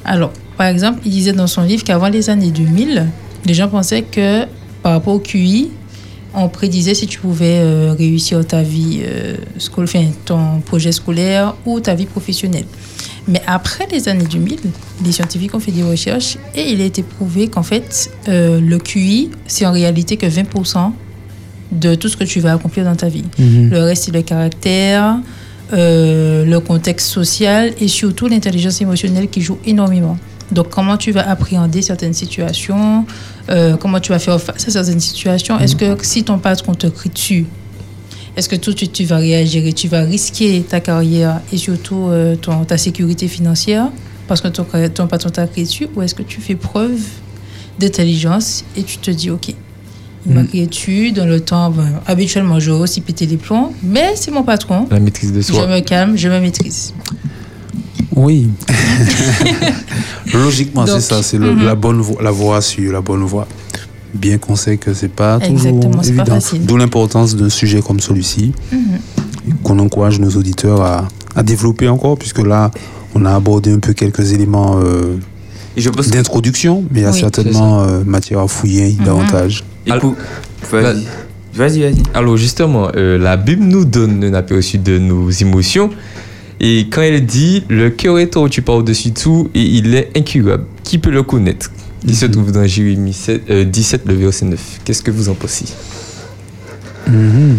Alors, 0.05 0.33
par 0.57 0.67
exemple, 0.67 1.01
il 1.05 1.11
disait 1.11 1.33
dans 1.33 1.47
son 1.47 1.63
livre 1.63 1.85
qu'avant 1.85 2.09
les 2.09 2.31
années 2.31 2.51
2000, 2.51 3.07
les 3.47 3.55
gens 3.55 3.69
pensaient 3.69 4.03
que 4.03 4.45
par 4.83 4.93
rapport 4.93 5.15
au 5.15 5.19
QI, 5.19 5.71
on 6.35 6.49
prédisait 6.49 6.95
si 6.95 7.07
tu 7.07 7.19
pouvais 7.19 7.59
euh, 7.61 7.95
réussir 7.97 8.45
ta 8.47 8.63
vie 8.63 9.03
euh, 9.05 9.37
enfin, 9.77 10.07
ton 10.25 10.61
projet 10.61 10.93
scolaire 10.93 11.55
ou 11.67 11.81
ta 11.81 11.95
vie 11.95 12.07
professionnelle. 12.07 12.65
Mais 13.29 13.41
après 13.47 13.87
les 13.91 14.09
années 14.09 14.25
2000, 14.25 14.59
les 15.05 15.13
scientifiques 15.13 15.55
ont 15.55 15.61
fait 15.61 15.71
des 15.73 15.83
recherches 15.83 16.39
et 16.55 16.71
il 16.71 16.81
a 16.81 16.85
été 16.85 17.03
prouvé 17.03 17.49
qu'en 17.49 17.63
fait, 17.63 18.11
euh, 18.29 18.61
le 18.61 18.79
QI, 18.79 19.31
c'est 19.47 19.67
en 19.67 19.73
réalité 19.73 20.17
que 20.17 20.27
20% 20.27 20.93
de 21.71 21.95
tout 21.95 22.09
ce 22.09 22.17
que 22.17 22.25
tu 22.25 22.41
vas 22.41 22.55
accomplir 22.55 22.85
dans 22.85 22.97
ta 22.97 23.09
vie. 23.09 23.25
Mhm. 23.39 23.71
Le 23.71 23.79
reste, 23.81 24.05
c'est 24.05 24.15
le 24.15 24.23
caractère, 24.23 25.19
euh, 25.73 26.45
le 26.45 26.61
contexte 26.61 27.09
social 27.09 27.73
et 27.81 27.89
surtout 27.89 28.27
l'intelligence 28.27 28.81
émotionnelle 28.81 29.29
qui 29.29 29.41
joue 29.41 29.59
énormément. 29.65 30.19
Donc, 30.51 30.69
comment 30.69 30.99
tu 30.99 31.13
vas 31.13 31.29
appréhender 31.29 31.81
certaines 31.81 32.13
situations, 32.13 33.07
euh, 33.49 33.77
comment 33.79 33.99
tu 33.99 34.13
vas 34.13 34.19
faire 34.19 34.39
face 34.41 34.69
à 34.69 34.71
certaines 34.71 35.01
situations? 35.01 35.59
Est-ce 35.59 35.77
que 35.77 35.97
si 36.03 36.25
ton 36.25 36.39
patron 36.39 36.75
te 36.75 36.87
crie 36.89 37.09
dessus, 37.09 37.47
est-ce 38.37 38.49
que 38.49 38.57
tout 38.57 38.73
de 38.73 38.77
suite 38.77 38.93
tu 38.93 39.05
vas 39.05 39.17
réagir 39.17 39.67
et 39.67 39.73
tu 39.73 39.89
vas 39.89 40.03
risquer 40.03 40.63
ta 40.63 40.81
carrière 40.81 41.41
et 41.53 41.57
surtout 41.57 42.09
euh, 42.09 42.37
ta 42.67 42.79
sécurité 42.79 43.29
financière 43.29 43.89
parce 44.29 44.41
que 44.41 44.49
ton, 44.49 44.67
ton 44.95 45.07
patron 45.07 45.31
t'a 45.31 45.47
crié 45.47 45.67
dessus? 45.67 45.89
Ou 45.95 46.03
est-ce 46.03 46.15
que 46.15 46.23
tu 46.23 46.41
fais 46.41 46.55
preuve 46.55 47.01
d'intelligence 47.79 48.65
et 48.77 48.83
tu 48.83 48.99
te 48.99 49.11
dis 49.11 49.31
ok, 49.31 49.55
il 50.27 50.35
m'a 50.35 50.43
Mm. 50.43 51.13
dans 51.15 51.27
le 51.27 51.41
temps, 51.41 51.71
ben, 51.71 52.01
habituellement 52.07 52.61
j'aurais 52.61 52.83
aussi 52.83 53.01
pété 53.01 53.27
les 53.27 53.37
plombs, 53.37 53.73
mais 53.83 54.13
c'est 54.15 54.31
mon 54.31 54.43
patron. 54.43 54.87
La 54.91 55.01
maîtrise 55.01 55.33
de 55.33 55.41
Je 55.41 55.53
soi. 55.53 55.67
me 55.67 55.81
calme, 55.81 56.17
je 56.17 56.29
me 56.29 56.41
maîtrise. 56.41 56.95
Oui. 58.15 58.49
Logiquement, 60.35 60.87
c'est 60.87 61.01
ça, 61.01 61.23
c'est 61.23 61.39
mhm. 61.39 61.65
la 61.65 61.75
bonne 61.75 62.01
voie, 62.01 62.23
la 62.23 62.31
voie 62.31 62.61
suivre, 62.61 62.93
la 62.93 63.01
bonne 63.01 63.25
voie. 63.25 63.47
Bien 64.15 64.37
qu'on 64.39 64.57
sait 64.57 64.77
que 64.77 64.93
c'est 64.93 65.09
pas 65.09 65.39
toujours 65.39 65.53
Exactement, 65.53 66.03
c'est 66.03 66.13
pas 66.13 66.23
évident. 66.37 66.39
D'où 66.67 66.77
l'importance 66.77 67.35
d'un 67.35 67.49
sujet 67.49 67.81
comme 67.81 68.01
celui-ci, 68.01 68.53
Mhm. 68.71 69.55
qu'on 69.63 69.79
encourage 69.79 70.21
nos 70.21 70.31
auditeurs 70.31 70.83
à, 70.83 71.09
à 71.35 71.43
développer 71.43 71.89
encore, 71.89 72.19
puisque 72.19 72.41
là, 72.47 72.71
on 73.15 73.25
a 73.25 73.35
abordé 73.35 73.73
un 73.73 73.79
peu 73.79 73.93
quelques 73.95 74.33
éléments 74.33 74.79
euh, 74.83 75.17
d'introduction, 76.11 76.85
mais 76.91 77.01
il 77.01 77.03
y 77.03 77.07
a 77.07 77.11
Oui, 77.13 77.19
certainement 77.21 77.83
euh, 77.83 78.03
matière 78.05 78.41
à 78.41 78.49
fouiller 78.49 78.97
Mhm. 78.99 79.05
davantage. 79.05 79.65
Alors- 79.89 80.15
Vas-y. 80.71 81.05
Vas-y, 81.55 81.81
vas-y. 81.83 82.03
Alors 82.15 82.37
justement, 82.39 82.89
euh, 82.97 83.19
la 83.19 83.37
Bible 83.37 83.65
nous 83.65 83.85
donne 83.85 84.25
un 84.25 84.33
aperçu 84.35 84.79
de 84.79 84.99
nos 84.99 85.29
émotions. 85.31 85.91
Et 86.61 86.87
quand 86.91 87.03
elle 87.03 87.27
dit, 87.27 87.65
le 87.69 87.91
cœur 87.91 88.19
est 88.19 88.37
au-dessus 88.37 88.63
par-dessus 88.63 89.13
tout 89.13 89.51
et 89.55 89.61
il 89.63 89.95
est 89.95 90.11
incurable, 90.17 90.65
qui 90.85 90.99
peut 90.99 91.11
le 91.11 91.23
connaître? 91.25 91.71
Il 92.07 92.15
se 92.17 92.27
trouve 92.27 92.53
dans 92.53 92.67
Jérémie 92.67 93.13
7, 93.13 93.43
euh, 93.51 93.65
17, 93.65 94.03
le 94.07 94.15
verset 94.15 94.45
9. 94.47 94.61
Qu'est-ce 94.85 95.03
que 95.03 95.11
vous 95.11 95.29
en 95.29 95.35
pensez? 95.35 95.67
Mhm. 97.09 97.59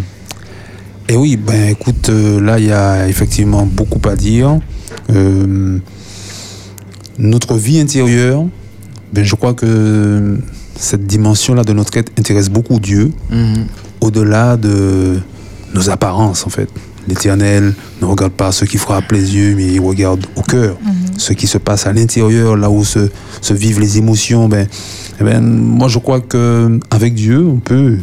Et 1.09 1.15
oui, 1.17 1.35
ben 1.37 1.69
écoute, 1.69 2.09
euh, 2.09 2.39
là 2.41 2.59
il 2.59 2.65
y 2.67 2.71
a 2.71 3.07
effectivement 3.07 3.65
beaucoup 3.65 3.99
à 4.09 4.15
dire. 4.15 4.57
Notre 7.17 7.55
vie 7.55 7.79
intérieure, 7.79 8.45
ben 9.13 9.23
je 9.23 9.35
crois 9.35 9.53
que 9.53 10.37
cette 10.75 11.05
dimension-là 11.05 11.63
de 11.63 11.73
notre 11.73 11.95
être 11.97 12.11
intéresse 12.17 12.49
beaucoup 12.49 12.79
Dieu, 12.79 13.11
au-delà 14.01 14.57
de 14.57 15.19
nos 15.73 15.89
apparences 15.89 16.45
en 16.45 16.49
fait. 16.49 16.69
L'Éternel 17.07 17.73
ne 18.01 18.05
regarde 18.05 18.31
pas 18.31 18.51
ce 18.51 18.65
qui 18.65 18.77
frappe 18.77 19.11
les 19.11 19.35
yeux, 19.35 19.55
mais 19.55 19.67
il 19.73 19.79
regarde 19.81 20.25
au 20.35 20.41
cœur. 20.41 20.77
Ce 21.17 21.33
qui 21.33 21.47
se 21.47 21.57
passe 21.57 21.85
à 21.85 21.93
l'intérieur, 21.93 22.55
là 22.55 22.69
où 22.69 22.83
se, 22.83 23.09
se 23.41 23.53
vivent 23.53 23.79
les 23.79 23.97
émotions, 23.97 24.47
ben, 24.47 24.67
eh 25.19 25.23
ben, 25.23 25.41
moi 25.41 25.87
je 25.89 25.99
crois 25.99 26.21
que 26.21 26.79
avec 26.89 27.13
Dieu, 27.13 27.45
on 27.45 27.59
peut 27.59 27.97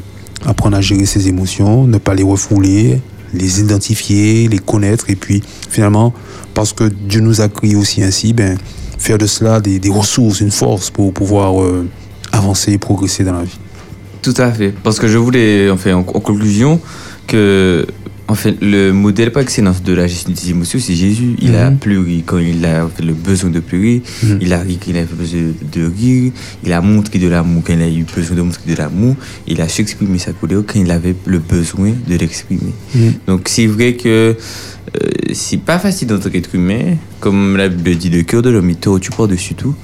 apprendre 0.47 0.77
à 0.77 0.81
gérer 0.81 1.07
ses 1.07 1.29
émotions, 1.29 1.87
ne 1.87 1.99
pas 1.99 2.15
les 2.15 2.23
refouler, 2.23 3.01
les 3.35 3.61
identifier, 3.61 4.49
les 4.49 4.59
connaître, 4.59 5.11
et 5.11 5.17
puis 5.17 5.43
finalement, 5.69 6.13
parce 6.55 6.73
que 6.73 6.85
Dieu 6.85 7.21
nous 7.21 7.41
a 7.41 7.49
créés 7.49 7.77
aussi 7.77 8.03
ainsi, 8.03 8.33
ben, 8.33 8.57
faire 9.01 9.19
de 9.19 9.27
cela 9.27 9.61
des, 9.61 9.79
des 9.79 9.91
ressources, 9.91 10.41
une 10.41 10.51
force 10.51 10.91
pour 10.91 11.13
pouvoir 11.13 11.61
euh, 11.61 11.89
avancer 12.33 12.73
et 12.73 12.79
progresser 12.79 13.25
dans 13.25 13.33
la 13.33 13.45
vie. 13.45 13.59
Tout 14.23 14.35
à 14.37 14.53
fait. 14.53 14.73
Parce 14.83 15.01
que 15.01 15.09
je 15.09 15.17
voulais, 15.19 15.71
enfin, 15.71 15.95
en, 15.95 16.01
en 16.01 16.03
conclusion, 16.03 16.79
que 17.27 17.87
en 18.31 18.35
fait, 18.37 18.57
le 18.63 18.93
modèle 18.93 19.33
par 19.33 19.43
excellence 19.43 19.83
de 19.83 19.93
la 19.93 20.07
gestion 20.07 20.31
des 20.31 20.51
émotions, 20.51 20.79
c'est 20.79 20.95
Jésus. 20.95 21.35
Il 21.43 21.57
a 21.57 21.71
Mhm. 21.71 21.79
pleuré 21.79 22.23
quand 22.25 22.39
il 22.39 22.65
a 22.65 22.89
le 23.03 23.13
besoin 23.13 23.51
de 23.51 23.59
pleurer. 23.59 24.03
Mhm. 24.23 24.39
Il 24.41 24.53
a 24.53 24.61
ri 24.61 24.79
quand 24.81 24.91
il 24.93 24.99
a 24.99 25.05
besoin 25.05 25.41
de 25.73 25.83
rire. 25.85 26.31
Il 26.65 26.73
a 26.73 26.81
montré 26.81 27.19
de 27.19 27.27
l'amour 27.29 27.63
quand 27.67 27.73
il 27.73 27.83
a 27.83 27.89
eu 27.89 28.05
besoin 28.05 28.37
de 28.37 28.43
montrer 28.43 28.71
de 28.71 28.77
l'amour. 28.77 29.17
Il 29.49 29.61
a 29.61 29.69
su 29.69 29.81
exprimer 29.83 30.19
sa 30.19 30.33
colère 30.33 30.63
quand 30.65 30.79
il 30.81 30.91
avait 30.93 31.17
le 31.27 31.41
besoin 31.41 31.93
de 32.09 32.15
l'exprimer. 32.17 32.73
Mhm. 32.95 33.13
Donc 33.27 33.49
c'est 33.49 33.67
vrai 33.67 33.95
que 33.95 34.37
euh, 34.97 35.11
c'est 35.33 35.61
pas 35.61 35.79
facile 35.81 36.13
en 36.13 36.19
tant 36.21 36.31
qu'être 36.31 36.55
humain. 36.55 36.97
Comme 37.19 37.57
la 37.57 37.69
Bible 37.69 37.97
dit, 37.97 38.11
le 38.11 38.23
cœur 38.23 38.43
de 38.43 38.51
l'homme 38.51 38.71
est 38.71 38.81
tu 39.01 39.11
par-dessus 39.11 39.55
tout. 39.55 39.75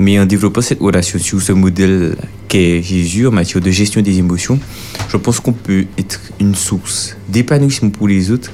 Mais 0.00 0.18
en 0.18 0.24
développant 0.24 0.62
cette 0.62 0.80
relation 0.80 1.18
sur 1.18 1.42
ce 1.42 1.52
modèle 1.52 2.16
qu'est 2.48 2.80
Jésus 2.82 3.26
en 3.26 3.32
matière 3.32 3.62
de 3.62 3.70
gestion 3.70 4.00
des 4.00 4.16
émotions, 4.18 4.58
je 5.10 5.16
pense 5.18 5.40
qu'on 5.40 5.52
peut 5.52 5.84
être 5.98 6.18
une 6.40 6.54
source 6.54 7.16
d'épanouissement 7.28 7.90
pour 7.90 8.08
les 8.08 8.30
autres 8.30 8.50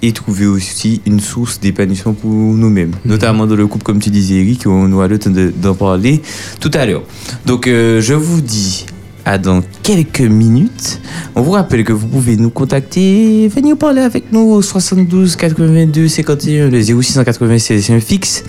et 0.00 0.12
trouver 0.12 0.46
aussi 0.46 1.02
une 1.04 1.20
source 1.20 1.60
d'épanouissement 1.60 2.14
pour 2.14 2.30
nous-mêmes, 2.32 2.92
notamment 3.04 3.46
dans 3.46 3.56
le 3.56 3.66
couple, 3.66 3.84
comme 3.84 3.98
tu 3.98 4.08
disais, 4.08 4.36
Eric, 4.36 4.62
on 4.66 4.90
aura 4.92 5.06
le 5.06 5.18
temps 5.18 5.28
de- 5.30 5.52
d'en 5.54 5.74
parler 5.74 6.22
tout 6.60 6.70
à 6.72 6.86
l'heure. 6.86 7.02
Donc, 7.44 7.66
euh, 7.66 8.00
je 8.00 8.14
vous 8.14 8.40
dis 8.40 8.86
dans 9.36 9.60
quelques 9.82 10.20
minutes. 10.20 11.00
On 11.34 11.42
vous 11.42 11.50
rappelle 11.50 11.82
que 11.82 11.92
vous 11.92 12.06
pouvez 12.06 12.36
nous 12.36 12.50
contacter, 12.50 13.48
venir 13.48 13.76
parler 13.76 14.02
avec 14.02 14.32
nous 14.32 14.52
au 14.52 14.62
72 14.62 15.34
82 15.34 16.06
51, 16.06 16.68
le 16.70 16.80
0696, 16.80 17.84
c'est 17.84 17.92
un 17.92 18.00
fixe. 18.00 18.44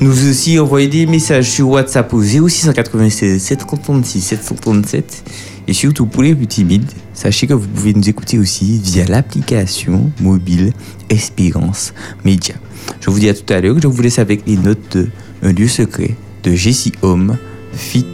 Nous 0.00 0.28
aussi 0.28 0.58
envoyer 0.58 0.88
des 0.88 1.06
messages 1.06 1.50
sur 1.50 1.68
WhatsApp 1.68 2.12
au 2.14 2.22
0696 2.22 3.42
736 3.42 4.20
737 4.22 5.24
Et 5.68 5.74
surtout 5.74 6.06
pour 6.06 6.22
les 6.22 6.34
plus 6.34 6.46
timides, 6.46 6.90
sachez 7.12 7.46
que 7.46 7.54
vous 7.54 7.68
pouvez 7.68 7.92
nous 7.92 8.08
écouter 8.08 8.38
aussi 8.38 8.80
via 8.82 9.04
l'application 9.04 10.10
mobile 10.20 10.72
Espérance 11.10 11.92
Média. 12.24 12.54
Je 13.00 13.10
vous 13.10 13.18
dis 13.18 13.28
à 13.28 13.34
tout 13.34 13.52
à 13.52 13.60
l'heure, 13.60 13.76
je 13.82 13.86
vous 13.86 14.02
laisse 14.02 14.18
avec 14.18 14.46
les 14.46 14.56
notes 14.56 14.96
de 14.96 15.08
Un 15.42 15.52
lieu 15.52 15.68
secret 15.68 16.14
de 16.42 16.54
Jessie 16.54 16.92
Home, 17.02 17.36
Fit. 17.74 18.06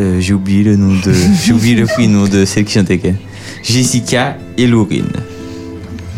Euh, 0.00 0.20
j'ai 0.20 0.34
oublié 0.34 0.62
le 0.64 0.76
nom 0.76 0.92
de. 0.94 1.12
j'ai 1.44 1.52
oublié 1.52 1.74
le 1.74 1.86
prénom 1.86 2.26
de 2.26 2.44
celle 2.44 2.64
qui 2.64 2.74
chantait. 2.74 3.00
Jessica 3.62 4.36
et 4.58 4.66
Laurine. 4.66 5.10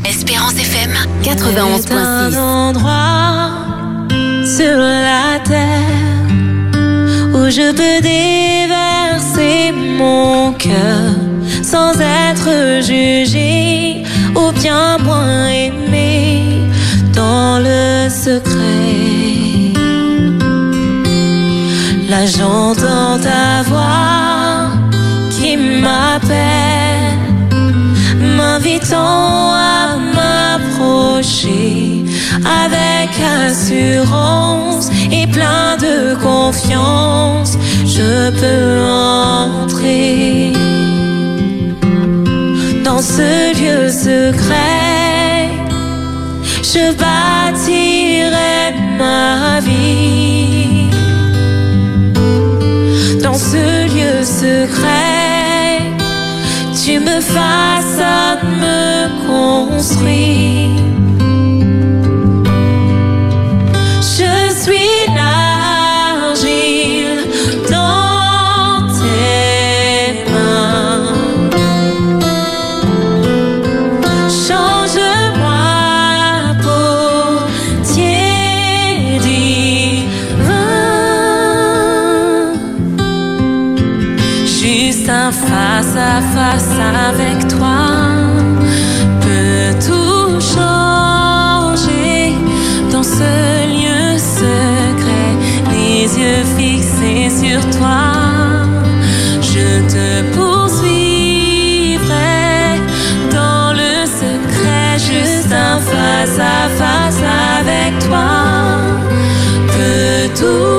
Espérance 0.05 0.55
FM 0.55 0.91
Un 0.91 1.35
91.6. 1.35 2.39
endroit 2.39 3.51
sur 4.45 4.77
la 4.79 5.39
terre 5.45 5.97
où 7.35 7.51
je 7.51 7.73
peux 7.73 8.01
déverser 8.03 9.73
mon 9.73 10.53
cœur 10.53 11.15
sans 11.63 11.93
être 12.01 12.81
jugé 12.83 14.05
ou 14.35 14.53
bien 14.53 14.99
moins 14.99 15.49
aimé 15.49 16.61
dans 17.13 17.59
le 17.59 18.09
secret. 18.09 19.76
Là 22.09 22.25
j'entends 22.25 23.19
ta 23.19 23.63
voix 23.69 24.71
qui 25.31 25.57
m'appelle 25.57 26.97
m'invitant 28.37 29.53
à 29.53 29.97
m'approcher 30.15 32.05
avec 32.45 33.11
assurance 33.45 34.91
et 35.11 35.27
plein 35.27 35.77
de 35.79 36.15
confiance, 36.23 37.59
je 37.85 38.31
peux 38.31 38.85
entrer 39.65 40.53
dans 42.85 43.01
ce 43.01 43.53
lieu 43.61 43.89
secret. 43.89 45.51
Je 46.63 46.93
bâtirai 46.93 48.75
ma 48.99 49.61
vie 49.61 50.76
secret 54.47 55.83
tu 56.81 57.01
me 57.01 57.21
façonnes, 57.21 58.47
me 58.61 59.09
construis. 59.27 60.86
Face 85.33 85.97
à 85.97 86.21
face 86.35 86.79
avec 87.09 87.49
toi. 87.49 87.79
Peut 89.21 89.75
tout 89.87 90.41
changer 90.41 92.35
dans 92.93 93.03
ce 93.03 93.67
lieu 93.75 94.19
secret, 94.19 95.33
les 95.73 96.03
yeux 96.19 96.45
fixés 96.57 97.31
sur 97.43 97.61
toi. 97.79 98.05
Je 99.41 99.69
te 99.95 100.09
poursuivrai 100.37 102.05
dans 103.33 103.73
le 103.73 104.07
secret, 104.07 104.99
juste 104.99 105.53
un 105.53 105.79
face 105.81 106.39
à 106.39 106.69
face 106.81 107.23
avec 107.59 107.93
toi. 108.07 108.31
Peut 109.67 110.29
tout 110.39 110.76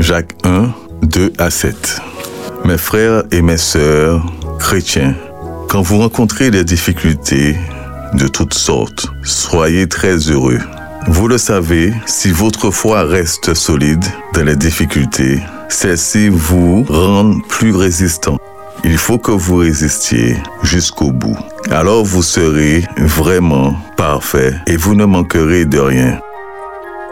Jacques 0.00 0.32
1, 0.44 0.72
2 1.02 1.32
à 1.38 1.50
7. 1.50 2.00
Mes 2.64 2.78
frères 2.78 3.24
et 3.30 3.42
mes 3.42 3.58
sœurs 3.58 4.24
chrétiens, 4.58 5.14
quand 5.68 5.82
vous 5.82 5.98
rencontrez 5.98 6.50
des 6.50 6.64
difficultés 6.64 7.56
de 8.14 8.26
toutes 8.26 8.54
sortes, 8.54 9.06
soyez 9.22 9.86
très 9.86 10.16
heureux. 10.16 10.60
Vous 11.06 11.28
le 11.28 11.36
savez, 11.36 11.92
si 12.06 12.30
votre 12.30 12.70
foi 12.70 13.04
reste 13.04 13.54
solide 13.54 14.04
dans 14.32 14.44
les 14.44 14.56
difficultés, 14.56 15.42
celles-ci 15.68 16.28
vous 16.30 16.84
rendent 16.88 17.46
plus 17.46 17.74
résistant. 17.74 18.38
Il 18.84 18.96
faut 18.96 19.18
que 19.18 19.30
vous 19.30 19.56
résistiez 19.56 20.36
jusqu'au 20.62 21.12
bout. 21.12 21.36
Alors 21.70 22.04
vous 22.04 22.22
serez 22.22 22.84
vraiment 22.96 23.74
parfait 23.96 24.54
et 24.66 24.76
vous 24.76 24.94
ne 24.94 25.04
manquerez 25.04 25.66
de 25.66 25.78
rien. 25.78 26.20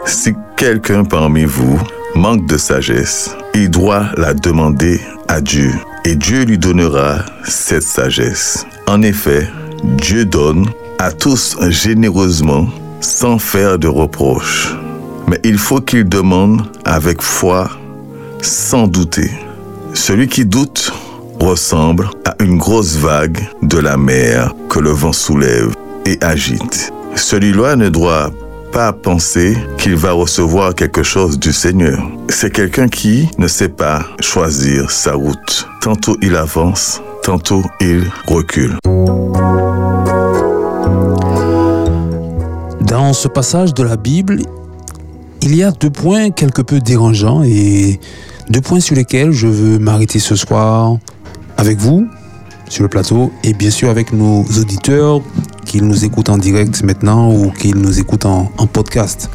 Si 0.05 0.33
quelqu'un 0.57 1.03
parmi 1.03 1.45
vous 1.45 1.79
manque 2.15 2.45
de 2.47 2.57
sagesse, 2.57 3.35
il 3.53 3.69
doit 3.69 4.09
la 4.17 4.33
demander 4.33 5.01
à 5.27 5.39
Dieu 5.39 5.71
et 6.03 6.15
Dieu 6.15 6.43
lui 6.43 6.57
donnera 6.57 7.19
cette 7.43 7.83
sagesse. 7.83 8.65
En 8.87 9.01
effet, 9.03 9.47
Dieu 9.83 10.25
donne 10.25 10.65
à 10.99 11.11
tous 11.11 11.57
généreusement 11.69 12.67
sans 13.03 13.37
faire 13.37 13.77
de 13.77 13.87
reproches. 13.87 14.75
Mais 15.27 15.39
il 15.43 15.57
faut 15.57 15.81
qu'il 15.81 16.07
demande 16.07 16.63
avec 16.85 17.21
foi, 17.21 17.69
sans 18.41 18.87
douter. 18.87 19.31
Celui 19.93 20.27
qui 20.27 20.45
doute 20.45 20.93
ressemble 21.39 22.09
à 22.25 22.35
une 22.41 22.57
grosse 22.57 22.95
vague 22.95 23.39
de 23.61 23.77
la 23.77 23.97
mer 23.97 24.53
que 24.69 24.79
le 24.79 24.91
vent 24.91 25.13
soulève 25.13 25.73
et 26.05 26.17
agite. 26.21 26.91
Celui-là 27.15 27.75
ne 27.75 27.89
doit 27.89 28.31
pas 28.71 28.91
penser 28.91 29.55
qu'il 29.77 29.95
va 29.95 30.13
recevoir 30.13 30.73
quelque 30.73 31.03
chose 31.03 31.37
du 31.37 31.53
Seigneur. 31.53 32.01
C'est 32.29 32.51
quelqu'un 32.51 32.87
qui 32.87 33.29
ne 33.37 33.47
sait 33.47 33.69
pas 33.69 34.03
choisir 34.19 34.89
sa 34.89 35.13
route. 35.13 35.67
Tantôt 35.81 36.17
il 36.21 36.35
avance, 36.35 37.01
tantôt 37.21 37.63
il 37.79 38.09
recule. 38.25 38.77
Dans 42.93 43.11
ce 43.11 43.27
passage 43.27 43.73
de 43.73 43.81
la 43.81 43.97
Bible, 43.97 44.43
il 45.41 45.55
y 45.55 45.63
a 45.63 45.71
deux 45.71 45.89
points 45.89 46.29
quelque 46.29 46.61
peu 46.61 46.79
dérangeants 46.79 47.41
et 47.41 47.99
deux 48.51 48.61
points 48.61 48.81
sur 48.81 48.95
lesquels 48.95 49.31
je 49.31 49.47
veux 49.47 49.79
m'arrêter 49.79 50.19
ce 50.19 50.35
soir 50.35 50.99
avec 51.57 51.79
vous 51.79 52.07
sur 52.69 52.83
le 52.83 52.89
plateau 52.89 53.31
et 53.43 53.55
bien 53.55 53.71
sûr 53.71 53.89
avec 53.89 54.13
nos 54.13 54.43
auditeurs 54.43 55.21
qui 55.65 55.81
nous 55.81 56.05
écoutent 56.05 56.29
en 56.29 56.37
direct 56.37 56.83
maintenant 56.83 57.33
ou 57.33 57.49
qui 57.49 57.73
nous 57.73 57.99
écoutent 57.99 58.27
en, 58.27 58.51
en 58.59 58.67
podcast. 58.67 59.27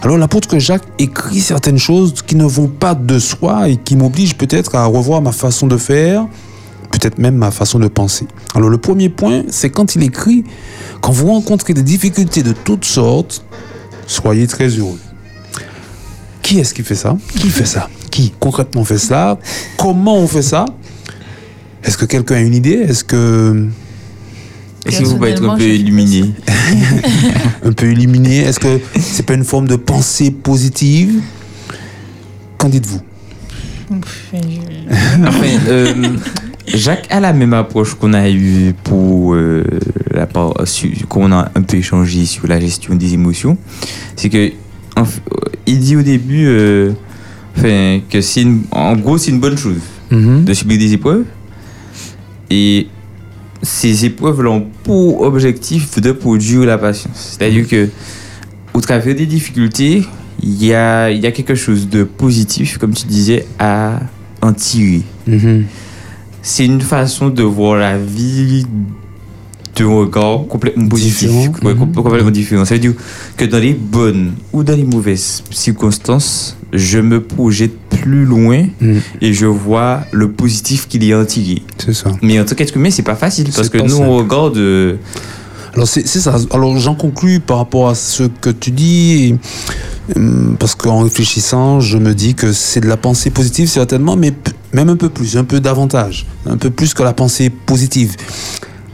Alors 0.00 0.16
l'apôtre 0.16 0.58
Jacques 0.58 0.88
écrit 0.98 1.40
certaines 1.40 1.76
choses 1.76 2.22
qui 2.22 2.36
ne 2.36 2.46
vont 2.46 2.68
pas 2.68 2.94
de 2.94 3.18
soi 3.18 3.68
et 3.68 3.76
qui 3.76 3.96
m'obligent 3.96 4.38
peut-être 4.38 4.76
à 4.76 4.86
revoir 4.86 5.20
ma 5.20 5.32
façon 5.32 5.66
de 5.66 5.76
faire, 5.76 6.26
peut-être 6.98 7.18
même 7.18 7.36
ma 7.36 7.50
façon 7.50 7.78
de 7.78 7.88
penser. 7.88 8.26
Alors 8.54 8.70
le 8.70 8.78
premier 8.78 9.08
point, 9.08 9.42
c'est 9.48 9.70
quand 9.70 9.96
il 9.96 10.02
écrit, 10.02 10.44
quand 11.00 11.12
vous 11.12 11.26
rencontrez 11.26 11.74
des 11.74 11.82
difficultés 11.82 12.42
de 12.42 12.52
toutes 12.52 12.84
sortes, 12.84 13.44
soyez 14.06 14.46
très 14.46 14.68
heureux. 14.68 14.98
Qui 16.42 16.60
est-ce 16.60 16.74
qui 16.74 16.82
fait 16.82 16.94
ça? 16.94 17.16
Qui 17.36 17.50
fait 17.50 17.64
ça? 17.64 17.88
Qui 18.10 18.32
concrètement 18.38 18.84
fait 18.84 18.98
ça? 18.98 19.38
Comment 19.76 20.16
on 20.16 20.26
fait 20.26 20.42
ça? 20.42 20.66
Est-ce 21.82 21.98
que 21.98 22.04
quelqu'un 22.04 22.36
a 22.36 22.40
une 22.40 22.54
idée? 22.54 22.84
Est-ce 22.88 23.02
que 23.02 23.66
Est-ce 24.86 25.00
que 25.00 25.04
vous 25.04 25.16
pouvez 25.16 25.30
être 25.30 25.48
un 25.48 25.56
peu 25.56 25.64
illuminé? 25.64 26.32
Un 27.64 27.72
peu 27.72 27.90
illuminé? 27.90 28.38
Est-ce 28.38 28.60
que 28.60 28.80
c'est 29.00 29.24
pas 29.24 29.34
une 29.34 29.44
forme 29.44 29.66
de 29.66 29.76
pensée 29.76 30.30
positive? 30.30 31.20
Qu'en 32.58 32.68
dites-vous? 32.68 33.00
Enfin, 33.90 35.48
euh, 35.68 36.16
Jacques 36.66 37.06
a 37.10 37.20
la 37.20 37.32
même 37.32 37.52
approche 37.52 37.94
qu'on 37.94 38.14
a 38.14 38.28
eue 38.30 38.72
pour 38.84 39.34
euh, 39.34 39.64
la 40.12 40.26
part, 40.26 40.54
sur- 40.66 40.90
qu'on 41.08 41.30
a 41.32 41.50
un 41.54 41.62
peu 41.62 41.76
échangé 41.76 42.24
sur 42.24 42.46
la 42.46 42.58
gestion 42.58 42.94
des 42.94 43.12
émotions. 43.14 43.58
C'est 44.16 44.30
que 44.30 44.50
en 44.96 45.02
euh, 45.02 45.04
il 45.66 45.78
dit 45.78 45.96
au 45.96 46.02
début, 46.02 46.46
euh, 46.46 46.92
enfin, 47.56 48.00
que 48.08 48.20
c'est 48.20 48.42
une- 48.42 48.62
en 48.70 48.96
gros 48.96 49.18
c'est 49.18 49.30
une 49.30 49.40
bonne 49.40 49.58
chose 49.58 49.80
Mhm. 50.10 50.44
de 50.44 50.54
subir 50.54 50.78
des 50.78 50.92
épreuves 50.94 51.24
et 52.50 52.86
ces 53.62 54.04
épreuves 54.04 54.40
ont 54.46 54.66
pour 54.84 55.22
objectif 55.22 56.00
de 56.00 56.12
produire 56.12 56.64
la 56.64 56.78
patience. 56.78 57.36
C'est-à-dire 57.38 57.66
que 57.68 57.88
au 58.72 58.80
travers 58.80 59.14
des 59.14 59.26
difficultés, 59.26 60.04
il 60.42 60.64
y 60.64 60.74
a, 60.74 61.10
y 61.10 61.26
a 61.26 61.32
quelque 61.32 61.54
chose 61.54 61.88
de 61.88 62.04
positif, 62.04 62.76
comme 62.78 62.92
tu 62.92 63.06
disais, 63.06 63.46
à 63.58 64.00
en 64.42 64.52
tirer. 64.52 65.02
Mhm. 65.26 65.64
C'est 66.46 66.66
une 66.66 66.82
façon 66.82 67.30
de 67.30 67.42
voir 67.42 67.76
la 67.76 67.96
vie 67.96 68.66
d'un 69.76 69.86
regard 69.88 70.46
complètement 70.46 70.86
positif, 70.88 71.30
Différent. 71.30 71.52
Ouais, 71.64 71.72
Mhm. 71.74 71.78
com- 71.92 72.02
complètement 72.04 72.30
différent. 72.30 72.64
Ça 72.66 72.74
veut 72.74 72.80
dire 72.80 72.92
que 73.36 73.46
dans 73.46 73.58
les 73.58 73.72
bonnes 73.72 74.32
ou 74.52 74.62
dans 74.62 74.76
les 74.76 74.84
mauvaises 74.84 75.42
circonstances, 75.50 76.56
je 76.72 76.98
me 76.98 77.20
projette 77.22 77.72
plus 77.88 78.24
loin 78.26 78.66
Mhm. 78.80 79.00
et 79.22 79.32
je 79.32 79.46
vois 79.46 80.02
le 80.12 80.30
positif 80.30 80.86
qu'il 80.86 81.02
y 81.04 81.12
a 81.14 81.18
en. 81.18 81.62
C'est 81.78 81.94
ça. 81.94 82.12
Mais 82.22 82.38
en 82.38 82.44
tant 82.44 82.54
qu'être 82.54 82.76
humain, 82.76 82.90
c'est 82.90 83.02
pas 83.02 83.16
facile 83.16 83.48
parce 83.56 83.68
que 83.70 83.78
nous, 83.78 83.88
simple. 83.88 84.04
on 84.04 84.16
regarde. 84.18 84.56
euh, 84.58 84.96
Alors 85.74 85.88
c'est 85.88 86.06
ça. 86.06 86.36
Alors 86.52 86.78
j'en 86.78 86.94
conclus 86.94 87.40
par 87.40 87.58
rapport 87.58 87.88
à 87.88 87.94
ce 87.94 88.22
que 88.22 88.50
tu 88.50 88.70
dis, 88.70 89.34
hum, 90.14 90.56
parce 90.58 90.74
qu'en 90.74 91.00
réfléchissant, 91.00 91.80
je 91.80 91.98
me 91.98 92.14
dis 92.14 92.34
que 92.34 92.52
c'est 92.52 92.80
de 92.80 92.86
la 92.86 92.96
pensée 92.96 93.30
positive 93.30 93.68
certainement, 93.68 94.16
mais 94.16 94.32
même 94.72 94.88
un 94.88 94.96
peu 94.96 95.08
plus, 95.08 95.36
un 95.36 95.44
peu 95.44 95.60
davantage, 95.60 96.26
un 96.46 96.56
peu 96.56 96.70
plus 96.70 96.94
que 96.94 97.02
la 97.02 97.12
pensée 97.12 97.50
positive. 97.50 98.16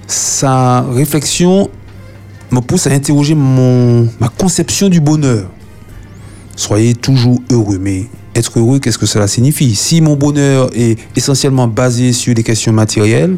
Sa 0.06 0.80
réflexion 0.82 1.70
me 2.50 2.60
pousse 2.60 2.86
à 2.86 2.90
interroger 2.90 3.34
mon, 3.34 4.08
ma 4.18 4.28
conception 4.28 4.88
du 4.88 5.00
bonheur. 5.00 5.50
Soyez 6.56 6.94
toujours 6.94 7.40
heureux, 7.50 7.78
mais 7.78 8.06
être 8.34 8.58
heureux, 8.58 8.78
qu'est-ce 8.78 8.98
que 8.98 9.06
cela 9.06 9.28
signifie? 9.28 9.74
Si 9.74 10.00
mon 10.00 10.16
bonheur 10.16 10.70
est 10.74 10.98
essentiellement 11.16 11.68
basé 11.68 12.12
sur 12.12 12.34
des 12.34 12.42
questions 12.42 12.72
matérielles, 12.72 13.36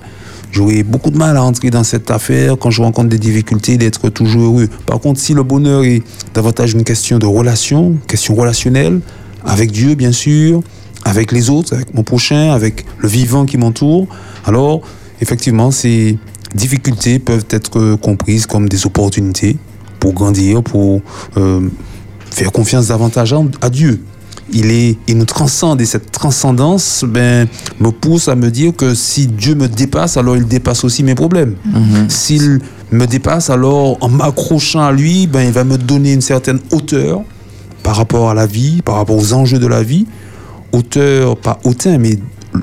J'aurais 0.52 0.82
beaucoup 0.82 1.10
de 1.10 1.16
mal 1.16 1.38
à 1.38 1.42
entrer 1.42 1.70
dans 1.70 1.82
cette 1.82 2.10
affaire 2.10 2.58
quand 2.58 2.70
je 2.70 2.82
rencontre 2.82 3.08
des 3.08 3.18
difficultés 3.18 3.78
d'être 3.78 4.10
toujours 4.10 4.42
heureux. 4.42 4.68
Par 4.84 5.00
contre, 5.00 5.18
si 5.18 5.32
le 5.32 5.42
bonheur 5.42 5.82
est 5.82 6.02
davantage 6.34 6.74
une 6.74 6.84
question 6.84 7.18
de 7.18 7.24
relation, 7.24 7.96
question 8.06 8.34
relationnelle, 8.34 9.00
avec 9.46 9.72
Dieu 9.72 9.94
bien 9.94 10.12
sûr, 10.12 10.62
avec 11.06 11.32
les 11.32 11.48
autres, 11.48 11.74
avec 11.74 11.94
mon 11.94 12.02
prochain, 12.02 12.52
avec 12.52 12.84
le 12.98 13.08
vivant 13.08 13.46
qui 13.46 13.56
m'entoure, 13.56 14.06
alors 14.44 14.82
effectivement, 15.22 15.70
ces 15.70 16.18
difficultés 16.54 17.18
peuvent 17.18 17.46
être 17.48 17.96
comprises 17.96 18.44
comme 18.44 18.68
des 18.68 18.84
opportunités 18.84 19.56
pour 20.00 20.12
grandir, 20.12 20.62
pour 20.62 21.00
euh, 21.38 21.66
faire 22.30 22.52
confiance 22.52 22.88
davantage 22.88 23.34
à 23.62 23.70
Dieu. 23.70 24.02
Il, 24.52 24.70
est, 24.70 24.98
il 25.06 25.16
nous 25.16 25.24
transcende 25.24 25.80
et 25.80 25.86
cette 25.86 26.10
transcendance 26.10 27.04
ben, 27.06 27.46
me 27.80 27.90
pousse 27.90 28.28
à 28.28 28.34
me 28.34 28.50
dire 28.50 28.74
que 28.74 28.94
si 28.94 29.26
Dieu 29.26 29.54
me 29.54 29.68
dépasse, 29.68 30.16
alors 30.16 30.36
il 30.36 30.46
dépasse 30.46 30.84
aussi 30.84 31.02
mes 31.02 31.14
problèmes. 31.14 31.54
S'il 32.08 32.60
me 32.90 33.06
dépasse, 33.06 33.50
alors 33.50 33.96
en 34.00 34.08
m'accrochant 34.08 34.82
à 34.82 34.92
lui, 34.92 35.26
ben, 35.26 35.42
il 35.42 35.52
va 35.52 35.64
me 35.64 35.78
donner 35.78 36.12
une 36.12 36.20
certaine 36.20 36.58
hauteur 36.70 37.22
par 37.82 37.96
rapport 37.96 38.30
à 38.30 38.34
la 38.34 38.46
vie, 38.46 38.82
par 38.82 38.96
rapport 38.96 39.16
aux 39.16 39.32
enjeux 39.32 39.58
de 39.58 39.66
la 39.66 39.82
vie. 39.82 40.06
Hauteur, 40.72 41.36
pas 41.36 41.58
hautain, 41.64 41.98
mais 41.98 42.18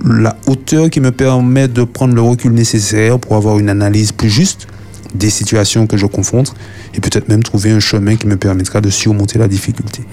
la 0.06 0.36
hauteur 0.48 0.90
qui 0.90 1.00
me 1.00 1.12
permet 1.12 1.68
de 1.68 1.84
prendre 1.84 2.14
le 2.14 2.22
recul 2.22 2.52
nécessaire 2.54 3.20
pour 3.20 3.36
avoir 3.36 3.60
une 3.60 3.70
analyse 3.70 4.12
plus 4.12 4.30
juste 4.30 4.68
des 5.16 5.30
situations 5.30 5.88
que 5.88 5.98
je 5.98 6.06
confronte 6.06 6.54
et 6.94 7.00
peut-être 7.02 7.30
même 7.30 7.42
trouver 7.44 7.72
un 7.72 7.80
chemin 7.80 8.16
qui 8.16 8.28
me 8.28 8.38
permettra 8.38 8.82
de 8.82 8.90
surmonter 8.90 9.40
la 9.40 9.48
difficulté. 9.48 10.04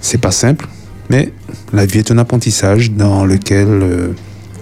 C'est 0.00 0.18
pas 0.18 0.30
simple, 0.30 0.66
mais 1.08 1.32
la 1.72 1.86
vie 1.86 1.98
est 1.98 2.10
un 2.10 2.18
apprentissage 2.18 2.92
dans 2.92 3.24
lequel 3.24 3.68
euh, 3.68 4.08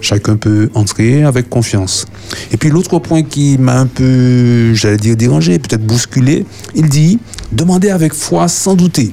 chacun 0.00 0.36
peut 0.36 0.70
entrer 0.74 1.22
avec 1.24 1.48
confiance. 1.48 2.06
Et 2.52 2.56
puis 2.56 2.70
l'autre 2.70 2.98
point 2.98 3.22
qui 3.22 3.58
m'a 3.58 3.78
un 3.78 3.86
peu, 3.86 4.74
j'allais 4.74 4.96
dire 4.96 5.16
dérangé, 5.16 5.58
peut-être 5.58 5.86
bousculé, 5.86 6.44
il 6.74 6.88
dit 6.88 7.18
demandez 7.52 7.90
avec 7.90 8.14
foi 8.14 8.48
sans 8.48 8.74
douter. 8.74 9.12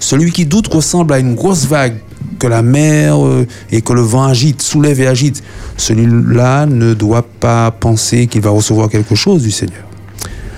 Celui 0.00 0.32
qui 0.32 0.46
doute 0.46 0.68
ressemble 0.68 1.12
à 1.12 1.18
une 1.18 1.34
grosse 1.34 1.66
vague 1.66 1.96
que 2.38 2.46
la 2.46 2.62
mer 2.62 3.24
euh, 3.24 3.46
et 3.70 3.82
que 3.82 3.92
le 3.92 4.00
vent 4.00 4.24
agite, 4.24 4.62
soulève 4.62 5.00
et 5.00 5.06
agite. 5.06 5.42
Celui-là 5.76 6.66
ne 6.66 6.94
doit 6.94 7.22
pas 7.22 7.70
penser 7.70 8.26
qu'il 8.26 8.40
va 8.40 8.50
recevoir 8.50 8.88
quelque 8.88 9.14
chose 9.14 9.42
du 9.42 9.50
Seigneur. 9.50 9.84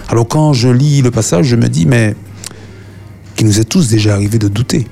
Alors 0.08 0.28
quand 0.28 0.52
je 0.52 0.68
lis 0.68 1.02
le 1.02 1.10
passage, 1.10 1.46
je 1.46 1.56
me 1.56 1.68
dis, 1.68 1.86
mais 1.86 2.14
qu'il 3.42 3.48
nous 3.48 3.58
est 3.60 3.64
tous 3.64 3.88
déjà 3.88 4.14
arrivé 4.14 4.38
de 4.38 4.46
douter. 4.46 4.86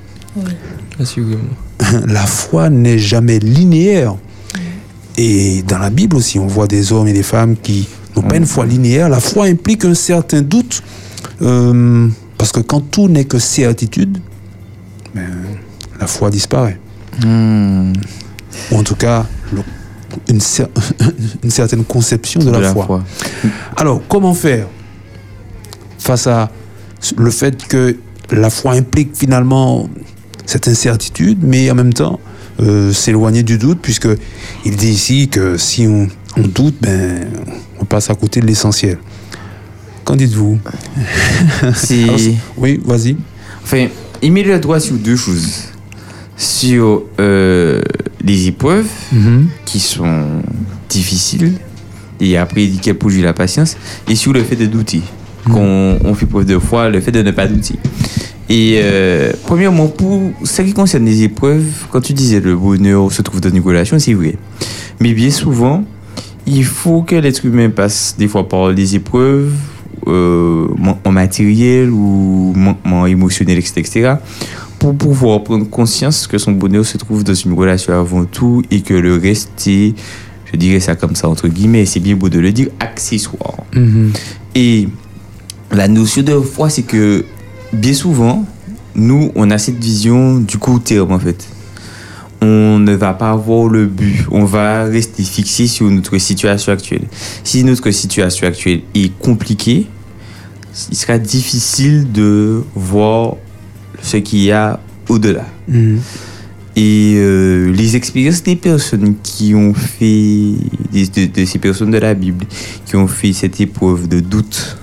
La 2.09 2.27
foi 2.27 2.69
n'est 2.69 2.99
jamais 2.99 3.39
linéaire. 3.39 4.17
Et 5.17 5.63
dans 5.63 5.79
la 5.79 5.91
Bible 5.91 6.17
aussi, 6.17 6.39
on 6.41 6.49
voit 6.49 6.67
des 6.67 6.93
hommes 6.93 7.07
et 7.07 7.13
des 7.13 7.23
femmes 7.23 7.57
qui 7.57 7.87
n'ont 8.17 8.23
pas 8.23 8.37
une 8.37 8.47
foi 8.47 8.67
linéaire. 8.67 9.09
La 9.09 9.21
foi 9.21 9.47
implique 9.47 9.85
un 9.85 9.95
certain 9.95 10.43
doute, 10.43 10.83
euh, 11.43 12.09
parce 12.39 12.51
que 12.51 12.59
quand 12.61 12.81
tout 12.81 13.09
n'est 13.09 13.25
que 13.25 13.39
certitude, 13.39 14.19
ben, 15.15 15.29
la 16.01 16.07
foi 16.09 16.29
disparaît. 16.31 16.81
Ou 17.25 18.77
en 18.77 18.83
tout 18.83 18.97
cas, 18.97 19.27
le- 19.53 19.63
une, 20.29 20.39
cer- 20.41 20.69
une 21.45 21.51
certaine 21.51 21.85
conception 21.85 22.41
de, 22.41 22.51
la, 22.51 22.73
foi. 22.73 23.05
Alors, 23.77 24.03
comment 24.09 24.35
faire 24.35 24.67
face 25.99 26.27
à 26.27 26.51
le 27.17 27.31
fait 27.31 27.67
que 27.69 27.97
la 28.33 28.51
foi 28.51 28.75
implique 28.75 29.11
finalement 29.17 29.89
cette 30.47 30.69
incertitude, 30.69 31.39
mais 31.43 31.71
en 31.71 31.75
même 31.75 31.93
temps 31.93 32.19
euh, 32.61 32.93
s'éloigner 32.93 33.43
du 33.43 33.57
doute, 33.59 33.79
puisque 33.81 34.09
il 34.65 34.77
dit 34.77 34.91
ici 34.91 35.29
que 35.29 35.57
si 35.57 35.87
on, 35.87 36.09
on 36.37 36.43
doute, 36.43 36.75
ben, 36.81 37.27
on 37.81 37.85
passe 37.85 38.11
à 38.11 38.15
côté 38.15 38.41
de 38.41 38.47
l'essentiel. 38.47 38.99
Qu'en 40.05 40.17
dites-vous? 40.17 40.59
Alors, 41.63 41.75
c'est- 42.19 42.35
Oui, 42.57 42.81
vas-y. 42.85 43.17
Enfin, 43.63 43.87
il 44.23 44.33
met 44.33 44.43
le 44.43 44.59
doigt 44.59 44.81
sur 44.81 44.97
deux 44.97 45.17
choses. 45.17 45.65
Sur 46.37 47.03
euh, 47.21 47.83
les 48.25 48.47
épreuves 48.49 48.87
qui 49.67 49.79
sont 49.79 50.25
difficiles, 50.89 51.53
et 52.19 52.37
après 52.39 52.65
il 52.65 52.73
dit 52.73 52.79
qu'elle 52.79 52.97
produit 52.99 53.21
la 53.23 53.33
patience, 53.35 53.77
et 54.09 54.15
sur 54.15 54.33
le 54.33 54.43
fait 54.43 54.57
de 54.57 54.65
douter. 54.67 55.03
Qu'on 55.51 55.99
on 56.05 56.15
fait 56.15 56.27
preuve 56.27 56.45
de 56.45 56.59
foi, 56.59 56.89
le 56.89 57.01
fait 57.01 57.13
de 57.13 57.23
ne 57.23 57.31
pas 57.31 57.47
douter. 57.47 57.75
Et 58.49 58.81
euh, 58.83 59.33
premièrement, 59.47 59.87
pour 59.87 60.33
ce 60.43 60.63
qui 60.63 60.73
concerne 60.73 61.05
les 61.05 61.23
épreuves, 61.23 61.87
quand 61.91 62.01
tu 62.01 62.13
disais 62.13 62.41
le 62.41 62.57
bonheur 62.57 63.13
se 63.13 63.23
trouve 63.23 63.41
dans 63.41 63.51
une 63.51 63.61
relation, 63.61 63.99
c'est 64.01 64.13
vrai. 64.13 64.35
Mais 64.99 65.15
bien 65.15 65.31
souvent, 65.31 65.85
il 66.47 66.65
faut 66.65 67.03
que 67.03 67.15
l'être 67.15 67.45
humain 67.47 67.71
passe 67.71 68.17
des 68.19 68.27
fois 68.27 68.49
par 68.49 68.75
des 68.75 68.97
épreuves 68.97 69.53
euh, 70.09 70.67
en 71.05 71.13
matériel 71.13 71.91
ou 71.91 72.53
manquement 72.57 73.07
émotionnel, 73.07 73.59
etc., 73.59 73.75
etc., 73.77 74.15
pour 74.81 74.97
pouvoir 74.97 75.45
prendre 75.45 75.69
conscience 75.69 76.27
que 76.27 76.39
son 76.39 76.53
bonheur 76.53 76.85
se 76.85 76.97
trouve 76.97 77.23
dans 77.23 77.35
une 77.35 77.53
relation 77.53 77.93
avant 77.93 78.25
tout 78.25 78.63
et 78.71 78.81
que 78.81 78.95
le 78.95 79.17
reste 79.17 79.53
est, 79.69 79.95
je 80.51 80.57
dirais 80.57 80.81
ça 80.81 80.97
comme 80.97 81.15
ça 81.15 81.29
entre 81.29 81.49
guillemets, 81.49 81.85
c'est 81.85 82.01
bien 82.01 82.17
beau 82.17 82.31
de 82.31 82.39
le 82.39 82.51
dire, 82.51 82.69
accessoire. 82.81 83.59
Et 84.55 84.89
la 85.73 85.89
notion 85.89 86.23
de 86.23 86.39
foi, 86.41 86.69
c'est 86.71 86.83
que 86.83 87.25
bien 87.73 87.95
souvent, 87.95 88.45
nous, 88.95 89.31
on 89.35 89.51
a 89.51 89.59
cette 89.59 89.83
vision 89.83 90.39
du 90.39 90.59
court 90.59 90.83
terme 90.83 91.13
en 91.13 91.19
fait. 91.19 91.47
on 92.43 92.79
ne 92.79 92.95
va 92.95 93.13
pas 93.13 93.31
avoir 93.31 93.69
le 93.69 93.87
but. 93.87 94.27
On 94.31 94.45
va 94.45 94.85
rester 94.85 95.23
fixé 95.23 95.67
sur 95.67 95.91
notre 95.91 96.17
situation 96.19 96.73
actuelle. 96.73 97.05
Si 97.45 97.63
notre 97.65 97.91
situation 97.91 98.47
actuelle 98.47 98.81
est 98.95 99.17
compliquée, 99.19 99.87
il 100.91 100.97
sera 100.97 101.19
difficile 101.19 102.11
de 102.11 102.63
voir 102.75 103.37
ce 104.01 104.17
qu'il 104.17 104.41
y 104.41 104.53
a 104.53 104.81
au-delà. 105.09 105.47
Mhm. 105.69 106.01
Et 106.77 107.15
euh, 107.17 107.71
les 107.73 107.97
expériences 107.97 108.43
des 108.43 108.57
personnes 108.57 109.17
qui 109.23 109.55
ont 109.55 109.75
fait, 109.75 110.55
de 110.93 111.45
ces 111.45 111.59
personnes 111.59 111.91
de 111.91 111.99
la 111.99 112.15
Bible, 112.15 112.47
qui 112.87 112.97
ont 112.97 113.09
fait 113.09 113.33
cette 113.33 113.61
épreuve 113.61 114.09
de 114.09 114.21
doute 114.21 114.79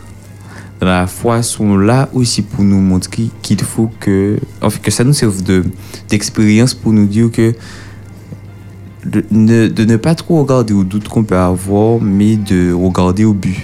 dans 0.79 0.87
la 0.87 1.07
foi, 1.07 1.41
sont 1.41 1.75
là 1.77 2.07
aussi 2.13 2.41
pour 2.41 2.63
nous 2.63 2.79
montrer 2.79 3.29
qu'il 3.41 3.59
faut 3.61 3.89
que, 3.99 4.37
en 4.61 4.69
fait, 4.69 4.79
que 4.81 4.91
ça 4.91 5.03
nous 5.03 5.13
serve 5.13 5.41
de, 5.43 5.63
d'expérience 6.09 6.73
pour 6.73 6.93
nous 6.93 7.05
dire 7.07 7.31
que 7.31 7.53
de 9.05 9.23
ne, 9.31 9.67
de 9.67 9.85
ne 9.85 9.95
pas 9.95 10.15
trop 10.15 10.41
regarder 10.43 10.73
au 10.73 10.83
doute 10.83 11.07
qu'on 11.07 11.23
peut 11.23 11.37
avoir, 11.37 11.99
mais 12.01 12.35
de 12.35 12.73
regarder 12.73 13.23
au 13.25 13.33
but. 13.33 13.57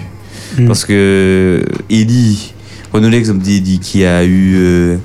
Mm. 0.58 0.66
Parce 0.66 0.84
que 0.84 1.62
Élie, 1.90 2.54
prenons 2.90 3.08
l'exemple 3.10 3.40
d'Élie 3.42 3.78
qui 3.78 4.04
a 4.04 4.24
eu. 4.24 4.54
euh, 4.56 4.96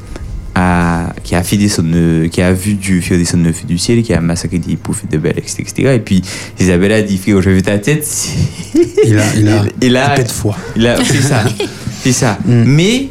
a- 0.56 1.14
qui 1.24 1.36
a 1.36 1.44
fait 1.44 1.58
descendre, 1.58 1.90
le- 1.94 2.28
qui 2.28 2.42
a 2.42 2.52
vu 2.52 2.74
Dieu 2.74 3.00
faire 3.02 3.18
feu 3.54 3.66
du 3.68 3.78
ciel, 3.78 4.02
qui 4.02 4.14
a 4.14 4.20
massacré 4.20 4.58
des 4.60 4.76
prophètes 4.76 5.12
de 5.12 5.18
Baal, 5.18 5.36
etc., 5.38 5.58
etc. 5.60 5.90
Et 5.96 6.00
puis 6.00 6.22
Isabelle 6.60 6.92
a 6.92 7.02
dit, 7.02 7.18
frère, 7.18 7.42
je 7.42 7.50
veux 7.52 7.62
ta 7.62 7.78
tête. 7.78 8.08
Il 9.06 9.18
a, 9.18 9.36
il 9.36 9.48
a, 9.48 9.64
il 9.82 9.96
a, 9.98 10.20
il 10.20 10.28
foi. 10.28 10.56
il 10.76 10.88
a- 10.88 10.98
c'est 11.04 11.22
ça, 11.22 11.44
c'est 12.04 12.12
ça. 12.12 12.38
Mais 12.46 13.10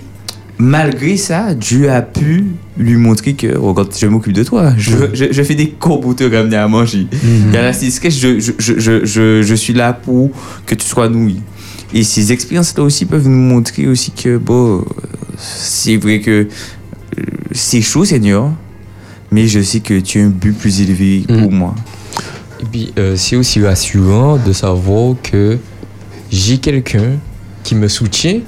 malgré 0.58 1.16
ça, 1.16 1.54
Dieu 1.54 1.90
a 1.90 2.02
pu 2.02 2.46
lui 2.76 2.96
montrer 2.96 3.34
que, 3.34 3.56
regarde, 3.56 3.94
je 3.98 4.06
m'occupe 4.06 4.32
de 4.32 4.44
toi. 4.44 4.72
Je, 4.76 4.90
je, 5.12 5.26
je 5.30 5.42
fais 5.42 5.54
des 5.54 5.70
cours 5.70 6.00
pour 6.00 6.14
te 6.16 6.24
ramener 6.24 6.56
à 6.56 6.68
manger. 6.68 7.06
Il 7.22 7.52
y 7.52 7.56
a 7.56 7.62
la 7.62 7.72
je, 7.72 7.78
je, 7.78 8.40
je, 8.58 8.78
je, 8.78 9.04
je, 9.04 9.42
je 9.42 9.54
suis 9.54 9.72
là 9.72 9.92
pour 9.92 10.30
que 10.66 10.74
tu 10.74 10.86
sois 10.86 11.08
nourri. 11.08 11.40
Et 11.94 12.02
ces 12.02 12.32
expériences-là 12.32 12.84
aussi 12.84 13.06
peuvent 13.06 13.28
nous 13.28 13.36
montrer 13.36 13.86
aussi 13.86 14.10
que, 14.10 14.36
bon, 14.36 14.84
c'est 15.38 15.96
vrai 15.96 16.20
que 16.20 16.46
euh, 17.18 17.22
c'est 17.52 17.80
chaud, 17.80 18.04
Seigneur, 18.04 18.52
mais 19.30 19.46
je 19.46 19.60
sais 19.60 19.80
que 19.80 19.98
tu 20.00 20.20
as 20.20 20.24
un 20.24 20.28
but 20.28 20.52
plus 20.52 20.80
élevé 20.80 21.24
pour 21.26 21.50
moi. 21.50 21.74
Et 22.60 22.64
puis, 22.70 22.92
euh, 22.98 23.14
c'est 23.16 23.36
aussi 23.36 23.62
rassurant 23.62 24.36
de 24.36 24.52
savoir 24.52 25.14
que 25.22 25.58
j'ai 26.30 26.58
quelqu'un 26.58 27.16
qui 27.64 27.74
me 27.74 27.88
soutient, 27.88 28.40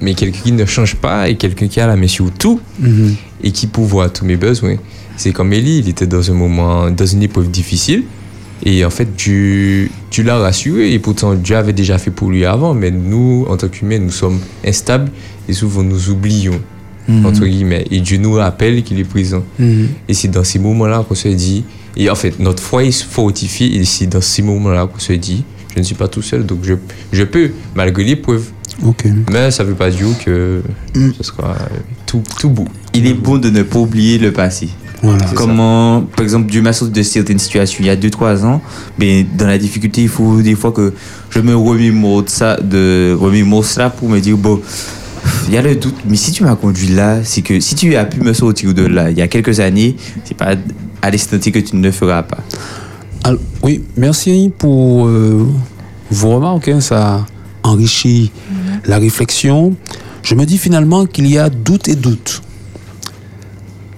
mais 0.00 0.14
quelqu'un 0.14 0.40
qui 0.42 0.52
ne 0.52 0.64
change 0.64 0.96
pas 0.96 1.28
et 1.28 1.36
quelqu'un 1.36 1.68
qui 1.68 1.80
a 1.80 1.86
la 1.86 1.96
main 1.96 2.06
sur 2.08 2.30
tout 2.32 2.60
Mhm. 2.80 3.14
et 3.42 3.50
qui 3.50 3.66
pourvoit 3.66 4.08
tous 4.08 4.24
mes 4.24 4.36
besoins. 4.36 4.76
C'est 5.16 5.32
comme 5.32 5.52
Élie, 5.52 5.78
il 5.78 5.88
était 5.88 6.06
dans 6.06 6.30
un 6.30 6.34
moment, 6.34 6.90
dans 6.90 7.06
une 7.06 7.22
épreuve 7.22 7.50
difficile. 7.50 8.04
Et 8.64 8.84
en 8.84 8.90
fait, 8.90 9.14
Dieu, 9.16 9.90
Dieu 10.10 10.24
l'a 10.24 10.38
rassuré. 10.38 10.92
Et 10.92 10.98
pourtant, 10.98 11.34
Dieu 11.34 11.56
avait 11.56 11.72
déjà 11.74 11.98
fait 11.98 12.10
pour 12.10 12.30
lui 12.30 12.44
avant. 12.44 12.72
Mais 12.74 12.90
nous, 12.90 13.46
en 13.48 13.56
tant 13.56 13.68
qu'humains, 13.68 13.98
nous 13.98 14.10
sommes 14.10 14.40
instables 14.64 15.10
et 15.48 15.52
souvent 15.52 15.82
nous 15.82 16.08
oublions, 16.10 16.60
Mhm. 17.08 17.26
entre 17.26 17.44
guillemets. 17.46 17.84
Et 17.90 18.00
Dieu 18.00 18.16
nous 18.18 18.32
rappelle 18.32 18.82
qu'il 18.82 18.98
est 18.98 19.04
présent. 19.04 19.42
Mhm. 19.58 19.88
Et 20.08 20.14
c'est 20.14 20.28
dans 20.28 20.44
ces 20.44 20.58
moments-là 20.58 21.04
qu'on 21.06 21.14
se 21.14 21.28
dit, 21.28 21.64
et 21.96 22.08
en 22.10 22.14
fait, 22.14 22.38
notre 22.38 22.62
foi 22.62 22.84
est 22.84 23.02
fortifiée, 23.02 23.76
et 23.76 23.84
c'est 23.84 24.06
dans 24.06 24.20
ces 24.22 24.42
moments-là 24.42 24.86
qu'on 24.86 24.98
se 24.98 25.12
dit, 25.12 25.44
je 25.74 25.78
ne 25.80 25.84
suis 25.84 25.94
pas 25.94 26.08
tout 26.08 26.22
seul, 26.22 26.44
donc 26.46 26.60
je, 26.62 26.74
je 27.12 27.22
peux, 27.24 27.50
malgré 27.74 28.04
l'épreuve. 28.04 28.44
Mais 29.30 29.50
ça 29.50 29.64
ne 29.64 29.68
veut 29.70 29.74
pas 29.74 29.90
dire 29.90 30.06
que 30.24 30.62
ce 30.94 31.22
sera 31.22 31.56
tout, 32.06 32.22
tout 32.38 32.50
beau. 32.50 32.66
Il 32.94 33.06
est 33.06 33.14
bon 33.14 33.38
de 33.38 33.50
ne 33.50 33.62
pas 33.62 33.78
oublier 33.78 34.18
le 34.18 34.32
passé. 34.32 34.68
Voilà. 35.02 35.24
Comment, 35.34 36.02
par 36.02 36.22
exemple, 36.22 36.50
Dieu 36.50 36.62
m'a 36.62 36.72
sorti 36.72 36.92
de 36.92 37.02
certaines 37.02 37.38
situations 37.38 37.78
il 37.80 37.86
y 37.86 37.90
a 37.90 37.96
2-3 37.96 38.44
ans, 38.44 38.62
mais 38.98 39.24
dans 39.24 39.46
la 39.46 39.58
difficulté, 39.58 40.02
il 40.02 40.08
faut 40.08 40.40
des 40.40 40.54
fois 40.54 40.72
que 40.72 40.94
je 41.30 41.40
me 41.40 41.54
remémore 41.54 42.22
de 42.22 42.28
ça, 42.30 42.56
de 42.56 43.16
remémore 43.18 43.64
cela 43.64 43.90
pour 43.90 44.08
me 44.08 44.20
dire, 44.20 44.36
bon, 44.36 44.60
il 45.48 45.54
y 45.54 45.56
a 45.58 45.62
le 45.62 45.76
doute, 45.76 45.96
mais 46.08 46.16
si 46.16 46.32
tu 46.32 46.44
m'as 46.44 46.56
conduit 46.56 46.88
là, 46.88 47.18
c'est 47.24 47.42
que 47.42 47.60
si 47.60 47.74
tu 47.74 47.94
as 47.94 48.04
pu 48.04 48.20
me 48.20 48.32
sortir 48.32 48.72
de 48.72 48.82
là 48.86 49.10
il 49.10 49.18
y 49.18 49.22
a 49.22 49.28
quelques 49.28 49.60
années, 49.60 49.96
c'est 50.24 50.36
pas 50.36 50.54
à 51.02 51.10
l'instant 51.10 51.38
que 51.38 51.58
tu 51.58 51.76
ne 51.76 51.82
le 51.82 51.92
feras 51.92 52.22
pas. 52.22 52.38
Alors, 53.22 53.40
oui, 53.62 53.82
merci 53.96 54.50
pour 54.56 55.06
euh, 55.06 55.46
vos 56.10 56.36
remarques. 56.36 56.68
hein, 56.68 56.80
ça 56.80 57.26
enrichit 57.62 58.30
la 58.84 58.98
réflexion. 58.98 59.74
Je 60.22 60.34
me 60.34 60.44
dis 60.44 60.58
finalement 60.58 61.06
qu'il 61.06 61.26
y 61.26 61.38
a 61.38 61.48
doute 61.48 61.88
et 61.88 61.94
doute. 61.94 62.42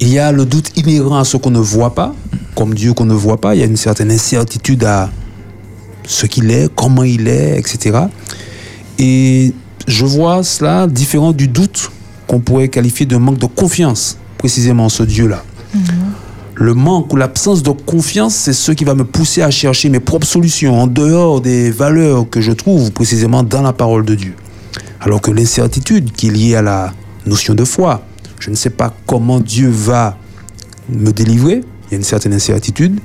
Il 0.00 0.08
y 0.08 0.18
a 0.18 0.30
le 0.30 0.44
doute 0.44 0.70
inhérent 0.76 1.18
à 1.18 1.24
ce 1.24 1.36
qu'on 1.36 1.50
ne 1.50 1.58
voit 1.58 1.94
pas, 1.94 2.14
comme 2.54 2.74
Dieu 2.74 2.92
qu'on 2.92 3.04
ne 3.04 3.14
voit 3.14 3.40
pas. 3.40 3.54
Il 3.54 3.60
y 3.60 3.62
a 3.62 3.66
une 3.66 3.76
certaine 3.76 4.10
incertitude 4.10 4.84
à 4.84 5.10
ce 6.06 6.26
qu'il 6.26 6.50
est, 6.50 6.72
comment 6.74 7.02
il 7.02 7.28
est, 7.28 7.58
etc. 7.58 7.98
Et 8.98 9.52
je 9.86 10.04
vois 10.04 10.42
cela 10.42 10.86
différent 10.86 11.32
du 11.32 11.48
doute 11.48 11.90
qu'on 12.26 12.40
pourrait 12.40 12.68
qualifier 12.68 13.06
de 13.06 13.16
manque 13.16 13.38
de 13.38 13.46
confiance, 13.46 14.18
précisément 14.36 14.84
en 14.84 14.88
ce 14.88 15.02
Dieu-là. 15.02 15.42
Le 16.54 16.74
manque 16.74 17.12
ou 17.12 17.16
l'absence 17.16 17.62
de 17.62 17.70
confiance, 17.70 18.34
c'est 18.34 18.52
ce 18.52 18.72
qui 18.72 18.84
va 18.84 18.94
me 18.94 19.04
pousser 19.04 19.42
à 19.42 19.50
chercher 19.50 19.88
mes 19.88 20.00
propres 20.00 20.26
solutions 20.26 20.80
en 20.80 20.86
dehors 20.86 21.40
des 21.40 21.70
valeurs 21.70 22.28
que 22.28 22.40
je 22.40 22.52
trouve 22.52 22.90
précisément 22.90 23.44
dans 23.44 23.62
la 23.62 23.72
parole 23.72 24.04
de 24.04 24.14
Dieu. 24.14 24.34
Alors 25.00 25.20
que 25.20 25.30
l'incertitude 25.30 26.12
qui 26.12 26.28
est 26.28 26.30
liée 26.30 26.56
à 26.56 26.62
la 26.62 26.92
notion 27.26 27.54
de 27.54 27.64
foi, 27.64 28.02
je 28.40 28.50
ne 28.50 28.54
sais 28.54 28.70
pas 28.70 28.94
comment 29.06 29.40
Dieu 29.40 29.68
va 29.68 30.16
me 30.88 31.10
délivrer, 31.12 31.62
il 31.86 31.92
y 31.92 31.94
a 31.94 31.96
une 31.98 32.04
certaine 32.04 32.32
incertitude, 32.32 32.98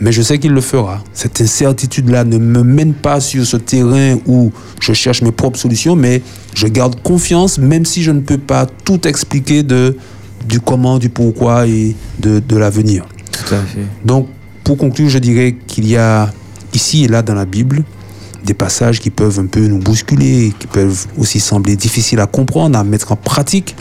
mais 0.00 0.12
je 0.12 0.22
sais 0.22 0.38
qu'il 0.38 0.52
le 0.52 0.60
fera. 0.60 1.02
Cette 1.12 1.40
incertitude-là 1.40 2.24
ne 2.24 2.38
me 2.38 2.62
mène 2.62 2.94
pas 2.94 3.20
sur 3.20 3.44
ce 3.44 3.56
terrain 3.56 4.18
où 4.26 4.52
je 4.80 4.92
cherche 4.92 5.22
mes 5.22 5.32
propres 5.32 5.58
solutions, 5.58 5.96
mais 5.96 6.22
je 6.54 6.66
garde 6.68 7.00
confiance, 7.02 7.58
même 7.58 7.84
si 7.84 8.02
je 8.02 8.10
ne 8.12 8.20
peux 8.20 8.38
pas 8.38 8.66
tout 8.66 9.06
expliquer 9.08 9.62
de, 9.62 9.96
du 10.46 10.60
comment, 10.60 10.98
du 10.98 11.08
pourquoi 11.08 11.66
et 11.66 11.96
de, 12.20 12.38
de 12.38 12.56
l'avenir. 12.56 13.06
Tout 13.32 13.54
à 13.54 13.58
fait. 13.58 13.84
Donc, 14.04 14.28
pour 14.62 14.76
conclure, 14.76 15.08
je 15.08 15.18
dirais 15.18 15.56
qu'il 15.66 15.88
y 15.88 15.96
a 15.96 16.30
ici 16.74 17.04
et 17.04 17.08
là 17.08 17.22
dans 17.22 17.34
la 17.34 17.44
Bible 17.44 17.84
des 18.44 18.54
passages 18.54 19.00
qui 19.00 19.10
peuvent 19.10 19.38
un 19.38 19.46
peu 19.46 19.66
nous 19.66 19.78
bousculer, 19.78 20.52
qui 20.58 20.66
peuvent 20.66 21.06
aussi 21.16 21.40
sembler 21.40 21.76
difficiles 21.76 22.20
à 22.20 22.26
comprendre, 22.26 22.78
à 22.78 22.84
mettre 22.84 23.12
en 23.12 23.16
pratique. 23.16 23.76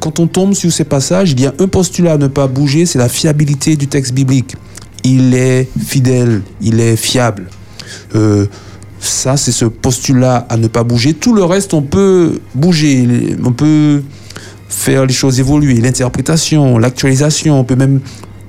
Quand 0.00 0.20
on 0.20 0.26
tombe 0.26 0.54
sur 0.54 0.72
ces 0.72 0.84
passages, 0.84 1.32
il 1.32 1.40
y 1.40 1.46
a 1.46 1.54
un 1.58 1.68
postulat 1.68 2.12
à 2.12 2.18
ne 2.18 2.28
pas 2.28 2.46
bouger, 2.46 2.86
c'est 2.86 2.98
la 2.98 3.08
fiabilité 3.08 3.76
du 3.76 3.88
texte 3.88 4.12
biblique. 4.12 4.56
Il 5.04 5.34
est 5.34 5.68
fidèle, 5.84 6.42
il 6.60 6.80
est 6.80 6.96
fiable. 6.96 7.46
Euh, 8.14 8.46
ça, 9.00 9.36
c'est 9.36 9.52
ce 9.52 9.64
postulat 9.64 10.46
à 10.48 10.56
ne 10.56 10.68
pas 10.68 10.84
bouger. 10.84 11.14
Tout 11.14 11.34
le 11.34 11.44
reste, 11.44 11.74
on 11.74 11.82
peut 11.82 12.40
bouger, 12.54 13.36
on 13.44 13.52
peut 13.52 14.02
faire 14.68 15.06
les 15.06 15.12
choses 15.12 15.40
évoluer, 15.40 15.74
l'interprétation, 15.74 16.78
l'actualisation, 16.78 17.60
on 17.60 17.64
peut 17.64 17.76
même 17.76 18.00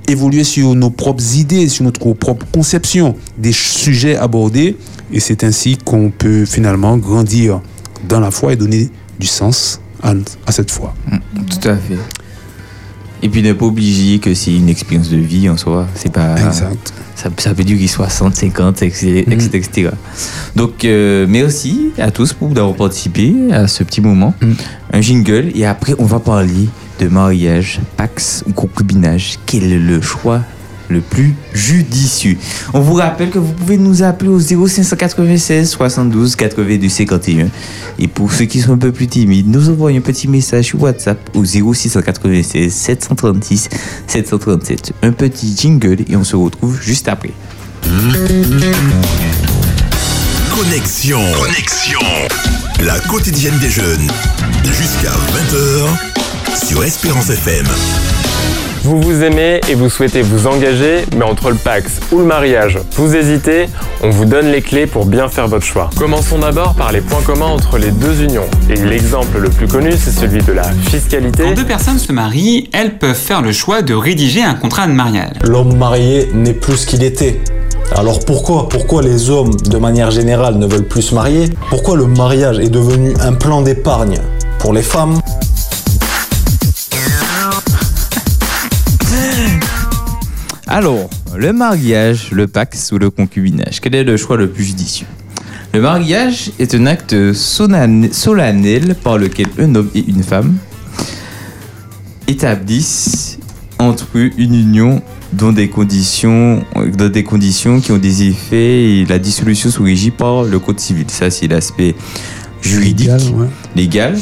évoluer 0.08 0.44
sur 0.44 0.74
nos 0.74 0.90
propres 0.90 1.36
idées, 1.36 1.70
sur 1.70 1.84
notre 1.84 2.14
propre 2.14 2.46
conception 2.52 3.16
des 3.38 3.52
sujets 3.52 4.16
abordés. 4.16 4.78
Et 5.12 5.20
c'est 5.20 5.44
ainsi 5.44 5.78
qu'on 5.78 6.10
peut 6.10 6.46
finalement 6.46 6.98
grandir 6.98 7.62
dans 8.08 8.20
la 8.20 8.32
foi 8.32 8.54
et 8.54 8.56
donner 8.56 8.90
du 9.20 9.28
sens 9.28 9.80
à, 10.04 10.14
à 10.46 10.52
cette 10.52 10.72
foi. 10.72 10.94
Tout 11.50 11.70
à 11.70 11.76
fait. 11.76 11.98
Et 13.24 13.30
puis 13.30 13.42
ne 13.42 13.54
pas 13.54 13.66
oublier 13.66 14.20
que 14.20 14.34
c'est 14.36 14.54
une 14.54 14.70
expérience 14.70 15.10
de 15.10 15.18
vie 15.18 15.50
en 15.50 15.58
soi. 15.58 15.88
C'est 15.96 16.12
pas. 16.12 16.36
Exact. 16.38 16.94
Ça, 17.16 17.30
ça 17.38 17.56
peut 17.56 17.64
durer 17.64 17.88
60, 17.88 18.36
50, 18.36 18.84
etc. 18.84 19.90
Donc, 20.56 20.86
euh, 20.86 21.26
merci 21.28 21.92
à 21.98 22.12
tous 22.12 22.34
pour 22.34 22.50
d'avoir 22.50 22.76
participé 22.76 23.34
à 23.52 23.68
ce 23.68 23.84
petit 23.84 24.02
moment. 24.02 24.36
Un 24.94 25.02
jingle. 25.02 25.52
Et 25.56 25.66
après, 25.66 25.96
on 25.98 26.06
va 26.06 26.20
parler 26.20 26.70
de 27.00 27.08
mariage, 27.08 27.80
pax 27.96 28.44
ou 28.48 28.54
concubinage. 28.54 29.40
Quel 29.48 29.64
est 29.72 29.80
le 29.80 30.00
choix 30.00 30.42
le 30.90 31.02
plus 31.02 31.36
judicieux 31.54 32.38
On 32.74 32.80
vous 32.80 32.94
rappelle 32.94 33.30
que 33.30 33.40
vous 33.40 33.54
pouvez 33.54 33.78
nous 33.78 34.04
appeler 34.04 34.30
au 34.30 34.40
0596 34.40 35.70
72 35.70 36.36
82 36.36 36.90
51. 36.90 37.48
Et 38.00 38.08
pour 38.08 38.32
ceux 38.32 38.46
qui 38.46 38.62
sont 38.62 38.74
un 38.74 38.78
peu 38.78 38.92
plus 38.92 39.08
timides, 39.08 39.48
nous 39.48 39.70
envoyez 39.70 39.98
un 39.98 40.02
petit 40.02 40.28
message 40.28 40.66
sur 40.66 40.82
WhatsApp 40.82 41.18
au 41.36 41.44
0696 41.46 42.72
736 42.74 43.70
737. 44.08 44.94
Un 45.02 45.12
petit 45.12 45.56
jingle 45.56 45.98
et 46.08 46.16
on 46.16 46.24
se 46.24 46.36
retrouve 46.36 46.80
juste 46.82 47.08
après. 47.08 47.32
Connexion. 50.52 51.22
Connexion. 51.40 52.00
La 52.84 53.00
quotidienne 53.00 53.58
des 53.60 53.70
jeunes. 53.70 54.08
Jusqu'à 54.64 55.12
20h 55.12 56.66
sur 56.68 56.84
Espérance 56.84 57.30
FM. 57.30 57.66
Vous 58.88 59.02
vous 59.02 59.22
aimez 59.22 59.60
et 59.68 59.76
vous 59.76 59.90
souhaitez 59.90 60.22
vous 60.22 60.48
engager, 60.48 61.04
mais 61.18 61.26
entre 61.26 61.50
le 61.50 61.58
Pax 61.58 62.00
ou 62.10 62.20
le 62.20 62.24
mariage, 62.24 62.80
vous 62.96 63.18
hésitez, 63.18 63.66
on 64.02 64.10
vous 64.12 64.24
donne 64.24 64.46
les 64.46 64.62
clés 64.62 64.88
pour 64.88 65.06
bien 65.06 65.28
faire 65.28 65.50
votre 65.50 65.66
choix. 65.66 65.90
Commençons 65.98 66.40
d'abord 66.40 66.74
par 66.74 66.94
les 66.94 67.02
points 67.02 67.22
communs 67.22 67.48
entre 67.48 67.78
les 67.78 67.92
deux 67.92 68.24
unions. 68.24 68.46
Et 68.70 68.78
l'exemple 68.78 69.40
le 69.40 69.50
plus 69.50 69.68
connu, 69.68 69.92
c'est 69.92 70.12
celui 70.12 70.42
de 70.42 70.54
la 70.54 70.64
fiscalité. 70.90 71.44
Quand 71.44 71.54
deux 71.54 71.66
personnes 71.66 72.00
se 72.00 72.14
marient, 72.14 72.70
elles 72.72 72.98
peuvent 72.98 73.14
faire 73.14 73.42
le 73.42 73.52
choix 73.52 73.82
de 73.82 73.94
rédiger 73.94 74.42
un 74.42 74.54
contrat 74.54 74.88
de 74.88 74.94
mariage. 74.94 75.36
L'homme 75.44 75.76
marié 75.76 76.30
n'est 76.34 76.54
plus 76.54 76.78
ce 76.78 76.88
qu'il 76.88 77.04
était. 77.04 77.42
Alors 77.94 78.22
pourquoi 78.22 78.70
Pourquoi 78.70 79.02
les 79.02 79.30
hommes, 79.30 79.54
de 79.54 79.78
manière 79.78 80.12
générale, 80.12 80.56
ne 80.56 80.66
veulent 80.66 80.88
plus 80.88 81.02
se 81.02 81.14
marier? 81.14 81.50
Pourquoi 81.70 81.98
le 81.98 82.08
mariage 82.08 82.60
est 82.60 82.70
devenu 82.70 83.14
un 83.20 83.34
plan 83.34 83.62
d'épargne 83.62 84.20
pour 84.60 84.72
les 84.72 84.82
femmes? 84.82 85.20
Alors, 90.70 91.10
le 91.36 91.54
mariage, 91.54 92.32
le 92.32 92.46
pax 92.48 92.92
ou 92.92 92.98
le 92.98 93.10
concubinage, 93.10 93.80
quel 93.80 93.96
est 93.96 94.04
le 94.04 94.18
choix 94.18 94.36
le 94.36 94.50
plus 94.50 94.66
judicieux? 94.66 95.08
Le 95.74 95.80
mariage 95.82 96.52
est 96.60 96.76
un 96.76 96.86
acte 96.88 97.16
solennel 97.34 98.96
par 99.02 99.18
lequel 99.18 99.48
un 99.60 99.76
homme 99.76 99.90
et 99.96 100.04
une 100.06 100.24
femme 100.24 100.58
établissent 102.28 103.40
entre 103.80 104.08
eux 104.16 104.32
une 104.38 104.56
union 104.56 105.02
dans 105.32 105.54
des 105.54 105.70
conditions, 105.70 106.66
dans 106.98 107.10
des 107.10 107.24
conditions 107.24 107.80
qui 107.80 107.94
ont 107.94 107.98
des 107.98 108.24
effets 108.24 109.00
et 109.00 109.06
la 109.06 109.20
dissolution 109.20 109.70
sous 109.70 109.84
régie 109.84 110.12
par 110.12 110.44
le 110.44 110.60
code 110.60 110.80
civil. 110.80 111.06
Ça, 111.08 111.30
c'est 111.30 111.48
l'aspect 111.48 111.96
juridique, 112.62 113.10
légal. 113.74 114.18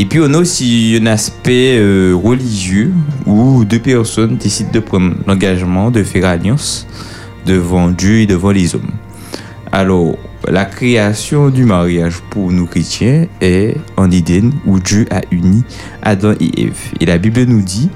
Et 0.00 0.04
puis 0.04 0.20
on 0.22 0.32
a 0.32 0.38
aussi 0.38 0.96
un 1.02 1.06
aspect 1.06 1.76
euh, 1.76 2.14
religieux 2.14 2.92
où 3.26 3.64
deux 3.64 3.80
personnes 3.80 4.36
décident 4.36 4.70
de 4.70 4.78
prendre 4.78 5.16
l'engagement 5.26 5.90
de 5.90 6.04
faire 6.04 6.26
alliance 6.26 6.86
devant 7.44 7.88
Dieu 7.88 8.20
et 8.20 8.26
devant 8.26 8.52
les 8.52 8.76
hommes. 8.76 8.92
Alors, 9.72 10.16
la 10.46 10.64
création 10.66 11.50
du 11.50 11.64
mariage 11.64 12.22
pour 12.30 12.52
nous 12.52 12.66
chrétiens 12.66 13.26
est 13.40 13.76
en 13.96 14.08
Éden 14.08 14.52
où 14.66 14.78
Dieu 14.78 15.04
a 15.10 15.20
uni 15.32 15.64
Adam 16.00 16.32
et 16.38 16.62
Ève. 16.62 16.78
Et 17.00 17.06
la 17.06 17.18
Bible 17.18 17.42
nous 17.42 17.62
dit, 17.62 17.90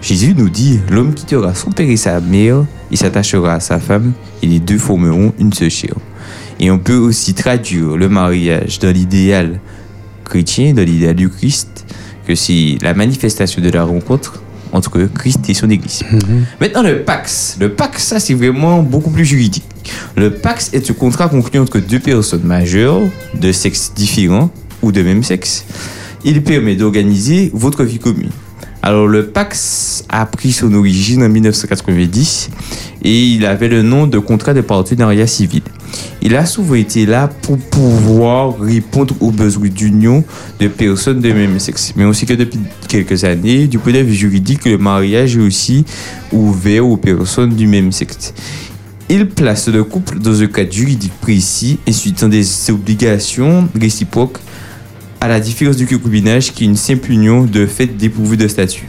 Jésus 0.00 0.34
nous 0.34 0.48
dit, 0.48 0.80
l'homme 0.90 1.12
quittera 1.12 1.54
son 1.54 1.70
père 1.70 1.90
et 1.90 1.98
sa 1.98 2.18
mère, 2.18 2.64
il 2.90 2.96
s'attachera 2.96 3.54
à 3.54 3.60
sa 3.60 3.78
femme 3.78 4.14
et 4.42 4.46
les 4.46 4.58
deux 4.58 4.78
formeront 4.78 5.34
une 5.38 5.52
seule 5.52 5.68
chair. 5.68 5.94
Et 6.58 6.70
on 6.70 6.78
peut 6.78 6.96
aussi 6.96 7.34
traduire 7.34 7.98
le 7.98 8.08
mariage 8.08 8.78
dans 8.78 8.90
l'idéal 8.90 9.60
chrétien, 10.28 10.74
dans 10.74 10.84
l'idéal 10.84 11.14
du 11.14 11.28
Christ, 11.28 11.86
que 12.26 12.34
c'est 12.34 12.76
la 12.82 12.94
manifestation 12.94 13.62
de 13.62 13.70
la 13.70 13.84
rencontre 13.84 14.42
entre 14.72 14.98
Christ 15.06 15.48
et 15.48 15.54
son 15.54 15.70
Église. 15.70 16.02
Maintenant, 16.60 16.82
le 16.82 17.02
Pax. 17.02 17.56
Le 17.60 17.70
Pax, 17.70 18.04
ça, 18.04 18.20
c'est 18.20 18.34
vraiment 18.34 18.82
beaucoup 18.82 19.10
plus 19.10 19.24
juridique. 19.24 19.64
Le 20.16 20.30
Pax 20.30 20.70
est 20.72 20.90
un 20.90 20.94
contrat 20.94 21.28
conclu 21.28 21.58
entre 21.60 21.78
deux 21.78 22.00
personnes 22.00 22.42
majeures, 22.42 23.00
de 23.40 23.52
sexe 23.52 23.92
différent 23.94 24.50
ou 24.82 24.92
de 24.92 25.02
même 25.02 25.22
sexe. 25.22 25.64
Il 26.24 26.42
permet 26.42 26.74
d'organiser 26.74 27.50
votre 27.54 27.84
vie 27.84 27.98
commune. 27.98 28.30
Alors, 28.82 29.06
le 29.06 29.26
Pax 29.26 30.04
a 30.08 30.26
pris 30.26 30.52
son 30.52 30.72
origine 30.74 31.22
en 31.22 31.28
1990 31.28 32.50
et 33.02 33.24
il 33.26 33.46
avait 33.46 33.68
le 33.68 33.82
nom 33.82 34.06
de 34.06 34.18
contrat 34.18 34.54
de 34.54 34.60
partenariat 34.60 35.26
civil. 35.26 35.62
Il 36.28 36.34
a 36.34 36.44
souvent 36.44 36.74
été 36.74 37.06
là 37.06 37.28
pour 37.28 37.56
pouvoir 37.56 38.58
répondre 38.58 39.14
aux 39.20 39.30
besoins 39.30 39.68
d'union 39.68 40.24
de 40.58 40.66
personnes 40.66 41.20
de 41.20 41.32
même 41.32 41.60
sexe. 41.60 41.92
Mais 41.94 42.04
aussi 42.04 42.26
que 42.26 42.32
depuis 42.34 42.58
quelques 42.88 43.22
années, 43.22 43.68
du 43.68 43.78
point 43.78 43.92
de 43.92 44.00
vue 44.00 44.12
juridique, 44.12 44.64
le 44.64 44.76
mariage 44.76 45.36
est 45.36 45.40
aussi 45.40 45.84
ouvert 46.32 46.84
aux 46.84 46.96
personnes 46.96 47.50
du 47.54 47.68
même 47.68 47.92
sexe. 47.92 48.34
Il 49.08 49.28
place 49.28 49.68
le 49.68 49.84
couple 49.84 50.18
dans 50.18 50.42
un 50.42 50.48
cadre 50.48 50.72
juridique 50.72 51.12
précis, 51.20 51.78
instituant 51.86 52.28
des 52.28 52.72
obligations 52.72 53.68
réciproques 53.80 54.38
à 55.20 55.28
la 55.28 55.40
différence 55.40 55.76
du 55.76 55.86
concubinage 55.86 56.52
qui 56.52 56.64
est 56.64 56.66
une 56.66 56.76
simple 56.76 57.10
union 57.10 57.44
de 57.44 57.66
fait 57.66 57.86
dépourvue 57.86 58.36
de 58.36 58.48
statut. 58.48 58.86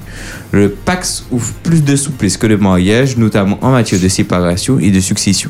Le 0.52 0.70
Pax 0.70 1.26
ouvre 1.32 1.54
plus 1.64 1.84
de 1.84 1.96
souplesse 1.96 2.38
que 2.38 2.48
le 2.48 2.58
mariage, 2.58 3.18
notamment 3.18 3.58
en 3.62 3.72
matière 3.72 4.02
de 4.02 4.08
séparation 4.08 4.80
et 4.80 4.92
de 4.92 5.00
succession. 5.00 5.50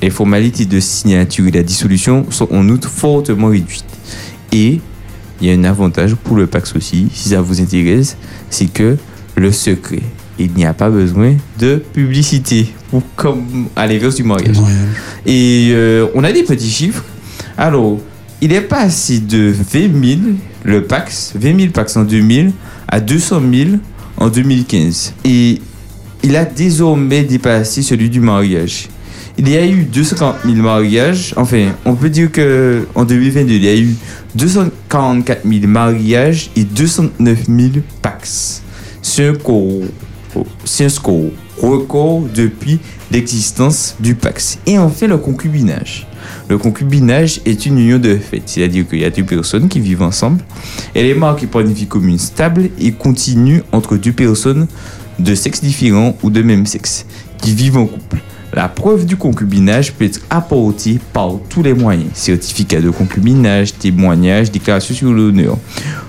Les 0.00 0.10
formalités 0.10 0.64
de 0.64 0.80
signature 0.80 1.46
et 1.46 1.50
la 1.50 1.62
dissolution 1.62 2.26
sont 2.30 2.48
en 2.52 2.68
outre 2.68 2.88
fortement 2.88 3.48
réduites. 3.48 3.84
Et 4.52 4.80
il 5.40 5.48
y 5.48 5.50
a 5.50 5.54
un 5.54 5.64
avantage 5.64 6.14
pour 6.14 6.36
le 6.36 6.46
Pax 6.46 6.74
aussi, 6.76 7.08
si 7.12 7.30
ça 7.30 7.40
vous 7.40 7.60
intéresse, 7.60 8.16
c'est 8.50 8.72
que 8.72 8.96
le 9.36 9.52
secret. 9.52 10.02
Il 10.38 10.52
n'y 10.52 10.64
a 10.64 10.74
pas 10.74 10.90
besoin 10.90 11.36
de 11.58 11.82
publicité, 11.92 12.68
ou 12.92 13.02
comme 13.14 13.68
à 13.76 13.86
l'inverse 13.86 14.16
du 14.16 14.24
mariage. 14.24 14.56
Et 15.26 15.68
euh, 15.70 16.08
on 16.14 16.24
a 16.24 16.32
des 16.32 16.42
petits 16.42 16.70
chiffres. 16.70 17.04
Alors, 17.56 18.00
il 18.40 18.52
est 18.52 18.60
passé 18.60 19.20
de 19.20 19.54
20 19.72 19.72
000, 19.72 20.20
le 20.64 20.84
Pax, 20.84 21.32
20 21.34 21.58
000 21.58 21.72
Pax 21.72 21.96
en 21.96 22.04
2000, 22.04 22.52
à 22.88 23.00
200 23.00 23.40
000 23.52 23.70
en 24.16 24.28
2015. 24.28 25.14
Et 25.24 25.60
il 26.22 26.36
a 26.36 26.44
désormais 26.44 27.22
dépassé 27.22 27.82
celui 27.82 28.10
du 28.10 28.20
mariage. 28.20 28.88
Il 29.36 29.48
y 29.48 29.56
a 29.56 29.66
eu 29.66 29.82
240 29.82 30.36
000 30.44 30.56
mariages. 30.56 31.34
Enfin, 31.36 31.72
on 31.84 31.94
peut 31.94 32.08
dire 32.08 32.30
que 32.30 32.86
en 32.94 33.04
2022, 33.04 33.54
il 33.54 33.64
y 33.64 33.68
a 33.68 33.76
eu 33.76 33.94
244 34.36 35.42
000 35.44 35.66
mariages 35.66 36.50
et 36.54 36.64
209 36.64 37.46
000 37.46 37.70
Pax. 38.00 38.62
C'est 39.02 39.28
un 39.28 39.34
un 40.80 40.88
score 40.88 41.30
record 41.60 42.22
depuis 42.34 42.78
l'existence 43.10 43.96
du 44.00 44.14
Pax. 44.14 44.58
Et 44.66 44.78
enfin, 44.78 45.08
le 45.08 45.18
concubinage. 45.18 46.06
Le 46.48 46.58
concubinage 46.58 47.40
est 47.44 47.66
une 47.66 47.78
union 47.78 47.98
de 47.98 48.16
fait, 48.16 48.42
c'est-à-dire 48.46 48.86
qu'il 48.88 49.00
y 49.00 49.04
a 49.04 49.10
deux 49.10 49.24
personnes 49.24 49.68
qui 49.68 49.80
vivent 49.80 50.02
ensemble. 50.02 50.42
Elle 50.94 51.06
est 51.06 51.14
marquée 51.14 51.46
par 51.46 51.62
une 51.62 51.72
vie 51.72 51.86
commune 51.86 52.18
stable 52.18 52.70
et 52.78 52.92
continue 52.92 53.62
entre 53.72 53.96
deux 53.96 54.12
personnes 54.12 54.66
de 55.18 55.34
sexe 55.34 55.62
différent 55.62 56.16
ou 56.22 56.30
de 56.30 56.42
même 56.42 56.66
sexe 56.66 57.06
qui 57.38 57.54
vivent 57.54 57.78
en 57.78 57.86
couple. 57.86 58.18
La 58.52 58.68
preuve 58.68 59.04
du 59.04 59.16
concubinage 59.16 59.92
peut 59.92 60.04
être 60.04 60.20
apportée 60.30 61.00
par 61.12 61.32
tous 61.48 61.64
les 61.64 61.74
moyens. 61.74 62.10
Certificat 62.14 62.80
de 62.80 62.90
concubinage, 62.90 63.76
témoignage, 63.76 64.52
déclaration 64.52 64.94
sur 64.94 65.12
l'honneur. 65.12 65.58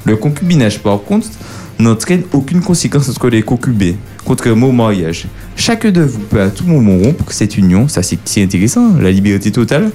Le 0.04 0.16
concubinage, 0.16 0.80
par 0.80 1.02
contre, 1.02 1.28
n'entraîne 1.80 2.24
aucune 2.32 2.62
conséquence 2.62 3.10
entre 3.10 3.30
les 3.30 3.42
concubins, 3.42 3.96
contrairement 4.24 4.68
au 4.68 4.72
mariage. 4.72 5.28
Chacun 5.56 5.92
de 5.92 6.02
vous 6.02 6.20
peut 6.20 6.42
à 6.42 6.50
tout 6.50 6.66
moment 6.66 6.98
rompre 6.98 7.32
cette 7.32 7.58
union, 7.58 7.88
ça 7.88 8.02
c'est 8.04 8.44
intéressant, 8.44 8.96
la 9.00 9.12
liberté 9.12 9.52
totale. 9.52 9.92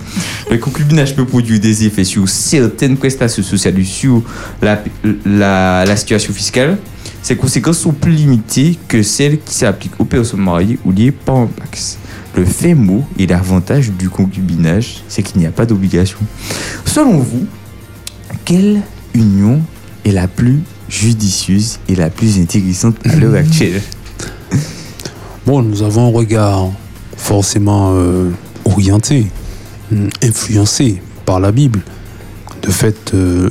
Le 0.50 0.58
concubinage 0.58 1.14
peut 1.14 1.24
produire 1.24 1.60
des 1.60 1.86
effets 1.86 2.04
sur 2.04 2.28
certaines 2.28 2.96
prestations 2.96 3.42
sociales 3.42 3.82
sur 3.84 4.22
la, 4.62 4.82
la, 5.24 5.96
situation 5.96 6.32
fiscale. 6.32 6.78
Ces 7.22 7.36
conséquences 7.36 7.78
sont 7.78 7.92
plus 7.92 8.12
limitées 8.12 8.78
que 8.88 9.02
celles 9.02 9.38
qui 9.40 9.54
s'appliquent 9.54 9.98
aux 10.00 10.04
personnes 10.04 10.40
mariées 10.40 10.78
ou 10.84 10.92
liées 10.92 11.12
par 11.12 11.36
un 11.36 11.46
pax. 11.46 11.98
Le 12.36 12.44
fait 12.44 12.74
mot 12.74 13.04
et 13.18 13.26
l'avantage 13.26 13.90
du 13.90 14.08
concubinage, 14.08 15.02
c'est 15.08 15.22
qu'il 15.22 15.40
n'y 15.40 15.46
a 15.46 15.50
pas 15.50 15.66
d'obligation. 15.66 16.18
Selon 16.84 17.18
vous, 17.18 17.46
quelle 18.44 18.80
union 19.14 19.60
est 20.04 20.12
la 20.12 20.28
plus 20.28 20.60
judicieuse 20.90 21.78
et 21.88 21.94
la 21.94 22.10
plus 22.10 22.38
intéressante 22.38 22.96
à 23.04 23.16
l'heure 23.16 23.36
actuelle 23.36 23.80
Bon, 25.46 25.62
nous 25.62 25.82
avons 25.82 26.08
un 26.08 26.12
regard 26.12 26.68
forcément 27.16 27.92
euh, 27.94 28.30
orienté, 28.64 29.26
hum, 29.90 30.10
influencé 30.22 31.00
par 31.24 31.40
la 31.40 31.52
Bible. 31.52 31.80
De 32.62 32.70
fait, 32.70 33.12
euh, 33.14 33.48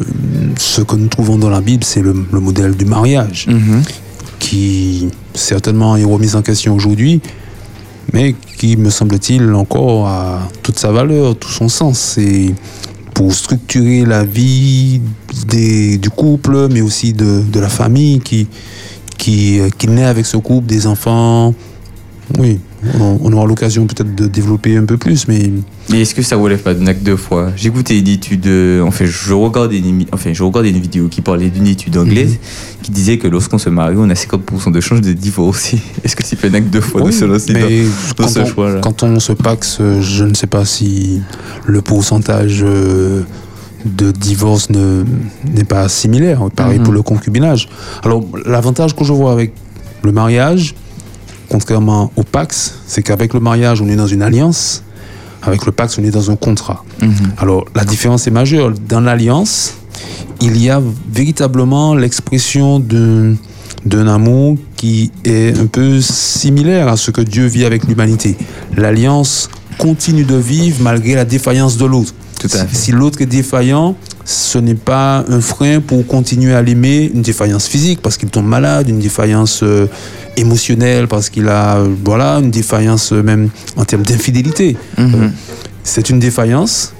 ce 0.58 0.82
que 0.82 0.96
nous 0.96 1.08
trouvons 1.08 1.38
dans 1.38 1.50
la 1.50 1.62
Bible, 1.62 1.84
c'est 1.84 2.02
le, 2.02 2.14
le 2.32 2.40
modèle 2.40 2.76
du 2.76 2.86
mariage, 2.86 3.48
qui 4.38 5.10
certainement 5.34 5.98
est 5.98 6.04
remis 6.04 6.36
en 6.36 6.44
question 6.44 6.76
aujourd'hui, 6.76 7.22
mais 8.14 8.36
qui, 8.58 8.78
me 8.78 8.90
semble-t-il, 8.90 9.52
encore 9.54 10.08
a 10.08 10.48
toute 10.62 10.78
sa 10.78 10.92
valeur, 10.92 11.36
tout 11.36 11.50
son 11.50 11.70
sens. 11.70 12.00
C'est 12.00 12.54
pour 13.20 13.34
structurer 13.34 14.06
la 14.06 14.24
vie 14.24 15.02
des- 15.50 15.98
du 15.98 16.10
couple, 16.10 16.70
mais 16.72 16.80
aussi 16.80 17.12
de, 17.12 17.42
de 17.42 17.60
la 17.60 17.68
famille 17.68 18.22
qui, 18.22 18.48
qui, 19.18 19.60
euh, 19.60 19.68
qui 19.78 19.90
naît 19.90 20.06
avec 20.06 20.26
ce 20.26 20.38
couple, 20.38 20.68
des 20.68 20.88
enfants. 20.88 21.54
Oui, 22.38 22.62
on, 23.00 23.20
on 23.22 23.34
aura 23.34 23.46
l'occasion 23.46 23.86
peut-être 23.88 24.16
de 24.16 24.28
développer 24.28 24.78
un 24.78 24.86
peu 24.86 24.98
plus, 24.98 25.28
mais 25.28 25.52
Mais 25.90 26.02
est-ce 26.02 26.16
que 26.16 26.22
ça 26.22 26.36
relève 26.38 26.60
pas 26.62 26.74
d'un 26.74 26.88
acte 26.88 27.04
de 27.04 27.16
foi 27.16 27.50
J'écoutais 27.58 28.00
une 28.00 28.08
étude, 28.08 28.48
euh, 28.48 28.82
enfin 28.84 29.06
je 29.06 29.34
regardais 29.34 29.78
une, 29.80 30.06
enfin, 30.14 30.32
je 30.34 30.44
regardais 30.44 30.70
une 30.70 30.80
vidéo 30.80 31.08
qui 31.10 31.22
parlait 31.22 31.50
d'une 31.50 31.68
étude 31.68 31.98
anglaise 31.98 32.38
qui 32.82 32.92
disait 32.92 33.18
que 33.18 33.28
lorsqu'on 33.28 33.58
se 33.58 33.70
marie, 33.70 33.96
on 33.98 34.10
a 34.10 34.14
50% 34.14 34.72
de 34.72 34.80
chances 34.80 35.02
de 35.02 35.12
divorcer. 35.14 35.80
Est-ce 36.04 36.16
que 36.16 36.24
c'est 36.24 36.38
pas 36.38 36.48
un 36.48 36.54
acte 36.54 36.70
de 36.70 36.80
foi 36.80 37.02
de 37.02 37.08
Oui, 37.08 37.14
se 37.14 37.26
lancer 37.26 37.54
dans, 38.18 38.28
ce 38.28 38.40
on, 38.40 38.46
choix-là 38.46 38.80
quand 38.82 39.04
on 39.04 39.20
se 39.20 39.34
paxe, 39.34 39.80
je 40.00 40.24
ne 40.24 40.34
sais 40.34 40.48
pas 40.48 40.64
si 40.66 41.22
le 41.66 41.82
pourcentage 41.82 42.64
euh, 42.64 43.24
de 43.86 44.12
divorce 44.12 44.70
ne- 44.70 45.04
n'est 45.54 45.64
pas 45.66 45.88
similaire. 45.90 46.44
Pareil 46.56 46.80
Mhm. 46.80 46.84
pour 46.86 46.94
le 46.94 47.02
concubinage. 47.02 47.68
Alors, 48.04 48.24
l'avantage 48.46 48.96
que 48.96 49.04
je 49.04 49.12
vois 49.14 49.32
avec 49.34 49.54
le 50.04 50.12
mariage, 50.14 50.76
contrairement 51.50 52.12
au 52.16 52.24
Pax, 52.24 52.76
c'est 52.88 53.04
qu'avec 53.04 53.34
le 53.34 53.39
mariage, 53.39 53.82
on 53.82 53.88
est 53.88 53.95
dans 53.95 54.08
une 54.08 54.22
alliance. 54.22 54.84
Avec 55.41 55.66
le 55.66 55.72
Pax, 55.72 55.97
on 55.97 56.04
est 56.04 56.12
dans 56.12 56.32
un 56.32 56.36
contrat. 56.36 56.84
Alors, 57.38 57.66
la 57.76 57.86
différence 57.86 58.28
est 58.28 58.32
majeure. 58.32 58.74
Dans 58.88 59.00
l'alliance, 59.00 59.76
il 60.41 60.62
y 60.62 60.70
a 60.70 60.82
véritablement 61.12 61.95
l'expression 61.95 62.80
d'un 62.80 63.36
d'un 63.86 64.08
amour 64.08 64.58
qui 64.76 65.10
est 65.24 65.58
un 65.58 65.66
peu 65.66 66.02
similaire 66.02 66.89
à 66.89 66.97
ce 66.97 67.12
que 67.12 67.22
Dieu 67.22 67.45
vit 67.45 67.64
avec 67.66 67.88
l'humanité. 67.88 68.36
L'alliance 68.76 69.50
continue 69.78 70.26
de 70.26 70.36
vivre 70.36 70.78
malgré 70.82 71.16
la 71.16 71.26
défaillance 71.26 71.78
de 71.78 71.86
l'autre. 71.86 72.14
Si 72.74 72.91
l'autre 72.91 73.22
est 73.22 73.26
défaillant, 73.26 73.95
ce 74.32 74.60
n'est 74.60 74.76
pas 74.76 75.26
un 75.28 75.42
frein 75.42 75.80
pour 75.82 76.06
continuer 76.06 76.54
à 76.54 76.62
l'aimer, 76.62 77.10
une 77.12 77.24
défaillance 77.24 77.68
physique 77.68 78.00
parce 78.00 78.16
qu'il 78.16 78.30
tombe 78.30 78.46
malade, 78.46 78.88
une 78.88 79.00
défaillance 79.00 79.62
euh, 79.64 79.88
émotionnelle 80.38 81.08
parce 81.08 81.30
qu'il 81.32 81.48
a, 81.48 81.78
euh, 81.78 81.88
voilà, 82.06 82.36
une 82.38 82.52
défaillance 82.52 83.12
euh, 83.12 83.24
même 83.24 83.50
en 83.76 83.86
termes 83.86 84.04
d'infidélité. 84.04 84.78
Euh, 85.00 85.30
C'est 85.84 86.12
une 86.12 86.20
défaillance 86.20 86.94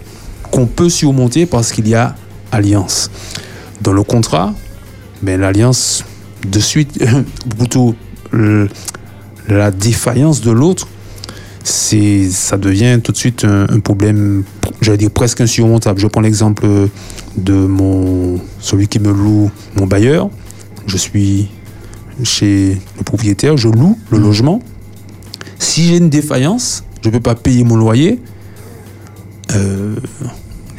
qu'on 0.50 0.66
peut 0.66 0.90
surmonter 0.90 1.46
parce 1.46 1.72
qu'il 1.72 1.88
y 1.88 1.94
a 1.94 2.16
alliance. 2.52 3.12
Dans 3.82 3.94
le 3.94 4.02
contrat, 4.02 4.56
ben, 5.22 5.40
l'alliance, 5.40 6.04
de 6.50 6.60
suite, 6.60 6.98
plutôt 7.60 7.94
le- 8.32 8.70
la 9.48 9.70
défaillance 9.70 10.42
de 10.42 10.50
l'autre, 10.50 10.88
c'est, 11.64 12.30
ça 12.30 12.58
devient 12.58 13.00
tout 13.04 13.12
de 13.12 13.18
suite 13.18 13.44
un, 13.46 13.68
un 13.70 13.80
problème, 13.80 14.44
j'allais 14.82 14.98
dire 14.98 15.12
presque 15.12 15.42
insurmontable. 15.42 16.00
Je 16.00 16.08
prends 16.08 16.22
l'exemple 16.22 16.66
de 17.38 17.54
mon, 17.54 18.40
celui 18.60 18.88
qui 18.88 19.00
me 19.00 19.12
loue 19.12 19.52
mon 19.76 19.88
bailleur. 19.88 20.30
Je 20.88 20.98
suis 20.98 21.50
chez 22.24 22.78
le 22.98 23.04
propriétaire, 23.04 23.58
je 23.58 23.68
loue 23.68 23.98
le 24.12 24.18
logement. 24.18 24.62
Si 25.60 25.84
j'ai 25.84 25.98
une 25.98 26.10
défaillance, 26.10 26.84
je 27.02 27.10
ne 27.10 27.14
peux 27.14 27.20
pas 27.20 27.36
payer 27.36 27.64
mon 27.64 27.76
loyer. 27.76 28.20
Il 29.50 29.96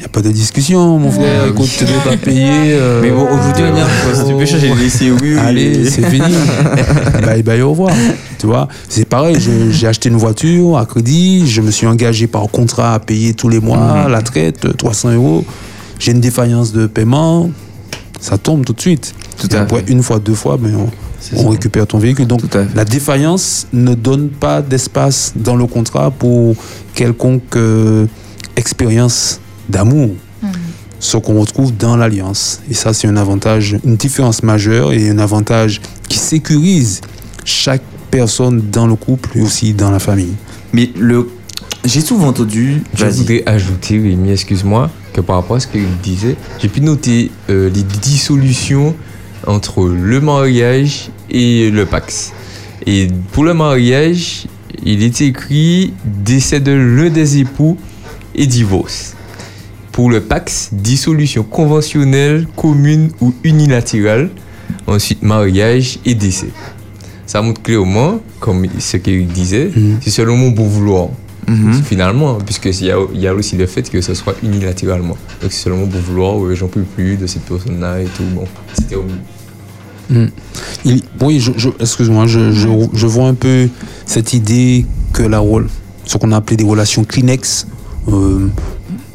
n'y 0.01 0.05
a 0.05 0.09
pas 0.09 0.21
de 0.21 0.31
discussion, 0.31 0.97
mon 0.99 1.11
frère. 1.11 1.45
Écoute, 1.47 1.69
tu 1.77 1.83
ne 1.83 1.89
peux 1.89 2.09
pas 2.09 2.17
payer. 2.17 2.49
euh, 2.73 2.99
Mais 3.03 3.11
bon, 3.11 3.23
aujourd'hui, 3.25 3.63
on 3.71 3.75
y 3.77 3.79
a- 3.81 4.15
si 4.15 4.25
tu 4.25 4.33
peux 4.35 4.45
changer 4.45 4.69
de 4.69 4.75
lycée, 4.75 5.11
oui, 5.11 5.33
oui. 5.33 5.37
Allez, 5.39 5.89
c'est 5.89 6.05
fini. 6.09 6.33
bye 7.25 7.43
bye, 7.43 7.61
au 7.61 7.71
revoir. 7.71 7.91
Tu 8.39 8.47
vois, 8.47 8.67
c'est 8.89 9.05
pareil. 9.07 9.37
J'ai 9.71 9.87
acheté 9.87 10.09
une 10.09 10.17
voiture 10.17 10.77
à 10.77 10.85
crédit. 10.85 11.47
Je 11.47 11.61
me 11.61 11.71
suis 11.71 11.87
engagé 11.87 12.27
par 12.27 12.47
contrat 12.49 12.93
à 12.95 12.99
payer 12.99 13.33
tous 13.33 13.49
les 13.49 13.59
mois 13.59 14.05
Mhm. 14.05 14.11
la 14.11 14.21
traite, 14.21 14.75
300 14.77 15.11
euros. 15.13 15.45
J'ai 15.99 16.11
une 16.13 16.21
défaillance 16.21 16.71
de 16.73 16.87
paiement. 16.87 17.49
Ça 18.19 18.37
tombe 18.37 18.65
tout 18.65 18.73
de 18.73 18.81
suite. 18.81 19.13
Et 19.51 19.55
après, 19.55 19.83
une 19.87 20.03
fois, 20.03 20.19
deux 20.19 20.35
fois, 20.35 20.57
on, 20.63 20.89
on 21.45 21.49
récupère 21.49 21.85
ton 21.87 21.97
véhicule. 21.97 22.27
Donc, 22.27 22.41
la 22.75 22.85
défaillance 22.85 23.67
ne 23.73 23.93
donne 23.95 24.29
pas 24.29 24.61
d'espace 24.61 25.33
dans 25.35 25.55
le 25.55 25.65
contrat 25.65 26.11
pour 26.11 26.55
quelconque 26.95 27.55
euh, 27.55 28.05
expérience 28.55 29.40
d'amour 29.71 30.11
ce 30.99 31.17
qu'on 31.17 31.39
retrouve 31.39 31.75
dans 31.75 31.97
l'alliance. 31.97 32.61
Et 32.69 32.73
ça, 32.73 32.93
c'est 32.93 33.07
un 33.07 33.17
avantage, 33.17 33.77
une 33.83 33.95
différence 33.95 34.43
majeure 34.43 34.93
et 34.93 35.09
un 35.09 35.17
avantage 35.17 35.81
qui 36.07 36.19
sécurise 36.19 37.01
chaque 37.43 37.81
personne 38.11 38.61
dans 38.71 38.85
le 38.85 38.95
couple 38.95 39.31
et 39.35 39.41
aussi 39.41 39.73
dans 39.73 39.89
la 39.89 39.99
famille. 39.99 40.35
Mais 40.73 40.91
le, 40.97 41.27
j'ai 41.83 42.01
souvent 42.01 42.27
entendu. 42.27 42.83
Je 42.93 43.05
voudrais 43.05 43.43
ajouter, 43.47 43.99
Rémi, 43.99 44.31
excuse-moi, 44.31 44.91
que 45.13 45.21
par 45.21 45.37
rapport 45.37 45.57
à 45.57 45.59
ce 45.59 45.67
qu'il 45.67 45.87
disait, 46.03 46.35
j'ai 46.59 46.69
pu 46.69 46.81
noter 46.81 47.31
euh, 47.49 47.69
les 47.73 47.83
dissolutions 47.83 48.95
entre 49.47 49.87
le 49.87 50.21
mariage 50.21 51.09
et 51.31 51.71
le 51.71 51.85
Pax. 51.87 52.31
Et 52.85 53.07
pour 53.31 53.43
le 53.43 53.55
mariage, 53.55 54.45
il 54.83 55.01
est 55.03 55.21
écrit 55.21 55.93
décès 56.05 56.59
de 56.59 56.71
l'un 56.71 57.09
des 57.09 57.39
époux 57.39 57.77
et 58.35 58.45
divorce. 58.45 59.15
Pour 59.91 60.09
le 60.09 60.21
Pax, 60.21 60.69
dissolution 60.71 61.43
conventionnelle, 61.43 62.47
commune 62.55 63.09
ou 63.19 63.33
unilatérale. 63.43 64.29
Ensuite, 64.87 65.21
mariage 65.21 65.99
et 66.05 66.15
décès. 66.15 66.49
Ça 67.25 67.41
montre 67.41 67.61
clairement, 67.61 68.19
comme 68.39 68.65
ce 68.79 68.97
qu'il 68.97 69.27
disait, 69.27 69.71
c'est 70.01 70.09
selon 70.09 70.37
mon 70.37 70.49
bon 70.51 70.65
vouloir. 70.67 71.07
Finalement, 71.85 72.35
puisqu'il 72.35 72.85
y 72.85 72.91
a, 72.91 72.97
il 73.13 73.19
y 73.19 73.27
a 73.27 73.33
aussi 73.33 73.57
le 73.57 73.65
fait 73.65 73.89
que 73.89 73.99
ce 73.99 74.13
soit 74.13 74.35
unilatéralement. 74.41 75.17
Donc 75.41 75.51
c'est 75.51 75.63
selon 75.63 75.77
mon 75.77 75.87
bon 75.87 75.99
vouloir, 75.99 76.37
ouais, 76.37 76.55
j'en 76.55 76.67
peux 76.67 76.83
plus 76.83 77.17
de 77.17 77.27
cette 77.27 77.41
personne-là 77.43 78.01
et 78.01 78.05
tout. 78.05 78.23
Bon, 78.33 78.45
c'était 78.73 78.95
au 78.95 79.05
Mm. 80.09 80.25
Il- 80.83 81.03
oui, 81.21 81.39
je, 81.39 81.51
je- 81.55 81.69
excuse-moi, 81.79 82.27
je, 82.27 82.51
je, 82.51 82.67
je 82.93 83.07
vois 83.07 83.27
un 83.27 83.33
peu 83.33 83.69
cette 84.05 84.33
idée 84.33 84.85
que 85.13 85.23
la 85.23 85.39
rôle, 85.39 85.69
ce 86.05 86.17
qu'on 86.17 86.33
a 86.33 86.37
appelé 86.37 86.57
des 86.57 86.65
relations 86.65 87.05
Kleenex, 87.05 87.65
euh, 88.09 88.47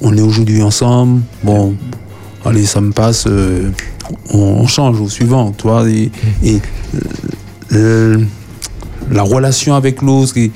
on 0.01 0.17
est 0.17 0.21
aujourd'hui 0.21 0.63
ensemble, 0.63 1.23
bon, 1.43 1.75
allez, 2.45 2.67
ça 2.67 2.81
me 2.81 2.93
passe, 2.93 3.25
euh, 3.27 3.71
on, 4.31 4.67
change 4.67 5.01
au 5.01 5.09
suivant, 5.09 5.53
tu 5.57 5.67
vois, 5.67 5.89
et, 5.89 6.11
euh, 7.73 8.19
la 9.11 9.23
relation 9.23 9.75
avec 9.75 10.03
l'autre 10.03 10.35
est, 10.37 10.51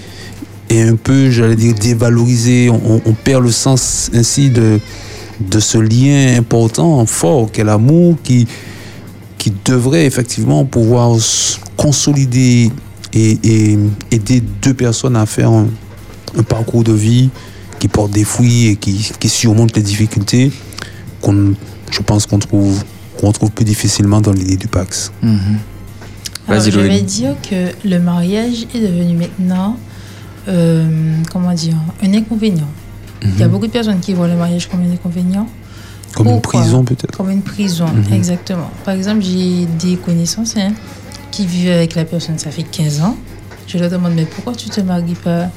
un 0.72 0.96
peu, 0.96 1.30
j'allais 1.30 1.56
dire, 1.56 1.74
dévalorisée, 1.74 2.70
on, 2.70 3.12
perd 3.24 3.42
le 3.42 3.50
sens 3.50 4.10
ainsi 4.14 4.50
de, 4.50 4.78
de 5.40 5.60
ce 5.60 5.78
lien 5.78 6.36
important, 6.38 7.04
fort, 7.06 7.50
qu'est 7.50 7.64
l'amour, 7.64 8.16
qui, 8.22 8.46
qui 9.36 9.52
devrait 9.64 10.06
effectivement 10.06 10.64
pouvoir 10.64 11.16
consolider 11.76 12.70
et, 13.12 13.78
aider 14.12 14.42
deux 14.62 14.74
personnes 14.74 15.16
à 15.16 15.26
faire 15.26 15.50
un 15.50 16.42
parcours 16.46 16.84
de 16.84 16.92
vie 16.92 17.30
qui 17.80 17.88
porte 17.88 18.12
des 18.12 18.24
fruits 18.24 18.66
et 18.68 18.76
qui, 18.76 19.10
qui 19.18 19.28
surmonte 19.28 19.74
les 19.74 19.82
difficultés 19.82 20.52
qu'on, 21.20 21.54
je 21.90 22.00
pense 22.02 22.26
qu'on 22.26 22.38
trouve, 22.38 22.84
qu'on 23.18 23.32
trouve 23.32 23.50
plus 23.50 23.64
difficilement 23.64 24.20
dans 24.20 24.32
l'idée 24.32 24.56
du 24.56 24.68
Pax. 24.68 25.10
Alors, 25.22 26.60
Vas-y, 26.62 26.70
je 26.70 26.78
vais 26.80 27.00
dire 27.00 27.34
que 27.48 27.72
le 27.88 27.98
mariage 27.98 28.66
est 28.74 28.80
devenu 28.80 29.16
maintenant, 29.16 29.76
euh, 30.48 31.14
comment 31.32 31.52
dire, 31.52 31.76
un 32.02 32.12
inconvénient. 32.14 32.68
Il 33.22 33.38
y 33.38 33.42
a 33.42 33.46
Mhm. 33.46 33.52
beaucoup 33.52 33.66
de 33.66 33.72
personnes 33.72 34.00
qui 34.00 34.14
voient 34.14 34.28
le 34.28 34.36
mariage 34.36 34.68
comme 34.68 34.80
un 34.82 34.92
inconvénient. 34.92 35.46
Comme 36.14 36.28
une 36.28 36.40
prison 36.40 36.84
peut-être. 36.84 37.16
Comme 37.16 37.30
une 37.30 37.42
prison, 37.42 37.86
Mhm. 37.86 38.12
exactement. 38.14 38.70
Par 38.84 38.94
exemple, 38.94 39.22
j'ai 39.22 39.66
des 39.78 39.96
connaissances 39.96 40.56
hein, 40.56 40.72
qui 41.30 41.46
vivent 41.46 41.70
avec 41.70 41.94
la 41.94 42.04
personne, 42.04 42.38
ça 42.38 42.50
fait 42.50 42.62
15 42.64 43.00
ans. 43.00 43.16
Je 43.66 43.78
leur 43.78 43.90
demande, 43.90 44.14
mais 44.16 44.24
pourquoi 44.24 44.54
tu 44.54 44.68
te 44.68 44.80
maries 44.80 45.14
pas? 45.14 45.48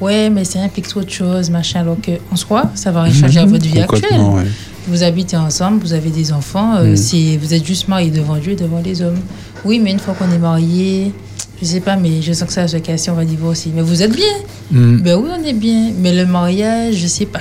Ouais, 0.00 0.28
mais 0.30 0.44
ça 0.44 0.60
implique 0.60 0.88
trop 0.88 1.02
de 1.02 1.10
choses, 1.10 1.48
machin. 1.50 1.80
Alors 1.80 1.96
qu'en 2.04 2.36
soi, 2.36 2.70
ça 2.74 2.90
va 2.90 3.02
rien 3.02 3.14
changer 3.14 3.40
à 3.40 3.46
Mhm. 3.46 3.52
votre 3.52 3.64
vie 3.66 3.80
actuelle. 3.80 4.20
Ouais. 4.20 4.44
Vous 4.88 5.02
habitez 5.02 5.36
ensemble, 5.36 5.80
vous 5.82 5.92
avez 5.94 6.10
des 6.10 6.32
enfants, 6.32 6.76
euh, 6.76 6.90
Mhm. 6.90 6.96
c'est- 6.96 7.36
vous 7.38 7.54
êtes 7.54 7.64
juste 7.64 7.88
mariés 7.88 8.10
devant 8.10 8.36
Dieu 8.36 8.52
et 8.52 8.56
devant 8.56 8.80
les 8.84 9.00
hommes. 9.02 9.18
Oui, 9.64 9.80
mais 9.82 9.90
une 9.92 9.98
fois 9.98 10.14
qu'on 10.14 10.30
est 10.32 10.38
marié, 10.38 11.12
je 11.60 11.66
sais 11.66 11.80
pas, 11.80 11.96
mais 11.96 12.20
je 12.22 12.32
sens 12.34 12.46
que 12.48 12.52
ça 12.54 12.62
va 12.62 12.68
se 12.68 12.76
casser, 12.76 13.10
on 13.10 13.14
va 13.14 13.24
divorcer. 13.24 13.70
Mais 13.74 13.82
vous 13.82 14.02
êtes 14.02 14.14
bien 14.14 14.26
Mhm. 14.70 15.00
Ben 15.02 15.16
oui, 15.16 15.28
on 15.40 15.44
est 15.44 15.52
bien. 15.54 15.92
Mais 15.98 16.12
le 16.14 16.26
mariage, 16.26 16.96
je 16.96 17.06
sais 17.06 17.26
pas. 17.26 17.40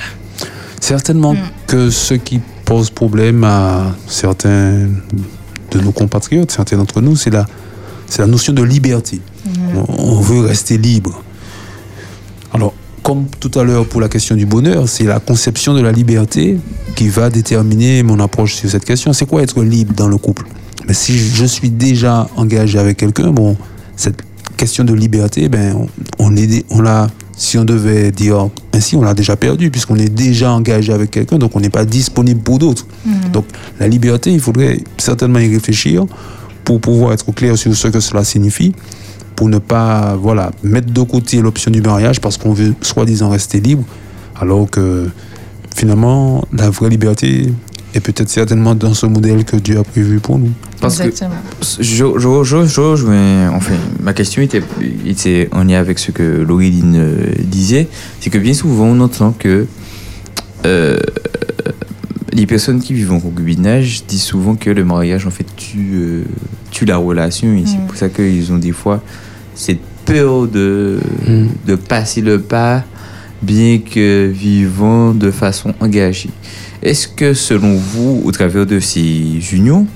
Certainement 0.80 1.34
Mm. 1.34 1.38
que 1.68 1.90
ce 1.90 2.14
qui 2.14 2.40
pose 2.64 2.90
problème 2.90 3.44
à 3.44 3.96
certains 4.08 4.88
de 5.72 5.80
nos 5.82 5.92
compatriotes, 5.92 6.52
certains 6.52 6.78
d'entre 6.78 7.02
nous, 7.02 7.16
c'est 7.16 7.32
la, 7.32 7.46
c'est 8.08 8.22
la 8.22 8.28
notion 8.28 8.54
de 8.54 8.64
liberté. 8.64 9.20
On 9.88 10.20
veut 10.22 10.42
rester 10.42 10.78
libre. 10.78 11.22
Alors, 12.56 12.74
comme 13.04 13.26
tout 13.40 13.52
à 13.60 13.64
l'heure 13.64 13.86
pour 13.86 14.00
la 14.00 14.08
question 14.08 14.36
du 14.36 14.46
bonheur, 14.46 14.88
c'est 14.88 15.04
la 15.04 15.20
conception 15.20 15.74
de 15.74 15.82
la 15.82 15.92
liberté 15.92 16.58
qui 16.96 17.10
va 17.10 17.30
déterminer 17.30 18.02
mon 18.02 18.20
approche 18.22 18.56
sur 18.56 18.70
cette 18.70 18.86
question. 18.86 19.12
C'est 19.14 19.26
quoi 19.26 19.42
être 19.44 19.62
libre 19.62 19.94
dans 19.94 20.08
le 20.08 20.18
couple? 20.18 20.46
Mais 20.88 20.94
si 20.94 21.18
je 21.18 21.46
suis 21.46 21.70
déjà 21.70 22.28
engagé 22.38 22.80
avec 22.80 22.96
quelqu'un, 22.98 23.32
bon, 23.32 23.58
cette 23.98 24.22
question 24.56 24.86
de 24.86 24.94
liberté, 24.94 25.50
ben, 25.50 25.86
on, 26.18 26.36
est, 26.38 26.48
dé- 26.48 26.66
on 26.70 26.80
l'a, 26.82 27.10
si 27.36 27.58
on 27.58 27.66
devait 27.66 28.12
dire 28.12 28.48
ainsi, 28.74 28.96
on 28.96 29.02
l'a 29.02 29.14
déjà 29.14 29.36
perdu 29.36 29.70
puisqu'on 29.70 29.98
est 29.98 30.10
déjà 30.10 30.52
engagé 30.52 30.94
avec 30.94 31.12
quelqu'un, 31.12 31.38
donc 31.38 31.56
on 31.56 31.60
n'est 31.60 31.70
pas 31.70 31.84
disponible 31.86 32.40
pour 32.40 32.58
d'autres. 32.60 32.88
Donc 33.34 33.46
la 33.80 33.88
liberté, 33.90 34.32
il 34.32 34.40
faudrait 34.40 34.80
certainement 34.98 35.40
y 35.40 35.54
réfléchir 35.54 36.06
pour 36.64 36.80
pouvoir 36.80 37.12
être 37.14 37.30
clair 37.34 37.58
sur 37.58 37.76
ce 37.76 37.90
que 37.90 38.00
cela 38.00 38.24
signifie, 38.24 38.74
pour 39.36 39.50
ne 39.50 39.58
pas 39.60 40.16
voilà, 40.20 40.52
mettre 40.64 40.92
de 40.94 41.02
côté 41.02 41.42
l'option 41.42 41.72
du 41.72 41.82
mariage 41.82 42.22
parce 42.22 42.38
qu'on 42.38 42.54
veut 42.54 42.74
soi-disant 42.82 43.30
rester 43.30 43.60
libre, 43.60 43.84
alors 44.40 44.70
que 44.70 45.08
finalement 45.76 46.46
la 46.54 46.70
vraie 46.70 46.90
liberté 46.90 47.52
est 47.94 48.00
peut-être 48.02 48.30
certainement 48.30 48.76
dans 48.76 48.94
ce 48.94 49.06
modèle 49.06 49.46
que 49.46 49.56
Dieu 49.56 49.78
a 49.80 49.84
prévu 49.84 50.20
pour 50.20 50.38
nous. 50.38 50.52
Parce 50.82 51.00
Exactement. 51.00 51.32
que 51.62 51.66
je, 51.84 52.06
je, 52.18 52.44
je, 52.44 52.66
je, 52.66 52.96
je- 52.98 53.06
mais 53.08 53.48
enfin, 53.54 53.76
ma 54.02 54.14
question 54.14 54.42
était, 54.42 54.62
était 55.06 55.48
en 55.54 55.64
lien 55.64 55.80
avec 55.80 55.98
ce 56.00 56.12
que 56.12 56.24
Laureline 56.42 56.96
euh, 56.98 57.16
disait. 57.44 57.88
C'est 58.20 58.30
que 58.30 58.38
bien 58.38 58.54
souvent, 58.54 58.86
on 58.88 59.00
entend 59.00 59.32
que 59.32 59.66
euh, 60.66 60.98
les 62.34 62.46
personnes 62.46 62.82
qui 62.82 62.94
vivent 62.94 63.14
en 63.14 63.20
concubinage 63.22 64.04
disent 64.08 64.24
souvent 64.24 64.56
que 64.56 64.70
le 64.70 64.84
mariage, 64.84 65.26
en 65.26 65.32
fait, 65.32 65.46
tue, 65.56 65.92
euh, 65.96 66.24
tue 66.72 66.84
la 66.86 66.98
relation. 66.98 67.54
Et 67.56 67.64
c'est 67.66 67.78
Mm. 67.78 67.88
pour 67.88 67.96
ça 67.96 68.10
qu'ils 68.10 68.52
ont 68.52 68.58
des 68.58 68.74
fois 68.74 69.02
cette 69.56 69.80
peur 70.06 70.48
de, 70.48 71.00
de 71.66 71.76
passer 71.76 72.22
le 72.22 72.40
pas, 72.40 72.84
bien 73.42 73.80
que 73.80 74.28
vivant 74.28 75.12
de 75.14 75.32
façon 75.32 75.74
engagée. 75.80 76.30
Est-ce 76.84 77.08
que 77.08 77.34
selon 77.34 77.76
vous, 77.76 78.22
au 78.24 78.32
travers 78.32 78.66
de 78.66 78.80
ces 78.80 79.40
unions, 79.54 79.88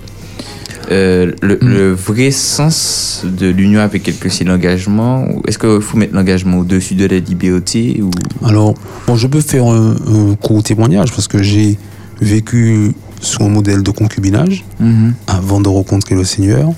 euh, 0.91 1.31
le, 1.43 1.59
le 1.61 1.93
vrai 1.93 2.31
sens 2.31 3.23
de 3.23 3.47
l'union 3.47 3.79
avec 3.81 4.01
quelqu'un, 4.03 4.29
c'est 4.29 4.43
l'engagement 4.43 5.27
Est-ce 5.47 5.59
qu'il 5.59 5.81
faut 5.81 5.97
mettre 5.97 6.15
l'engagement 6.15 6.59
au-dessus 6.59 6.95
de 6.95 7.05
la 7.05 7.19
liberté 7.19 8.01
ou... 8.01 8.09
Alors, 8.43 8.73
bon, 9.05 9.15
je 9.15 9.27
peux 9.27 9.41
faire 9.41 9.65
un, 9.67 9.91
un 9.91 10.35
court 10.35 10.63
témoignage 10.63 11.11
parce 11.11 11.27
que 11.27 11.43
j'ai 11.43 11.77
vécu 12.21 12.91
sur 13.21 13.43
un 13.43 13.49
modèle 13.49 13.83
de 13.83 13.91
concubinage 13.91 14.63
Mhm. 14.79 15.13
avant 15.27 15.61
de 15.61 15.67
rencontrer 15.69 16.15
le 16.15 16.23
Seigneur. 16.23 16.71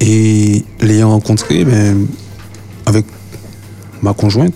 Et 0.00 0.64
l'ayant 0.80 1.10
rencontré, 1.10 1.64
ben, 1.64 2.06
avec 2.86 3.04
ma 4.02 4.14
conjointe, 4.14 4.54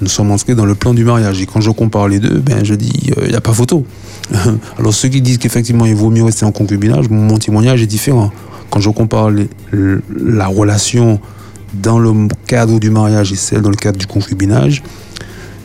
nous 0.00 0.08
sommes 0.08 0.30
entrés 0.30 0.54
dans 0.54 0.66
le 0.66 0.74
plan 0.74 0.94
du 0.94 1.04
mariage. 1.04 1.40
Et 1.40 1.46
quand 1.46 1.60
je 1.60 1.70
compare 1.70 2.08
les 2.08 2.20
deux, 2.20 2.38
ben, 2.38 2.64
je 2.64 2.74
dis, 2.74 3.12
il 3.16 3.28
n'y 3.28 3.34
a 3.34 3.40
pas 3.40 3.52
photo. 3.52 3.84
Alors 4.78 4.94
ceux 4.94 5.08
qui 5.08 5.20
disent 5.20 5.38
qu'effectivement 5.38 5.86
il 5.86 5.94
vaut 5.94 6.10
mieux 6.10 6.24
rester 6.24 6.44
en 6.44 6.52
concubinage, 6.52 7.08
mon 7.08 7.38
témoignage 7.38 7.82
est 7.82 7.86
différent. 7.86 8.30
Quand 8.70 8.80
je 8.80 8.90
compare 8.90 9.30
la 9.72 10.46
relation 10.46 11.20
dans 11.74 11.98
le 11.98 12.12
cadre 12.46 12.78
du 12.78 12.90
mariage 12.90 13.32
et 13.32 13.36
celle 13.36 13.62
dans 13.62 13.70
le 13.70 13.76
cadre 13.76 13.98
du 13.98 14.06
concubinage, 14.06 14.82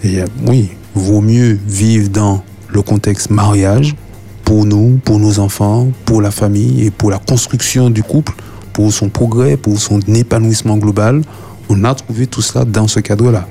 et, 0.03 0.21
euh, 0.21 0.25
oui, 0.47 0.69
vaut 0.95 1.21
mieux 1.21 1.59
vivre 1.67 2.09
dans 2.09 2.43
le 2.69 2.81
contexte 2.81 3.29
mariage 3.29 3.95
pour 4.43 4.65
nous, 4.65 4.99
pour 5.03 5.19
nos 5.19 5.39
enfants, 5.39 5.89
pour 6.05 6.21
la 6.21 6.31
famille 6.31 6.85
et 6.85 6.91
pour 6.91 7.11
la 7.11 7.19
construction 7.19 7.89
du 7.89 8.03
couple, 8.03 8.33
pour 8.73 8.91
son 8.91 9.09
progrès, 9.09 9.57
pour 9.57 9.79
son 9.79 9.99
épanouissement 10.01 10.77
global. 10.77 11.21
On 11.69 11.83
a 11.83 11.95
trouvé 11.95 12.27
tout 12.27 12.41
cela 12.41 12.65
dans 12.65 12.87
ce 12.87 12.99
cadre-là. 12.99 13.47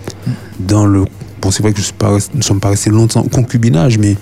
Dans 0.58 0.86
le, 0.86 1.04
bon, 1.40 1.50
c'est 1.50 1.62
vrai 1.62 1.72
que 1.72 1.78
je 1.78 1.84
suis 1.84 1.92
pas, 1.94 2.10
nous 2.10 2.38
ne 2.38 2.42
sommes 2.42 2.60
pas 2.60 2.70
restés 2.70 2.90
longtemps 2.90 3.22
au 3.22 3.28
concubinage, 3.28 3.98
mais 3.98 4.16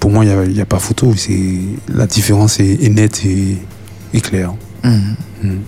pour 0.00 0.10
moi, 0.10 0.24
il 0.24 0.52
n'y 0.52 0.60
a, 0.60 0.66
pas 0.66 0.78
photo. 0.78 1.14
La 1.88 2.06
différence 2.06 2.58
est, 2.58 2.82
est 2.82 2.88
nette 2.88 3.24
et, 3.24 3.58
et 4.12 4.20
claire. 4.20 4.52
Mhm. 4.82 5.60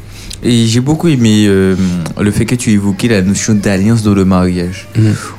Et 0.43 0.66
j'ai 0.66 0.80
beaucoup 0.80 1.09
aimé 1.09 1.45
euh, 1.49 1.76
le 2.18 2.30
fait 2.30 2.47
que 2.47 2.55
tu 2.55 2.70
évoquais 2.70 3.09
la 3.09 3.20
notion 3.20 3.55
d'alliance 3.55 4.03
dans 4.03 4.14
le 4.14 4.24
mariage, 4.24 4.88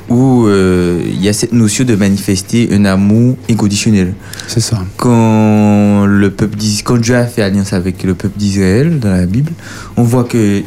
où 0.08 0.46
euh, 0.46 1.02
il 1.04 1.20
y 1.20 1.28
a 1.28 1.32
cette 1.32 1.52
notion 1.52 1.84
de 1.84 1.96
manifester 1.96 2.68
un 2.72 2.84
amour 2.84 3.36
inconditionnel. 3.50 4.14
C'est 4.46 4.60
ça. 4.60 4.84
Quand, 4.96 6.06
le 6.06 6.30
peuple 6.30 6.56
quand 6.84 6.98
Dieu 6.98 7.16
a 7.16 7.26
fait 7.26 7.42
alliance 7.42 7.72
avec 7.72 8.04
le 8.04 8.14
peuple 8.14 8.38
d'Israël 8.38 9.00
dans 9.00 9.10
la 9.10 9.26
Bible, 9.26 9.52
on 9.96 10.04
voit 10.04 10.24
que 10.24 10.62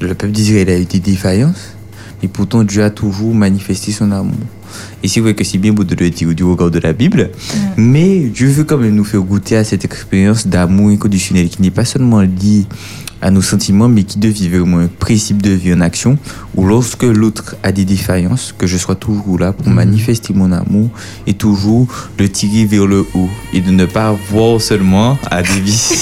le 0.00 0.14
peuple 0.14 0.32
d'Israël 0.32 0.70
a 0.70 0.78
eu 0.78 0.84
des 0.84 1.00
défaillances, 1.00 1.74
et 2.22 2.28
pourtant 2.28 2.62
Dieu 2.62 2.84
a 2.84 2.90
toujours 2.90 3.34
manifesté 3.34 3.90
son 3.90 4.12
amour. 4.12 4.38
Et 5.02 5.08
c'est 5.08 5.18
vrai 5.18 5.34
que 5.34 5.42
c'est 5.42 5.58
bien 5.58 5.72
beau 5.72 5.82
de 5.82 5.96
le 5.96 6.10
dire 6.10 6.32
du 6.32 6.44
regard 6.44 6.70
de 6.70 6.78
la 6.78 6.92
Bible, 6.92 7.30
mais 7.76 8.20
Dieu 8.20 8.46
veut 8.46 8.62
quand 8.62 8.78
même 8.78 8.94
nous 8.94 9.04
faire 9.04 9.20
goûter 9.20 9.56
à 9.56 9.64
cette 9.64 9.84
expérience 9.84 10.46
d'amour 10.46 10.90
inconditionnel 10.90 11.48
qui 11.48 11.60
n'est 11.60 11.72
pas 11.72 11.84
seulement 11.84 12.20
liée 12.20 12.66
à 13.22 13.30
nos 13.30 13.42
sentiments, 13.42 13.88
mais 13.88 14.04
qui 14.04 14.18
devient 14.18 14.48
vraiment 14.48 14.78
un 14.78 14.88
principe 14.88 15.42
de 15.42 15.50
vie 15.50 15.72
en 15.74 15.80
action, 15.80 16.18
où 16.56 16.66
lorsque 16.66 17.02
l'autre 17.02 17.56
a 17.62 17.72
des 17.72 17.84
défaillances, 17.84 18.54
que 18.56 18.66
je 18.66 18.76
sois 18.76 18.94
toujours 18.94 19.38
là 19.38 19.52
pour 19.52 19.68
manifester 19.68 20.32
mon 20.32 20.52
amour 20.52 20.88
et 21.26 21.34
toujours 21.34 21.86
le 22.18 22.28
tirer 22.28 22.64
vers 22.64 22.86
le 22.86 23.06
haut 23.14 23.28
et 23.52 23.60
de 23.60 23.70
ne 23.70 23.84
pas 23.84 24.16
voir 24.30 24.60
seulement 24.60 25.18
à 25.30 25.42
des 25.42 25.60
vies. 25.60 25.98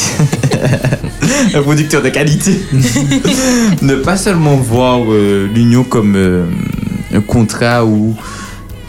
un 1.54 1.62
producteur 1.62 2.02
de 2.02 2.08
qualité. 2.08 2.60
ne 3.82 3.96
pas 3.96 4.16
seulement 4.16 4.56
voir 4.56 5.00
euh, 5.08 5.48
l'union 5.52 5.84
comme 5.84 6.14
euh, 6.16 6.46
un 7.12 7.20
contrat 7.20 7.84
où 7.84 8.14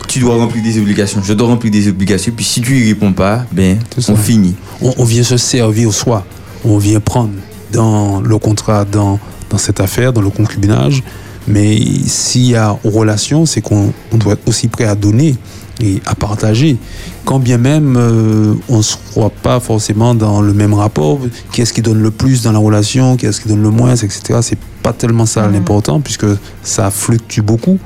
tu 0.08 0.20
dois 0.20 0.36
remplir 0.36 0.64
des 0.64 0.80
obligations, 0.80 1.22
je 1.24 1.34
dois 1.34 1.48
remplir 1.48 1.72
des 1.72 1.88
obligations, 1.88 2.34
puis 2.36 2.46
si 2.46 2.62
tu 2.62 2.78
y 2.78 2.88
réponds 2.90 3.14
pas, 3.14 3.46
ben, 3.52 3.78
on 4.08 4.16
finit. 4.16 4.56
On, 4.82 4.92
on 4.98 5.04
vient 5.04 5.24
se 5.24 5.38
servir 5.38 5.94
soi. 5.94 6.26
On 6.66 6.78
vient 6.78 7.00
prendre 7.00 7.32
dans 7.72 8.22
le 8.22 8.38
contrat, 8.38 8.86
dans, 8.86 9.20
dans 9.50 9.58
cette 9.58 9.80
affaire, 9.80 10.14
dans 10.14 10.22
le 10.22 10.30
concubinage. 10.30 11.04
Mais 11.48 11.80
s'il 12.06 12.48
y 12.48 12.56
a 12.56 12.78
relation, 12.84 13.46
c'est 13.46 13.62
qu'on 13.62 13.92
on 14.12 14.18
doit 14.18 14.34
être 14.34 14.48
aussi 14.48 14.68
prêt 14.68 14.86
à 14.86 14.96
donner 14.96 15.36
et 15.82 16.02
à 16.06 16.14
partager. 16.14 16.78
Quand 17.26 17.40
bien 17.40 17.58
même 17.58 17.96
euh, 17.98 18.54
on 18.68 18.78
ne 18.78 18.82
soit 18.82 19.32
pas 19.42 19.60
forcément 19.60 20.14
dans 20.14 20.42
le 20.42 20.54
même 20.54 20.74
rapport, 20.74 21.20
qui 21.52 21.62
est-ce 21.62 21.74
qui 21.74 21.82
donne 21.82 22.02
le 22.02 22.12
plus 22.12 22.44
dans 22.44 22.52
la 22.52 22.60
relation, 22.60 23.18
qui 23.18 23.26
est-ce 23.26 23.42
qui 23.42 23.48
donne 23.48 23.64
le 23.64 23.70
moins, 23.70 23.96
etc. 23.96 24.40
C'est 24.42 24.60
pas 24.84 24.94
tellement 24.94 25.26
ça 25.26 25.48
l'important, 25.48 26.02
puisque 26.02 26.28
ça 26.64 26.92
fluctue 26.92 27.42
beaucoup. 27.42 27.80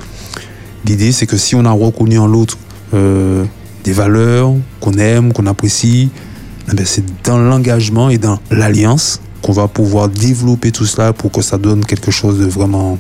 L'idée, 0.86 1.11
c'est 1.11 1.27
que 1.27 1.38
si 1.38 1.55
on 1.55 1.65
a 1.65 1.71
reconnu 1.71 2.17
en 2.17 2.27
l'autre 2.27 2.57
euh, 2.93 3.45
des 3.84 3.93
valeurs 3.93 4.53
qu'on 4.81 4.93
aime, 4.93 5.31
qu'on 5.31 5.45
apprécie, 5.45 6.09
eh 6.69 6.75
ben, 6.75 6.86
c'est 6.86 7.03
dans 7.23 7.38
l'engagement 7.38 8.09
et 8.09 8.17
dans 8.17 8.39
l'alliance 8.51 9.21
qu'on 9.44 9.52
va 9.52 9.68
pouvoir 9.68 10.10
développer 10.10 10.72
tout 10.72 10.86
cela 10.86 11.14
pour 11.14 11.32
que 11.32 11.41
ça 11.41 11.58
donne 11.58 11.86
quelque 11.86 12.10
chose 12.10 12.39
de 12.39 12.46
vraiment 12.46 12.98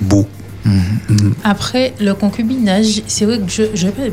beau. 0.00 0.26
Mhm. 0.64 1.34
Après, 1.44 1.94
le 2.00 2.14
concubinage, 2.14 3.02
c'est 3.06 3.24
vrai 3.26 3.38
que 3.38 3.48
je, 3.48 3.62
je, 3.74 3.88
peux, 3.88 4.10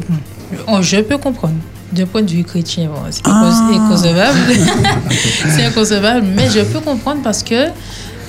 bon, 0.67 0.81
je 0.81 0.97
peux 0.97 1.17
comprendre. 1.17 1.55
D'un 1.91 2.05
point 2.05 2.21
de 2.23 2.29
vue 2.31 2.43
chrétien, 2.43 2.87
bon, 2.87 3.01
c'est 3.09 3.21
Ah. 3.25 3.69
inconcevable. 3.71 4.37
c'est 5.49 5.63
inconcevable, 5.65 6.27
mais 6.35 6.49
je 6.49 6.61
peux 6.61 6.79
comprendre 6.79 7.21
parce 7.23 7.43
que, 7.43 7.67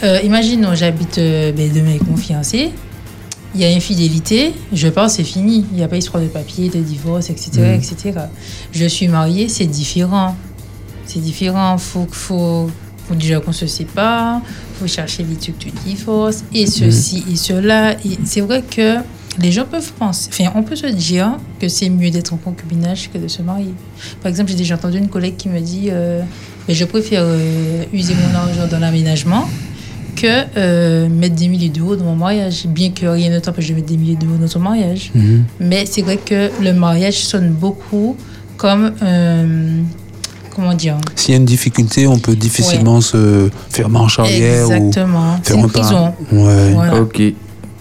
euh, 0.04 0.20
imaginons, 0.22 0.74
j'habite 0.74 1.18
euh, 1.18 1.50
ben, 1.52 1.72
de 1.72 1.80
mes 1.80 1.98
fiancés, 2.16 2.70
il 3.54 3.60
y 3.60 3.64
a 3.64 3.68
infidélité, 3.68 4.52
je 4.72 4.88
pense 4.88 5.14
c'est 5.14 5.24
fini. 5.24 5.64
Il 5.72 5.76
n'y 5.78 5.82
a 5.84 5.88
pas 5.88 5.96
histoire 5.96 6.22
de 6.22 6.28
papier, 6.28 6.68
de 6.68 6.80
divorce, 6.80 7.30
etc. 7.30 7.50
Mm. 7.56 7.74
etc. 7.74 8.18
Je 8.72 8.84
suis 8.86 9.08
mariée, 9.08 9.48
c'est 9.48 9.66
différent. 9.66 10.36
C'est 11.06 11.20
différent. 11.20 11.78
Faut, 11.78 12.06
faut, 12.10 12.68
faut 13.08 13.14
déjà 13.14 13.40
qu'on 13.40 13.52
se 13.52 13.66
sépare, 13.66 14.40
faut 14.78 14.86
chercher 14.86 15.24
les 15.24 15.36
trucs 15.36 15.58
de 15.58 15.70
divorce, 15.84 16.44
et 16.52 16.66
ceci 16.66 17.24
et 17.30 17.36
cela. 17.36 17.92
Et 17.92 18.18
c'est 18.24 18.40
vrai 18.40 18.62
que 18.62 18.96
les 19.40 19.50
gens 19.50 19.64
peuvent 19.64 19.92
penser, 19.94 20.30
enfin, 20.32 20.52
on 20.54 20.62
peut 20.62 20.76
se 20.76 20.86
dire 20.86 21.36
que 21.60 21.68
c'est 21.68 21.88
mieux 21.88 22.10
d'être 22.10 22.32
en 22.32 22.36
concubinage 22.36 23.10
que 23.12 23.18
de 23.18 23.28
se 23.28 23.42
marier. 23.42 23.74
Par 24.22 24.30
exemple, 24.30 24.50
j'ai 24.50 24.56
déjà 24.56 24.76
entendu 24.76 24.98
une 24.98 25.08
collègue 25.08 25.36
qui 25.36 25.48
me 25.48 25.60
dit 25.60 25.88
euh, 25.90 26.22
Mais 26.68 26.74
je 26.74 26.84
préfère 26.84 27.22
euh, 27.24 27.84
user 27.92 28.14
mon 28.14 28.38
argent 28.38 28.66
dans 28.70 28.78
l'aménagement 28.78 29.48
que 30.16 30.26
euh, 30.56 31.08
mettre 31.08 31.34
des 31.34 31.48
milliers 31.48 31.70
d'euros 31.70 31.96
dans 31.96 32.04
mon 32.04 32.14
mariage, 32.14 32.66
bien 32.66 32.90
que 32.90 33.06
rien 33.06 33.30
ne 33.30 33.40
t'empêche 33.40 33.68
de 33.68 33.74
mettre 33.74 33.88
des 33.88 33.96
milliers 33.96 34.14
d'euros 34.14 34.36
dans 34.36 34.48
ton 34.48 34.60
mariage. 34.60 35.10
Mhm. 35.14 35.44
Mais 35.58 35.84
c'est 35.86 36.02
vrai 36.02 36.16
que 36.16 36.50
le 36.62 36.72
mariage 36.72 37.18
sonne 37.24 37.50
beaucoup 37.50 38.16
comme. 38.56 38.92
Comment 40.54 40.74
dire 40.74 40.96
S'il 41.16 41.32
y 41.32 41.34
a 41.34 41.38
une 41.40 41.44
difficulté, 41.44 42.06
on 42.06 42.18
peut 42.18 42.34
difficilement 42.36 43.00
se 43.00 43.48
faire 43.70 43.88
marche 43.88 44.18
arrière 44.18 44.64
Exactement. 44.70 45.34
ou 45.34 45.38
C'est 45.42 45.48
faire 45.52 45.58
une 45.58 45.64
un 45.64 45.68
pas. 45.68 45.80
prison. 45.80 46.12
Ouais. 46.32 46.70
Voilà. 46.72 47.00
Ok. 47.02 47.22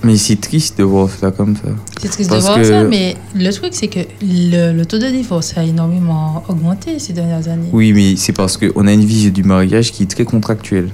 Mais 0.06 0.18
c'est 0.18 0.36
triste 0.42 0.78
de 0.80 0.84
voir 0.84 1.08
ça 1.10 1.32
comme 1.32 1.56
ça. 1.56 1.70
C'est 2.02 2.10
triste 2.10 2.30
Parce 2.30 2.42
de 2.44 2.48
voir 2.48 2.58
que- 2.60 2.66
ça, 2.66 2.84
mais 2.84 3.16
le 3.36 3.50
truc, 3.54 3.70
c'est 3.72 3.88
que 3.88 4.00
le, 4.22 4.74
le 4.74 4.86
taux 4.86 4.98
de 4.98 5.08
divorce 5.08 5.54
a 5.56 5.64
énormément 5.64 6.44
augmenté 6.50 7.00
ces 7.00 7.14
dernières 7.14 7.48
années. 7.48 7.70
Oui, 7.72 7.94
mais 7.94 8.16
c'est 8.18 8.34
parce 8.34 8.58
qu'on 8.58 8.86
a 8.86 8.92
une 8.92 9.06
vision 9.06 9.32
du 9.32 9.44
mariage 9.44 9.94
qui 9.94 10.04
est 10.04 10.08
très 10.08 10.26
contractuelle. 10.26 10.90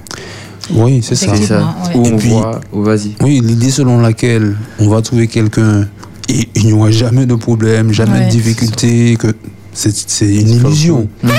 Oui, 0.72 1.00
c'est 1.02 1.16
ça. 1.16 1.34
C'est 1.34 1.46
ça. 1.46 1.74
ouais. 1.92 1.96
Où 1.98 2.06
Et 2.06 2.12
on 2.12 2.16
puis- 2.18 2.28
voit. 2.28 2.60
oh, 2.72 2.82
vas-y. 2.82 3.16
Oui, 3.20 3.40
l'idée 3.44 3.70
selon 3.70 3.98
laquelle 4.00 4.54
on 4.78 4.88
va 4.88 5.02
trouver 5.02 5.26
quelqu'un 5.26 5.88
et 6.28 6.48
il 6.54 6.66
n'y 6.66 6.72
aura 6.72 6.92
jamais 6.92 7.26
de 7.26 7.34
problème, 7.34 7.92
jamais 7.92 8.20
Ouais. 8.20 8.26
de 8.26 8.30
difficulté, 8.30 9.16
que 9.18 9.34
c'est 9.72 9.90
une 10.26 10.50
illusion. 10.50 11.08
Ouais. 11.24 11.30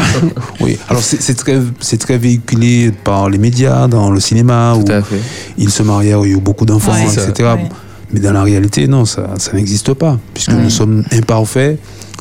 oui, 0.60 0.78
alors 0.88 1.02
c'est 1.02 1.34
très, 1.34 1.58
c'est 1.80 1.98
très 1.98 2.18
véhiculé 2.18 2.92
par 3.04 3.28
les 3.30 3.38
médias, 3.38 3.86
dans 3.88 4.10
le 4.10 4.20
cinéma, 4.20 4.74
où 4.74 4.84
Tout 4.84 4.92
à 4.92 5.02
fait. 5.02 5.20
ils 5.58 5.70
se 5.70 5.82
marièrent, 5.82 6.20
il 6.24 6.30
y 6.30 6.34
a 6.34 6.36
eu 6.36 6.40
beaucoup 6.40 6.64
d'enfants, 6.66 6.92
Ouais. 6.92 7.06
C'est 7.08 7.20
ça. 7.20 7.28
etc. 7.28 7.48
Ouais. 7.56 7.68
Mais 8.12 8.20
dans 8.20 8.32
la 8.32 8.42
réalité, 8.42 8.86
non, 8.86 9.04
ça, 9.04 9.30
ça 9.38 9.52
n'existe 9.54 9.92
pas, 9.94 10.18
puisque 10.32 10.50
Ouais. 10.52 10.62
nous 10.62 10.70
sommes 10.70 11.02
imparfaits, 11.12 11.78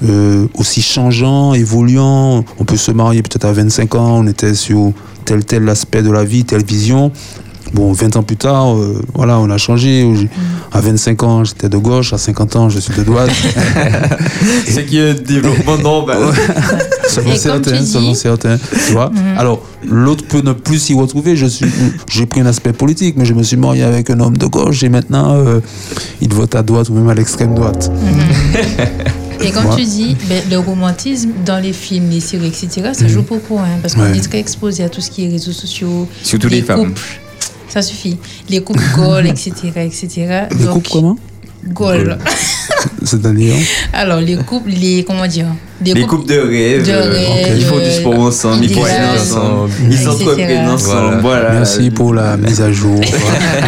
euh, 0.07 0.47
aussi 0.55 0.82
changeants, 0.82 1.53
évoluants. 1.53 2.43
On 2.59 2.65
peut 2.65 2.78
se 2.78 2.91
marier 2.91 3.21
peut-être 3.21 3.45
à 3.45 3.53
25 3.53 3.95
ans, 3.95 4.17
on 4.19 4.28
était 4.28 4.55
sur 4.55 4.91
tel 5.26 5.45
tel 5.45 5.69
aspect 5.69 6.01
de 6.01 6.11
la 6.11 6.24
vie, 6.24 6.43
telle 6.45 6.65
vision. 6.65 7.11
Bon, 7.74 7.91
20 7.91 8.17
ans 8.17 8.24
plus 8.24 8.38
tard, 8.38 8.76
euh, 8.76 9.01
voilà, 9.15 9.39
on 9.39 9.49
a 9.49 9.57
changé. 9.57 10.07
À 10.71 10.80
25 10.80 11.24
ans, 11.24 11.43
j'étais 11.43 11.69
de 11.69 11.78
gauche, 11.78 12.13
à 12.13 12.17
50 12.19 12.55
ans, 12.55 12.69
je 12.69 12.80
suis 12.80 12.93
de 12.93 13.03
droite. 13.03 13.32
C'est 14.67 14.86
qu'il 14.86 14.99
y 14.99 15.01
a 15.01 15.09
un 15.09 15.13
développement 15.13 15.78
normal. 15.82 16.17
Selon 17.07 17.32
Et 17.32 17.36
certains, 17.36 17.84
selon 17.86 18.13
certains, 18.13 18.57
tu 18.88 18.93
vois. 18.93 19.09
Mhm. 19.09 19.38
Alors, 19.38 19.61
l'autre 19.88 20.24
peut 20.28 20.41
ne 20.41 20.53
plus 20.53 20.80
s'y 20.80 20.93
retrouver. 20.93 21.36
Je 21.36 21.45
suis, 21.47 21.65
j'ai 22.09 22.26
pris 22.28 22.41
un 22.41 22.45
aspect 22.45 22.74
politique, 22.74 23.15
mais 23.17 23.26
je 23.26 23.34
me 23.34 23.41
suis 23.43 23.57
marié 23.57 23.84
avec 23.84 24.09
un 24.11 24.19
homme 24.19 24.38
de 24.38 24.45
gauche 24.45 24.84
et 24.84 24.89
maintenant, 24.89 25.36
euh, 25.36 25.59
il 26.21 26.32
vote 26.34 26.53
à 26.55 26.61
droite 26.63 26.89
ou 26.89 26.93
même 26.93 27.09
à 27.09 27.13
l'extrême 27.15 27.55
droite. 27.55 27.91
Et 29.41 29.51
comme 29.51 29.65
Ouais. 29.65 29.76
tu 29.78 29.84
dis, 29.84 30.15
ben, 30.30 30.41
le 30.49 30.57
romantisme 30.57 31.32
dans 31.45 31.59
les 31.59 31.74
films, 31.74 32.09
les 32.09 32.21
séries, 32.21 32.47
etc., 32.47 32.91
ça 32.93 33.07
joue 33.09 33.24
beaucoup, 33.24 33.57
hein, 33.59 33.78
parce 33.82 33.93
qu'on 33.95 34.03
Ouais. 34.03 34.15
est 34.17 34.21
très 34.30 34.39
exposé 34.39 34.84
à 34.86 34.89
tout 34.89 35.01
ce 35.01 35.09
qui 35.11 35.26
est 35.26 35.30
réseaux 35.30 35.51
sociaux. 35.51 36.07
Surtout 36.21 36.47
les 36.47 36.61
femmes. 36.61 36.86
couples. 36.86 37.01
Ça 37.74 37.82
suffit. 37.82 38.17
Les 38.49 38.61
coupes 38.61 38.80
Gaulle, 38.95 39.26
etc., 39.26 39.51
etc. 39.78 40.07
Les 40.51 40.65
Donc, 40.65 40.74
coupes 40.74 40.89
comment? 40.89 41.17
Gaulle. 41.69 42.19
C'est-à-dire? 43.03 43.55
Alors, 43.91 44.19
les 44.19 44.36
couples, 44.36 44.69
les. 44.69 45.03
Comment 45.03 45.26
dire? 45.26 45.47
Les 45.84 46.05
couples 46.05 46.28
de 46.28 46.38
rêve, 46.38 46.86
De 46.86 46.91
euh, 46.91 47.09
rêve, 47.09 47.55
ils 47.57 47.65
font 47.65 47.80
du 47.80 47.89
sport 47.89 48.19
ensemble, 48.19 48.65
ils 48.65 48.71
cuisinent 48.71 49.17
ensemble, 49.19 49.71
ils 49.89 49.97
s'entreprennent 49.97 50.69
ensemble. 50.69 51.21
Voilà. 51.21 51.53
Merci 51.53 51.89
pour 51.89 52.13
la 52.13 52.38
mise 52.38 52.61
à 52.61 52.71
jour. 52.71 53.01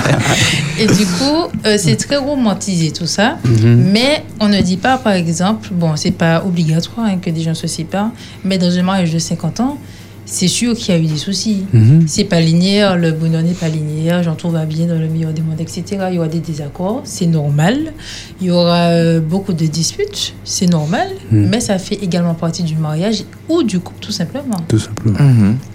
Et 0.80 0.86
du 0.86 1.06
coup, 1.08 1.50
euh, 1.66 1.78
c'est 1.80 1.96
très 1.96 2.18
romantisé 2.18 2.92
tout 2.92 3.08
ça. 3.08 3.38
Mhm. 3.44 3.90
Mais 3.92 4.24
on 4.40 4.50
ne 4.50 4.62
dit 4.62 4.78
pas, 4.78 5.00
par 5.00 5.14
exemple, 5.14 5.70
bon, 5.72 5.96
c'est 5.96 6.12
pas 6.12 6.44
obligatoire 6.46 7.08
hein, 7.08 7.18
que 7.20 7.32
des 7.32 7.42
gens 7.42 7.56
se 7.56 7.66
séparent, 7.66 8.12
mais 8.44 8.60
dans 8.60 8.78
un 8.78 8.84
mariage 8.84 9.12
de 9.12 9.20
50 9.20 9.62
ans, 9.62 9.78
c'est 10.26 10.48
sûr 10.48 10.76
qu'il 10.76 10.94
y 10.94 10.98
a 10.98 11.00
eu 11.00 11.06
des 11.06 11.18
soucis. 11.18 11.66
Mhm. 11.72 12.06
C'est 12.08 12.24
pas 12.24 12.42
linéaire, 12.42 12.98
le 12.98 13.12
bonheur 13.12 13.44
n'est 13.44 13.54
pas 13.54 13.70
linéaire, 13.70 14.24
j'en 14.24 14.36
trouve 14.36 14.54
va 14.54 14.66
bien 14.66 14.88
dans 14.88 15.00
le 15.00 15.08
meilleur 15.08 15.34
des 15.34 15.42
mondes, 15.42 15.60
etc. 15.60 15.84
Il 16.10 16.16
y 16.16 16.18
aura 16.18 16.28
des 16.28 16.40
désaccords, 16.40 17.02
c'est 17.04 17.28
normal. 17.28 17.94
Il 18.42 18.48
y 18.48 18.52
aura 18.52 18.88
euh, 18.90 19.20
beaucoup 19.20 19.54
de 19.54 19.66
disputes, 19.66 20.34
c'est 20.44 20.68
normal. 20.68 21.08
Mhm. 21.32 21.50
Mais 21.50 21.60
ça 21.60 21.78
fait 21.78 21.96
également 21.96 22.34
partie 22.34 22.64
du 22.64 22.76
mariage 22.76 23.24
ou 23.50 23.64
du 23.64 23.80
couple, 23.80 24.00
tout 24.00 24.12
simplement. 24.12 24.58
Tout 24.68 24.80
simplement. 24.80 25.18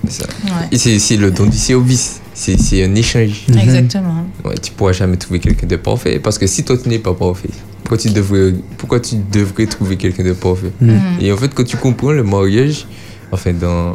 C'est 0.09 0.23
ça. 0.23 0.29
Ouais. 0.45 0.69
Et 0.73 0.79
c'est 0.79 0.99
c'est 0.99 1.17
le 1.17 1.31
don 1.31 1.47
du 1.47 1.59
service. 1.59 2.21
C'est 2.35 2.59
c'est 2.59 2.85
un 2.85 2.95
échange. 2.95 3.47
Exactement. 3.49 4.25
Ouais, 4.45 4.57
tu 4.61 4.73
pourras 4.73 4.93
jamais 4.93 5.17
trouver 5.17 5.41
quelqu'un 5.41 5.67
de 5.67 5.77
parfait. 5.77 6.19
Parce 6.19 6.39
que 6.39 6.47
si 6.47 6.65
toi 6.65 6.77
tu 6.77 6.89
n'es 6.89 6.99
pas 6.99 7.15
parfait, 7.15 7.51
pourquoi 7.85 7.99
tu 7.99 8.11
devrais, 8.11 8.55
pourquoi 8.79 9.01
tu 9.01 9.17
devrais 9.33 9.67
trouver 9.67 9.97
quelqu'un 9.97 10.25
de 10.25 10.33
parfait? 10.33 10.73
Mhm. 10.81 11.01
Et 11.21 11.31
en 11.33 11.37
fait, 11.37 11.55
quand 11.55 11.65
tu 11.65 11.77
comprends 11.77 12.13
le 12.13 12.25
mariage, 12.25 12.87
enfin, 13.31 13.53
dans 13.53 13.93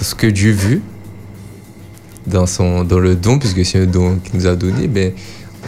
ce 0.00 0.14
que 0.14 0.26
Dieu 0.26 0.52
veut, 0.52 0.80
dans, 2.26 2.46
son, 2.46 2.84
dans 2.84 2.98
le 2.98 3.14
don, 3.14 3.38
puisque 3.38 3.64
c'est 3.64 3.80
un 3.80 3.86
don 3.86 4.18
qu'il 4.22 4.38
nous 4.38 4.46
a 4.46 4.56
donné, 4.56 4.88
ben, 4.88 5.12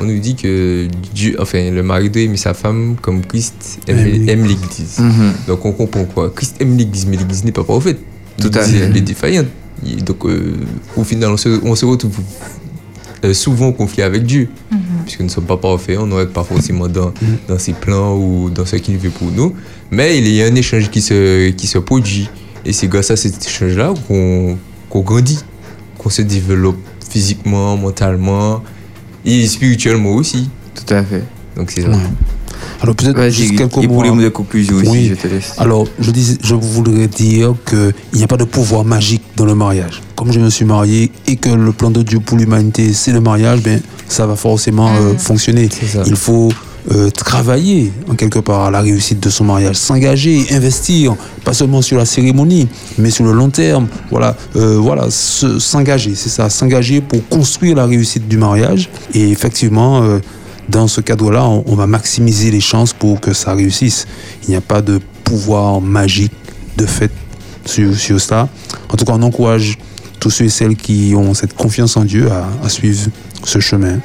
on 0.00 0.04
nous 0.04 0.18
dit 0.18 0.34
que 0.34 0.88
Dieu, 1.14 1.36
enfin, 1.38 1.70
le 1.70 1.82
mari 1.82 2.08
doit 2.10 2.22
aimer 2.22 2.36
sa 2.36 2.54
femme 2.54 2.96
comme 3.00 3.24
Christ 3.24 3.80
aime, 3.86 4.04
l'Église. 4.44 4.98
Mhm. 4.98 5.32
Donc 5.48 5.64
on 5.64 5.72
comprend 5.72 6.04
quoi 6.04 6.32
Christ 6.34 6.56
aime 6.60 6.76
l'Église, 6.76 7.06
mais 7.06 7.16
l'Église 7.16 7.44
n'est 7.44 7.52
pas 7.52 7.64
parfaite. 7.64 7.98
Tout 8.40 8.50
à 8.54 8.62
fait. 8.62 8.78
Elle 8.78 8.96
est 8.96 9.02
défaillante. 9.02 9.46
Donc, 10.06 10.24
euh, 10.24 10.54
au 10.96 11.04
final, 11.04 11.30
on 11.30 11.36
se, 11.36 11.60
on 11.64 11.74
se 11.74 11.84
retrouve 11.84 12.16
euh, 13.24 13.34
souvent 13.34 13.68
en 13.68 13.72
conflit 13.72 14.02
avec 14.02 14.24
Dieu. 14.24 14.48
Mhm. 14.70 14.78
Puisque 15.04 15.20
nous 15.20 15.26
ne 15.26 15.30
sommes 15.30 15.44
pas 15.44 15.56
parfaits, 15.56 15.98
on 15.98 16.06
n'aurait 16.06 16.28
pas 16.28 16.44
forcément 16.44 16.88
dans, 16.88 17.12
dans 17.48 17.58
ses 17.58 17.72
plans 17.72 18.16
ou 18.16 18.48
dans 18.50 18.64
ce 18.64 18.76
qu'il 18.76 18.96
veut 18.96 19.10
pour 19.10 19.30
nous. 19.30 19.54
Mais 19.90 20.16
il 20.18 20.28
y 20.28 20.42
a 20.42 20.46
un 20.46 20.54
échange 20.54 20.90
qui 20.90 21.02
se, 21.02 21.50
qui 21.50 21.66
se 21.66 21.78
produit. 21.78 22.30
Et 22.64 22.72
c'est 22.72 22.88
grâce 22.88 23.10
à 23.10 23.16
cet 23.16 23.44
échange-là 23.46 23.92
qu'on 24.08 24.58
qu'on 24.88 25.00
grandit, 25.00 25.38
qu'on 25.98 26.10
se 26.10 26.22
développe 26.22 26.78
physiquement, 27.08 27.76
mentalement 27.76 28.62
et 29.24 29.46
spirituellement 29.46 30.12
aussi. 30.14 30.48
Tout 30.74 30.94
à 30.94 31.02
fait. 31.02 31.24
Donc 31.56 31.70
c'est 31.70 31.82
ça. 31.82 31.88
Ouais. 31.88 31.96
Alors 32.80 32.94
peut-être 32.96 33.28
juste 33.30 33.56
quelques 33.56 33.76
et 33.78 33.86
mots. 33.86 33.94
pour 33.94 34.02
les 34.02 34.10
hein. 34.10 34.14
mots 34.14 34.22
de 34.22 34.28
conclusion 34.28 34.76
aussi, 34.76 34.88
Oui. 34.88 35.06
je 35.08 35.14
te 35.14 35.28
laisse. 35.28 35.54
Alors, 35.58 35.86
je, 36.00 36.10
dis, 36.10 36.38
je 36.42 36.54
voudrais 36.54 37.06
dire 37.06 37.54
qu'il 37.68 37.92
n'y 38.14 38.24
a 38.24 38.26
pas 38.26 38.36
de 38.36 38.44
pouvoir 38.44 38.84
magique 38.84 39.22
dans 39.36 39.44
le 39.44 39.54
mariage. 39.54 40.02
Comme 40.16 40.32
je 40.32 40.40
me 40.40 40.50
suis 40.50 40.64
marié 40.64 41.12
et 41.26 41.36
que 41.36 41.48
le 41.50 41.72
plan 41.72 41.90
de 41.90 42.02
Dieu 42.02 42.20
pour 42.20 42.38
l'humanité, 42.38 42.92
c'est 42.92 43.12
le 43.12 43.20
mariage, 43.20 43.62
ben, 43.62 43.80
ça 44.08 44.26
va 44.26 44.36
forcément 44.36 44.90
euh, 44.94 45.16
fonctionner. 45.16 45.68
ça. 45.70 46.02
Il 46.06 46.16
faut 46.16 46.50
euh, 46.90 47.10
travailler, 47.36 47.90
en 48.10 48.14
quelque 48.14 48.40
part, 48.40 48.64
à 48.66 48.70
la 48.70 48.82
réussite 48.82 49.18
de 49.18 49.30
son 49.30 49.44
mariage, 49.44 49.76
s'engager, 49.76 50.46
investir, 50.50 51.16
pas 51.44 51.54
seulement 51.54 51.80
sur 51.80 51.96
la 51.96 52.04
cérémonie, 52.04 52.68
mais 52.98 53.08
sur 53.10 53.24
le 53.24 53.32
long 53.32 53.48
terme. 53.48 53.86
Voilà, 54.10 54.36
euh, 54.56 54.76
voilà 54.78 55.10
se- 55.10 55.58
s'engager, 55.58 56.14
c'est 56.14 56.28
ça, 56.28 56.50
s'engager 56.50 57.00
pour 57.00 57.26
construire 57.30 57.76
la 57.76 57.86
réussite 57.86 58.28
du 58.28 58.36
mariage. 58.36 58.90
Et 59.14 59.30
effectivement, 59.30 60.02
euh, 60.02 60.18
dans 60.68 60.86
ce 60.88 61.00
cadre-là, 61.00 61.44
on, 61.48 61.64
on 61.66 61.74
va 61.74 61.86
maximiser 61.86 62.50
les 62.50 62.60
chances 62.60 62.92
pour 62.92 63.18
que 63.18 63.32
ça 63.32 63.54
réussisse. 63.54 64.06
Il 64.44 64.50
n'y 64.50 64.56
a 64.56 64.60
pas 64.60 64.82
de 64.82 65.00
pouvoir 65.24 65.80
magique 65.80 66.34
de 66.76 66.84
fait 66.84 67.10
sur, 67.64 67.96
sur 67.96 68.20
ça. 68.20 68.50
En 68.90 68.96
tout 68.98 69.06
cas, 69.06 69.14
on 69.16 69.22
encourage 69.22 69.78
tous 70.20 70.28
ceux 70.28 70.44
et 70.44 70.50
celles 70.50 70.76
qui 70.76 71.14
ont 71.16 71.32
cette 71.32 71.54
confiance 71.54 71.96
en 71.96 72.04
Dieu 72.04 72.30
à, 72.30 72.46
à 72.62 72.68
suivre 72.68 73.08
ce 73.42 73.58
chemin. 73.58 74.00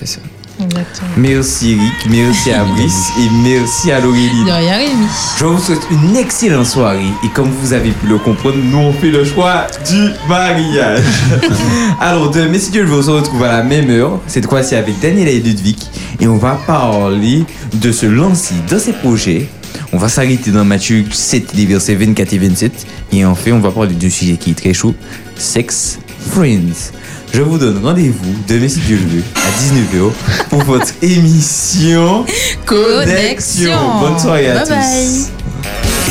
C'est 0.00 0.08
ça. 0.14 0.20
Exactement. 0.62 1.08
Merci 1.16 1.74
Rick, 1.74 2.10
merci 2.10 2.52
à 2.52 2.64
Brice 2.64 3.10
et 3.18 3.28
merci 3.42 3.90
à 3.90 4.00
Laurélie. 4.00 4.44
De 4.44 4.50
rien, 4.50 4.76
Rémi. 4.76 5.06
Je 5.38 5.44
vous 5.44 5.58
souhaite 5.58 5.86
une 5.90 6.16
excellente 6.16 6.66
soirée 6.66 7.10
et 7.24 7.28
comme 7.28 7.50
vous 7.50 7.72
avez 7.72 7.90
pu 7.90 8.06
le 8.06 8.18
comprendre, 8.18 8.56
nous 8.62 8.78
on 8.78 8.92
fait 8.92 9.10
le 9.10 9.24
choix 9.24 9.66
du 9.88 10.10
mariage. 10.28 11.02
Alors 12.00 12.30
demain, 12.30 12.58
si 12.58 12.70
Dieu 12.70 12.82
le 12.84 12.90
veut, 12.90 12.98
on 12.98 13.02
se 13.02 13.10
retrouve 13.10 13.42
à 13.42 13.52
la 13.52 13.62
même 13.62 13.90
heure, 13.90 14.20
cette 14.26 14.48
fois-ci 14.48 14.76
avec 14.76 15.00
Daniela 15.00 15.30
et 15.30 15.40
Ludwig 15.40 15.78
et 16.20 16.28
on 16.28 16.36
va 16.36 16.58
parler 16.66 17.44
de 17.74 17.92
se 17.92 18.06
lancer 18.06 18.54
dans 18.70 18.78
ces 18.78 18.92
projets. 18.92 19.48
On 19.92 19.98
va 19.98 20.08
s'arrêter 20.08 20.50
dans 20.50 20.64
Matthieu 20.64 21.04
7, 21.10 21.54
les 21.54 21.66
versets 21.66 21.94
24 21.96 22.32
et 22.32 22.38
27 22.38 22.86
et 23.12 23.24
en 23.24 23.34
fait 23.34 23.52
on 23.52 23.60
va 23.60 23.70
parler 23.70 23.94
d'un 23.94 24.10
sujet 24.10 24.36
qui 24.36 24.52
est 24.52 24.54
très 24.54 24.72
chaud, 24.72 24.94
Sex 25.36 25.98
Friends. 26.30 26.92
Je 27.34 27.42
vous 27.42 27.58
donne 27.58 27.80
rendez-vous 27.84 28.34
demain 28.48 28.68
si 28.68 28.78
Dieu 28.80 28.96
le 28.96 29.16
veut 29.18 29.24
à 29.34 29.50
19h 29.60 30.12
pour 30.50 30.62
votre 30.62 30.92
émission 31.02 32.24
Connexion. 32.64 33.72
Bonne 34.00 34.18
soirée 34.18 34.50
à 34.50 34.54
Bye 34.54 34.62
tous. 34.64 34.70
bye. 34.70 35.26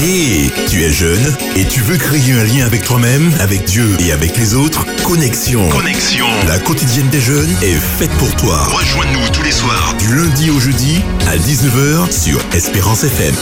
Et 0.05 0.49
tu 0.69 0.83
es 0.83 0.91
jeune 0.91 1.33
et 1.55 1.63
tu 1.65 1.79
veux 1.81 1.95
créer 1.97 2.33
un 2.33 2.43
lien 2.43 2.65
avec 2.65 2.83
toi-même, 2.83 3.31
avec 3.39 3.63
Dieu 3.65 3.85
et 4.05 4.11
avec 4.11 4.35
les 4.37 4.53
autres? 4.55 4.85
Connexion. 5.05 5.69
Connexion. 5.69 6.25
La 6.47 6.59
quotidienne 6.59 7.07
des 7.09 7.21
jeunes 7.21 7.49
est 7.61 7.79
faite 7.99 8.11
pour 8.19 8.35
toi. 8.35 8.57
Rejoins-nous 8.65 9.29
tous 9.31 9.43
les 9.43 9.51
soirs 9.51 9.95
du 9.99 10.13
lundi 10.15 10.49
au 10.49 10.59
jeudi 10.59 10.99
à 11.27 11.37
19h 11.37 12.11
sur 12.11 12.39
Espérance 12.53 13.03
FM. 13.05 13.33